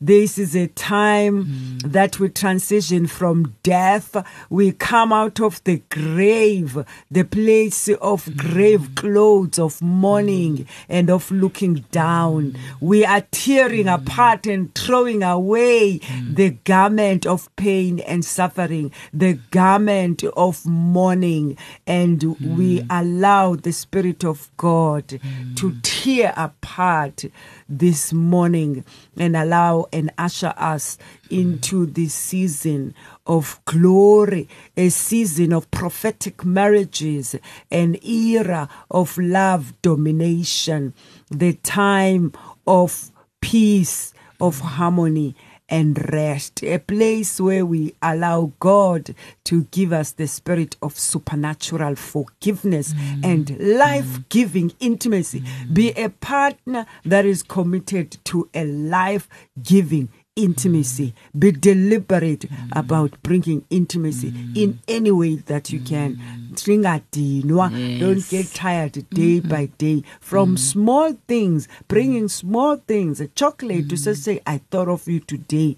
This 0.05 0.37
is 0.37 0.55
a 0.55 0.67
time 0.67 1.45
mm. 1.45 1.91
that 1.91 2.19
we 2.19 2.29
transition 2.29 3.07
from 3.07 3.55
death. 3.63 4.15
We 4.51 4.71
come 4.71 5.11
out 5.11 5.39
of 5.39 5.63
the 5.63 5.81
grave, 5.89 6.77
the 7.09 7.23
place 7.23 7.89
of 7.89 8.25
mm. 8.25 8.37
grave 8.37 8.93
clothes, 8.93 9.57
of 9.57 9.81
mourning 9.81 10.57
mm. 10.57 10.67
and 10.89 11.09
of 11.09 11.31
looking 11.31 11.85
down. 11.91 12.55
We 12.79 13.03
are 13.03 13.21
tearing 13.31 13.87
apart 13.87 14.45
and 14.45 14.75
throwing 14.75 15.23
away 15.23 16.01
the 16.31 16.51
garment 16.51 17.25
of 17.25 17.49
pain 17.55 17.99
and 18.01 18.23
suffering, 18.23 18.91
the 19.11 19.39
garment 19.49 20.23
of 20.37 20.67
mourning, 20.67 21.57
and 21.87 22.37
we 22.55 22.85
allow 22.91 23.55
the 23.55 23.73
Spirit 23.73 24.23
of 24.23 24.51
God 24.55 25.19
to 25.55 25.75
tear 25.81 26.31
apart 26.37 27.25
this 27.67 28.13
morning 28.13 28.85
and 29.17 29.35
allow 29.35 29.87
and 29.91 30.11
usher 30.17 30.53
us 30.57 30.97
into 31.29 31.85
this 31.85 32.13
season 32.13 32.93
of 33.25 33.59
glory, 33.65 34.47
a 34.77 34.89
season 34.89 35.51
of 35.53 35.69
prophetic 35.71 36.45
marriages, 36.45 37.35
an 37.71 37.97
era 38.05 38.69
of 38.91 39.17
love 39.17 39.73
domination, 39.81 40.93
the 41.29 41.53
time 41.53 42.31
of 42.67 43.11
peace, 43.41 44.13
of 44.39 44.59
harmony 44.59 45.35
and 45.67 46.11
rest, 46.13 46.63
a 46.63 46.77
place 46.77 47.39
where 47.39 47.65
we 47.65 47.95
allow 48.01 48.51
God 48.59 49.15
to 49.45 49.63
give 49.71 49.91
us 49.91 50.11
the 50.11 50.27
spirit 50.27 50.75
of 50.81 50.97
supernatural 50.97 51.95
forgiveness 51.95 52.93
mm. 52.93 53.25
and 53.25 53.47
mm. 53.47 53.77
life 53.77 54.27
giving 54.29 54.73
intimacy. 54.79 55.43
Be 55.71 55.91
a 55.91 56.09
partner 56.09 56.85
that 57.03 57.25
is 57.25 57.41
committed 57.41 58.17
to 58.25 58.49
a 58.53 58.65
life 58.65 59.27
giving 59.61 60.09
intimacy. 60.35 61.13
Be 61.37 61.51
deliberate 61.51 62.45
about 62.73 63.21
bringing 63.23 63.65
intimacy 63.69 64.33
in 64.55 64.79
any 64.87 65.11
way 65.11 65.35
that 65.35 65.71
you 65.71 65.79
can. 65.79 66.17
Singadinwa. 66.53 67.99
Don't 67.99 68.29
get 68.29 68.47
tired 68.53 68.93
day 68.93 69.39
mm-hmm. 69.39 69.47
by 69.49 69.65
day 69.77 70.03
from 70.19 70.49
mm-hmm. 70.49 70.55
small 70.57 71.13
things, 71.27 71.67
bringing 71.87 72.27
small 72.27 72.77
things, 72.77 73.21
a 73.21 73.27
chocolate 73.29 73.89
to 73.89 73.97
just 73.97 74.23
say, 74.23 74.41
I 74.45 74.59
thought 74.71 74.89
of 74.89 75.07
you 75.07 75.19
today. 75.21 75.77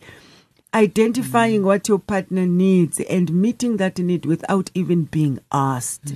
Identifying 0.74 1.64
what 1.64 1.88
your 1.88 2.00
partner 2.00 2.46
needs 2.46 3.00
and 3.00 3.34
meeting 3.34 3.78
that 3.78 3.98
need 4.00 4.26
without 4.26 4.70
even 4.74 5.04
being 5.06 5.40
asked. 5.52 6.14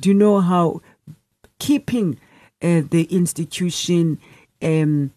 Do 0.00 0.08
you 0.08 0.14
know 0.14 0.40
how 0.40 0.80
keeping 1.58 2.18
uh, 2.60 2.82
the 2.90 3.04
institution 3.10 4.18
um, 4.60 5.12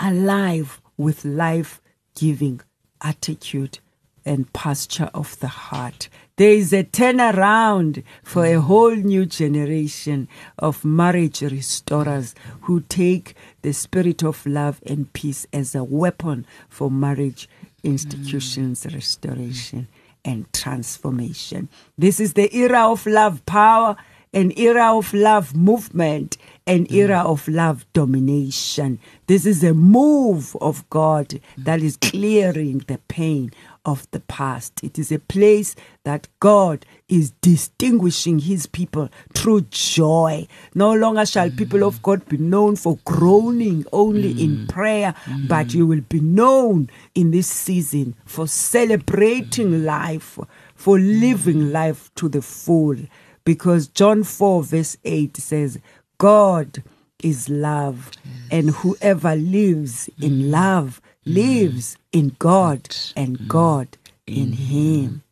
alive 0.00 0.79
with 1.00 1.24
life 1.24 1.80
giving 2.14 2.60
attitude 3.02 3.78
and 4.26 4.52
posture 4.52 5.10
of 5.14 5.38
the 5.40 5.48
heart. 5.48 6.10
There 6.36 6.52
is 6.52 6.74
a 6.74 6.84
turnaround 6.84 8.02
for 8.22 8.44
a 8.44 8.60
whole 8.60 8.94
new 8.94 9.24
generation 9.24 10.28
of 10.58 10.84
marriage 10.84 11.40
restorers 11.40 12.34
who 12.62 12.82
take 12.82 13.34
the 13.62 13.72
spirit 13.72 14.22
of 14.22 14.44
love 14.44 14.80
and 14.84 15.10
peace 15.14 15.46
as 15.54 15.74
a 15.74 15.82
weapon 15.82 16.46
for 16.68 16.90
marriage 16.90 17.48
institutions 17.82 18.86
restoration 18.92 19.88
and 20.22 20.52
transformation. 20.52 21.70
This 21.96 22.20
is 22.20 22.34
the 22.34 22.54
era 22.54 22.90
of 22.90 23.06
love 23.06 23.44
power, 23.46 23.96
an 24.34 24.52
era 24.58 24.96
of 24.96 25.14
love 25.14 25.56
movement, 25.56 26.36
an 26.70 26.86
mm. 26.86 26.92
era 26.92 27.18
of 27.18 27.48
love 27.48 27.84
domination. 27.92 29.00
This 29.26 29.44
is 29.44 29.64
a 29.64 29.74
move 29.74 30.56
of 30.60 30.88
God 30.88 31.40
that 31.58 31.82
is 31.82 31.96
clearing 31.96 32.78
the 32.86 32.98
pain 33.08 33.50
of 33.84 34.08
the 34.12 34.20
past. 34.20 34.84
It 34.84 34.96
is 34.96 35.10
a 35.10 35.18
place 35.18 35.74
that 36.04 36.28
God 36.38 36.86
is 37.08 37.32
distinguishing 37.40 38.38
his 38.38 38.66
people 38.66 39.08
through 39.34 39.62
joy. 39.70 40.46
No 40.72 40.94
longer 40.94 41.26
shall 41.26 41.50
mm. 41.50 41.58
people 41.58 41.82
of 41.82 42.02
God 42.02 42.24
be 42.28 42.36
known 42.36 42.76
for 42.76 42.98
groaning 43.04 43.84
only 43.92 44.30
in 44.30 44.58
mm. 44.58 44.68
prayer, 44.68 45.14
but 45.48 45.74
you 45.74 45.86
will 45.86 46.02
be 46.02 46.20
known 46.20 46.88
in 47.16 47.32
this 47.32 47.48
season 47.48 48.14
for 48.24 48.46
celebrating 48.46 49.84
life, 49.84 50.38
for 50.76 51.00
living 51.00 51.72
life 51.72 52.14
to 52.14 52.28
the 52.28 52.42
full. 52.42 52.96
Because 53.42 53.88
John 53.88 54.22
4, 54.22 54.62
verse 54.62 54.96
8 55.04 55.36
says, 55.36 55.78
God 56.20 56.82
is 57.22 57.48
love, 57.48 58.10
and 58.50 58.68
whoever 58.68 59.34
lives 59.34 60.10
in 60.20 60.32
mm. 60.32 60.50
love 60.50 61.00
mm. 61.26 61.34
lives 61.34 61.96
in 62.12 62.36
God, 62.38 62.94
and 63.16 63.38
mm. 63.38 63.48
God 63.48 63.88
in 64.26 64.52
him. 64.52 65.22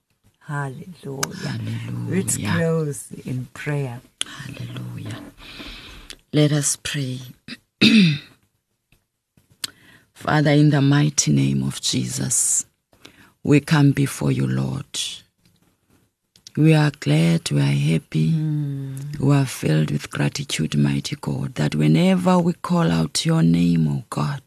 Hallelujah. 0.40 1.60
Let's 2.08 2.38
close 2.38 3.12
in 3.26 3.48
prayer. 3.52 4.00
Hallelujah. 4.26 5.20
Let 6.32 6.52
us 6.52 6.78
pray. 6.82 7.20
Father, 10.14 10.52
in 10.52 10.70
the 10.70 10.80
mighty 10.80 11.32
name 11.34 11.62
of 11.62 11.82
Jesus, 11.82 12.64
we 13.42 13.60
come 13.60 13.90
before 13.92 14.32
you, 14.32 14.46
Lord. 14.46 14.86
We 16.58 16.74
are 16.74 16.90
glad, 16.98 17.52
we 17.52 17.60
are 17.60 17.64
happy, 17.66 18.32
hmm. 18.32 18.96
we 19.20 19.32
are 19.32 19.46
filled 19.46 19.92
with 19.92 20.10
gratitude, 20.10 20.76
mighty 20.76 21.14
God, 21.14 21.54
that 21.54 21.76
whenever 21.76 22.36
we 22.40 22.52
call 22.52 22.90
out 22.90 23.24
your 23.24 23.44
name, 23.44 23.86
O 23.86 24.02
God, 24.10 24.42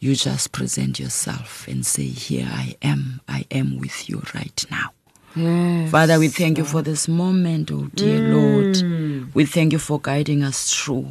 you 0.00 0.16
just 0.16 0.50
present 0.50 0.98
yourself 0.98 1.68
and 1.68 1.86
say, 1.86 2.06
Here 2.06 2.48
I 2.50 2.74
am, 2.82 3.20
I 3.28 3.44
am 3.52 3.78
with 3.78 4.08
you 4.10 4.20
right 4.34 4.66
now. 4.68 5.86
Father, 5.90 6.18
we 6.18 6.26
thank 6.26 6.58
you 6.58 6.64
for 6.64 6.82
this 6.82 7.06
moment, 7.06 7.70
oh 7.70 7.88
dear 7.94 8.18
Lord. 8.34 8.78
Hmm. 8.78 9.26
We 9.32 9.44
thank 9.44 9.72
you 9.72 9.78
for 9.78 10.00
guiding 10.00 10.42
us 10.42 10.74
through. 10.74 11.06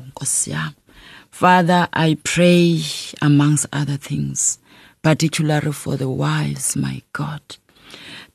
Father, 1.29 1.87
I 1.93 2.17
pray, 2.25 2.81
amongst 3.21 3.65
other 3.71 3.95
things, 3.95 4.59
particularly 5.03 5.71
for 5.71 5.95
the 5.95 6.09
wives, 6.09 6.75
my 6.75 7.01
God, 7.13 7.39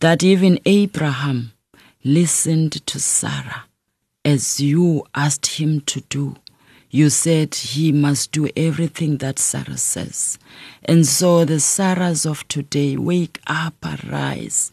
that 0.00 0.22
even 0.22 0.58
Abraham 0.64 1.52
listened 2.06 2.86
to 2.86 3.00
Sarah 3.00 3.64
as 4.24 4.60
you 4.60 5.04
asked 5.16 5.58
him 5.58 5.80
to 5.82 6.00
do. 6.02 6.36
You 6.88 7.10
said 7.10 7.52
he 7.56 7.90
must 7.90 8.30
do 8.30 8.48
everything 8.56 9.16
that 9.16 9.40
Sarah 9.40 9.76
says. 9.76 10.38
And 10.84 11.04
so 11.04 11.44
the 11.44 11.54
Sarahs 11.58 12.24
of 12.24 12.46
today, 12.46 12.96
wake 12.96 13.40
up, 13.48 13.74
arise, 13.84 14.70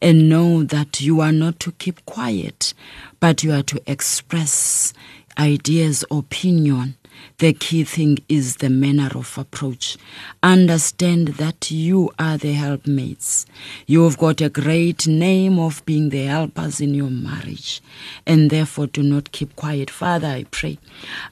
and 0.00 0.28
know 0.28 0.62
that 0.62 1.00
you 1.00 1.20
are 1.20 1.32
not 1.32 1.58
to 1.60 1.72
keep 1.72 2.06
quiet, 2.06 2.72
but 3.18 3.42
you 3.42 3.52
are 3.52 3.64
to 3.64 3.82
express 3.90 4.94
ideas, 5.36 6.04
opinion. 6.08 6.96
The 7.38 7.52
key 7.52 7.84
thing 7.84 8.18
is 8.28 8.56
the 8.56 8.70
manner 8.70 9.10
of 9.14 9.36
approach. 9.36 9.98
Understand 10.42 11.28
that 11.36 11.70
you 11.70 12.10
are 12.18 12.38
the 12.38 12.52
helpmates. 12.52 13.44
You've 13.86 14.16
got 14.16 14.40
a 14.40 14.48
great 14.48 15.06
name 15.06 15.58
of 15.58 15.84
being 15.84 16.08
the 16.08 16.24
helpers 16.24 16.80
in 16.80 16.94
your 16.94 17.10
marriage, 17.10 17.82
and 18.26 18.48
therefore 18.48 18.86
do 18.86 19.02
not 19.02 19.32
keep 19.32 19.54
quiet. 19.54 19.90
Father, 19.90 20.28
I 20.28 20.44
pray. 20.50 20.78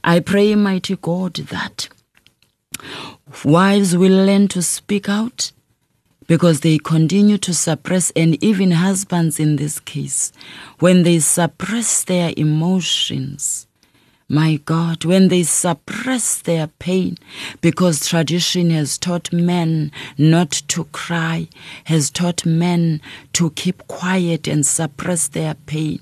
I 0.03 0.19
pray, 0.19 0.53
mighty 0.53 0.95
God, 0.95 1.33
that 1.35 1.89
wives 3.43 3.97
will 3.97 4.25
learn 4.25 4.47
to 4.49 4.61
speak 4.61 5.09
out 5.09 5.51
because 6.27 6.61
they 6.61 6.77
continue 6.77 7.37
to 7.37 7.53
suppress, 7.53 8.11
and 8.15 8.43
even 8.43 8.71
husbands 8.71 9.39
in 9.39 9.57
this 9.57 9.79
case, 9.79 10.31
when 10.79 11.03
they 11.03 11.19
suppress 11.19 12.03
their 12.03 12.33
emotions, 12.35 13.67
my 14.27 14.55
God, 14.65 15.05
when 15.05 15.27
they 15.27 15.43
suppress 15.43 16.41
their 16.41 16.67
pain, 16.67 17.17
because 17.61 18.07
tradition 18.07 18.71
has 18.71 18.97
taught 18.97 19.31
men 19.31 19.91
not 20.17 20.51
to 20.69 20.85
cry, 20.85 21.47
has 21.85 22.09
taught 22.09 22.45
men 22.45 23.01
to 23.33 23.51
keep 23.51 23.87
quiet 23.87 24.47
and 24.47 24.65
suppress 24.65 25.27
their 25.27 25.53
pain. 25.53 25.99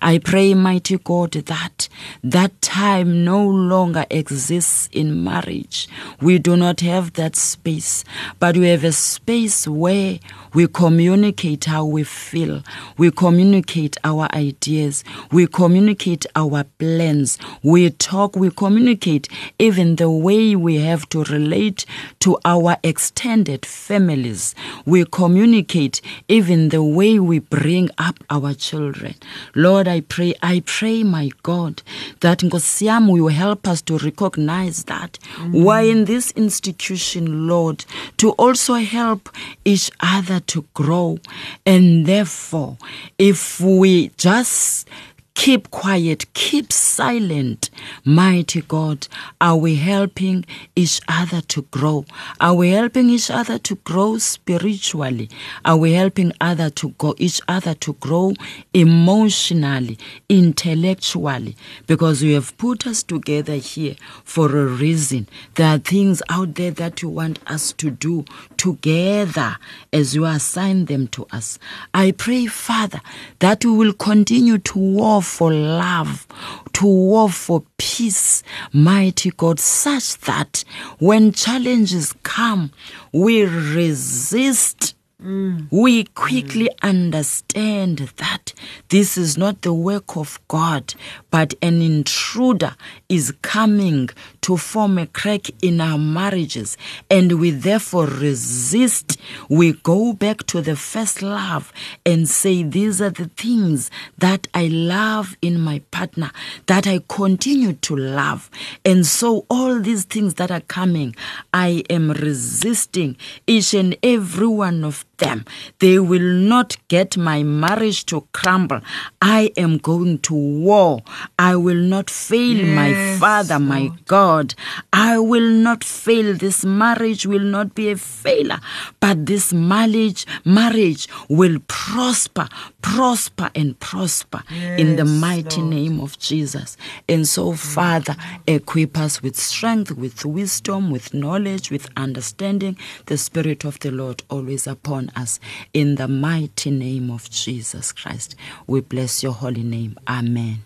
I 0.00 0.18
pray, 0.18 0.54
mighty 0.54 0.98
God, 0.98 1.32
that 1.32 1.88
that 2.22 2.60
time 2.62 3.24
no 3.24 3.46
longer 3.46 4.04
exists 4.10 4.88
in 4.92 5.24
marriage. 5.24 5.88
We 6.20 6.38
do 6.38 6.56
not 6.56 6.80
have 6.80 7.14
that 7.14 7.36
space, 7.36 8.04
but 8.38 8.56
we 8.56 8.68
have 8.68 8.84
a 8.84 8.92
space 8.92 9.66
where 9.66 10.18
we 10.52 10.68
communicate 10.68 11.64
how 11.64 11.84
we 11.84 12.04
feel, 12.04 12.62
we 12.96 13.10
communicate 13.10 13.96
our 14.04 14.28
ideas, 14.34 15.02
we 15.32 15.46
communicate 15.46 16.26
our 16.36 16.64
plans, 16.78 17.38
we 17.62 17.90
talk, 17.90 18.36
we 18.36 18.50
communicate 18.50 19.28
even 19.58 19.96
the 19.96 20.10
way 20.10 20.54
we 20.54 20.76
have 20.76 21.08
to 21.08 21.24
relate 21.24 21.84
to 22.20 22.38
our 22.44 22.76
extended 22.82 23.66
families. 23.66 24.54
We 24.86 25.04
communicate 25.04 26.00
even 26.28 26.68
the 26.68 26.82
way 26.82 27.18
we 27.18 27.38
bring 27.40 27.90
up 27.98 28.16
our 28.30 28.54
children. 28.54 29.14
Lord, 29.54 29.88
I 29.88 30.00
pray, 30.00 30.34
I 30.42 30.62
pray, 30.66 31.02
my 31.02 31.30
God, 31.42 31.82
that 32.20 32.40
Ngosiam 32.40 33.10
will 33.10 33.28
help 33.28 33.68
us 33.68 33.82
to 33.82 33.98
recognize 33.98 34.84
that. 34.84 35.18
Mm. 35.36 35.64
Why 35.64 35.82
in 35.82 36.04
this 36.06 36.30
institution, 36.32 37.46
Lord, 37.46 37.84
to 38.18 38.30
also 38.32 38.74
help 38.74 39.28
each 39.64 39.90
other 40.00 40.40
to 40.40 40.64
grow. 40.74 41.18
And 41.64 42.06
therefore, 42.06 42.76
if 43.18 43.60
we 43.60 44.08
just 44.16 44.88
keep 45.34 45.70
quiet, 45.70 46.32
keep 46.32 46.72
silent. 46.72 47.68
Mighty 48.04 48.62
God, 48.62 49.08
are 49.40 49.56
we 49.56 49.74
helping 49.76 50.44
each 50.76 51.00
other 51.08 51.40
to 51.42 51.62
grow? 51.62 52.04
Are 52.40 52.54
we 52.54 52.70
helping 52.70 53.10
each 53.10 53.30
other 53.30 53.58
to 53.58 53.74
grow 53.76 54.18
spiritually? 54.18 55.28
Are 55.64 55.76
we 55.76 55.92
helping 55.92 56.32
other 56.40 56.70
to 56.70 56.90
go 56.90 57.14
each 57.18 57.40
other 57.48 57.74
to 57.74 57.94
grow 57.94 58.32
emotionally, 58.72 59.98
intellectually? 60.28 61.56
Because 61.86 62.22
you 62.22 62.34
have 62.34 62.56
put 62.56 62.86
us 62.86 63.02
together 63.02 63.56
here 63.56 63.96
for 64.22 64.46
a 64.56 64.66
reason. 64.66 65.28
There 65.56 65.74
are 65.74 65.78
things 65.78 66.22
out 66.28 66.54
there 66.54 66.70
that 66.70 67.02
you 67.02 67.08
want 67.08 67.40
us 67.50 67.72
to 67.74 67.90
do 67.90 68.24
together 68.56 69.56
as 69.92 70.14
you 70.14 70.24
assign 70.24 70.86
them 70.86 71.08
to 71.08 71.26
us. 71.32 71.58
I 71.92 72.12
pray, 72.12 72.46
Father, 72.46 73.00
that 73.40 73.64
we 73.64 73.72
will 73.72 73.92
continue 73.92 74.58
to 74.58 74.78
war 74.78 75.22
for 75.24 75.52
love, 75.52 76.26
to 76.74 76.86
war 76.86 77.28
for 77.30 77.64
peace, 77.78 78.42
mighty 78.72 79.30
God, 79.30 79.58
such 79.58 80.18
that 80.20 80.64
when 80.98 81.32
challenges 81.32 82.14
come, 82.22 82.70
we 83.12 83.42
resist. 83.42 84.93
We 85.20 86.04
quickly 86.04 86.70
understand 86.82 87.98
that 88.16 88.52
this 88.88 89.16
is 89.16 89.38
not 89.38 89.62
the 89.62 89.72
work 89.72 90.16
of 90.16 90.40
God, 90.48 90.94
but 91.30 91.54
an 91.62 91.80
intruder 91.80 92.74
is 93.08 93.32
coming 93.40 94.10
to 94.40 94.56
form 94.56 94.98
a 94.98 95.06
crack 95.06 95.50
in 95.62 95.80
our 95.80 95.98
marriages, 95.98 96.76
and 97.08 97.38
we 97.38 97.50
therefore 97.50 98.06
resist. 98.06 99.18
We 99.48 99.74
go 99.74 100.12
back 100.12 100.46
to 100.48 100.60
the 100.60 100.74
first 100.74 101.22
love 101.22 101.72
and 102.04 102.28
say, 102.28 102.64
These 102.64 103.00
are 103.00 103.10
the 103.10 103.30
things 103.36 103.92
that 104.18 104.48
I 104.52 104.66
love 104.66 105.36
in 105.40 105.60
my 105.60 105.78
partner, 105.92 106.32
that 106.66 106.88
I 106.88 107.00
continue 107.08 107.74
to 107.74 107.96
love. 107.96 108.50
And 108.84 109.06
so, 109.06 109.46
all 109.48 109.78
these 109.78 110.04
things 110.04 110.34
that 110.34 110.50
are 110.50 110.60
coming, 110.60 111.14
I 111.52 111.84
am 111.88 112.10
resisting 112.10 113.16
each 113.46 113.74
and 113.74 113.96
every 114.02 114.48
one 114.48 114.82
of 114.84 115.04
them. 115.18 115.44
They 115.78 115.98
will 115.98 116.20
not 116.20 116.76
get 116.88 117.16
my 117.16 117.42
marriage 117.42 118.06
to 118.06 118.26
crumble. 118.32 118.80
I 119.20 119.52
am 119.56 119.78
going 119.78 120.18
to 120.20 120.34
war. 120.34 121.02
I 121.38 121.56
will 121.56 121.76
not 121.76 122.10
fail 122.10 122.64
my 122.64 122.88
Yes, 122.88 123.20
Father, 123.20 123.58
my 123.58 123.90
God. 124.06 124.54
I 124.92 125.18
will 125.18 125.48
not 125.48 125.84
fail. 125.84 126.34
This 126.34 126.64
marriage 126.64 127.26
will 127.26 127.40
not 127.40 127.74
be 127.74 127.90
a 127.90 127.96
failure, 127.96 128.60
but 129.00 129.26
this 129.26 129.52
marriage, 129.52 130.26
marriage 130.44 131.08
will 131.28 131.58
prosper, 131.66 132.48
prosper, 132.82 133.50
and 133.54 133.78
prosper 133.80 134.42
in 134.50 134.96
the 134.96 135.04
mighty 135.04 135.60
Lord. 135.60 135.74
name 135.74 136.00
of 136.00 136.18
Jesus. 136.18 136.76
And 137.08 137.26
so, 137.26 137.52
Father, 137.52 138.16
equip 138.46 138.98
us 138.98 139.22
with 139.22 139.36
strength, 139.36 139.90
with 139.92 140.24
wisdom, 140.24 140.90
with 140.90 141.14
knowledge, 141.14 141.70
with 141.70 141.88
understanding. 141.96 142.76
The 143.06 143.16
Spirit 143.18 143.64
of 143.64 143.78
the 143.80 143.90
Lord 143.90 144.22
always 144.30 144.66
upon 144.66 145.03
us. 145.16 145.40
In 145.72 145.94
the 145.96 146.08
mighty 146.08 146.70
name 146.70 147.10
of 147.10 147.30
Jesus 147.30 147.92
Christ, 147.92 148.34
we 148.66 148.80
bless 148.80 149.22
your 149.22 149.32
holy 149.32 149.62
name. 149.62 149.96
Amen. 150.06 150.64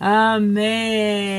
Amen. 0.00 1.38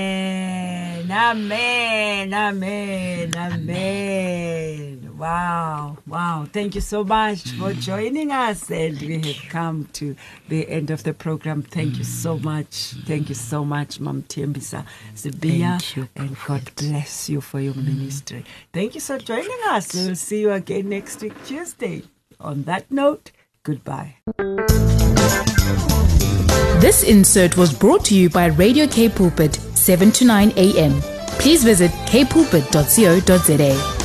Amen. 1.12 2.34
Amen. 2.34 3.34
Amen. 3.36 4.99
Wow. 5.20 5.97
Wow. 6.07 6.47
Thank 6.51 6.76
you 6.76 6.82
so 6.82 7.03
much 7.03 7.41
for 7.51 7.74
mm. 7.74 7.82
joining 7.82 8.32
us. 8.32 8.72
And 8.72 8.97
we 9.01 9.20
have 9.20 9.49
come 9.49 9.89
to 9.93 10.15
the 10.47 10.67
end 10.70 10.91
of 10.91 11.03
the 11.03 11.13
program. 11.13 11.61
Thank 11.61 11.97
you 11.97 12.05
so 12.05 12.38
mm. 12.38 12.43
much. 12.43 12.93
Thank 13.05 13.28
you 13.28 13.36
so 13.36 13.65
much, 13.65 13.99
Mam 13.99 14.24
Tembisa 14.24 14.86
Zibia. 15.15 15.82
Thank 15.82 15.97
you, 15.97 16.07
And 16.15 16.38
God 16.47 16.72
bless 16.78 17.30
you 17.30 17.41
for 17.41 17.59
your 17.59 17.74
mm. 17.74 17.86
ministry. 17.86 18.45
Thank 18.72 18.95
you 18.95 19.01
for 19.01 19.17
joining 19.17 19.59
us. 19.67 19.93
We'll 19.93 20.15
see 20.15 20.39
you 20.39 20.51
again 20.53 20.88
next 20.88 21.22
week, 21.22 21.34
Tuesday. 21.45 22.03
On 22.39 22.63
that 22.63 22.89
note, 22.89 23.32
goodbye. 23.63 24.15
This 26.80 27.03
insert 27.03 27.57
was 27.57 27.74
brought 27.74 28.05
to 28.05 28.15
you 28.15 28.30
by 28.30 28.45
Radio 28.45 28.88
K 28.88 29.09
Pulpit, 29.09 29.55
7 29.76 30.13
to 30.13 30.24
9 30.24 30.53
a.m. 30.55 31.01
Please 31.39 31.65
visit 31.65 31.91
kpulpit.co.za. 32.07 33.99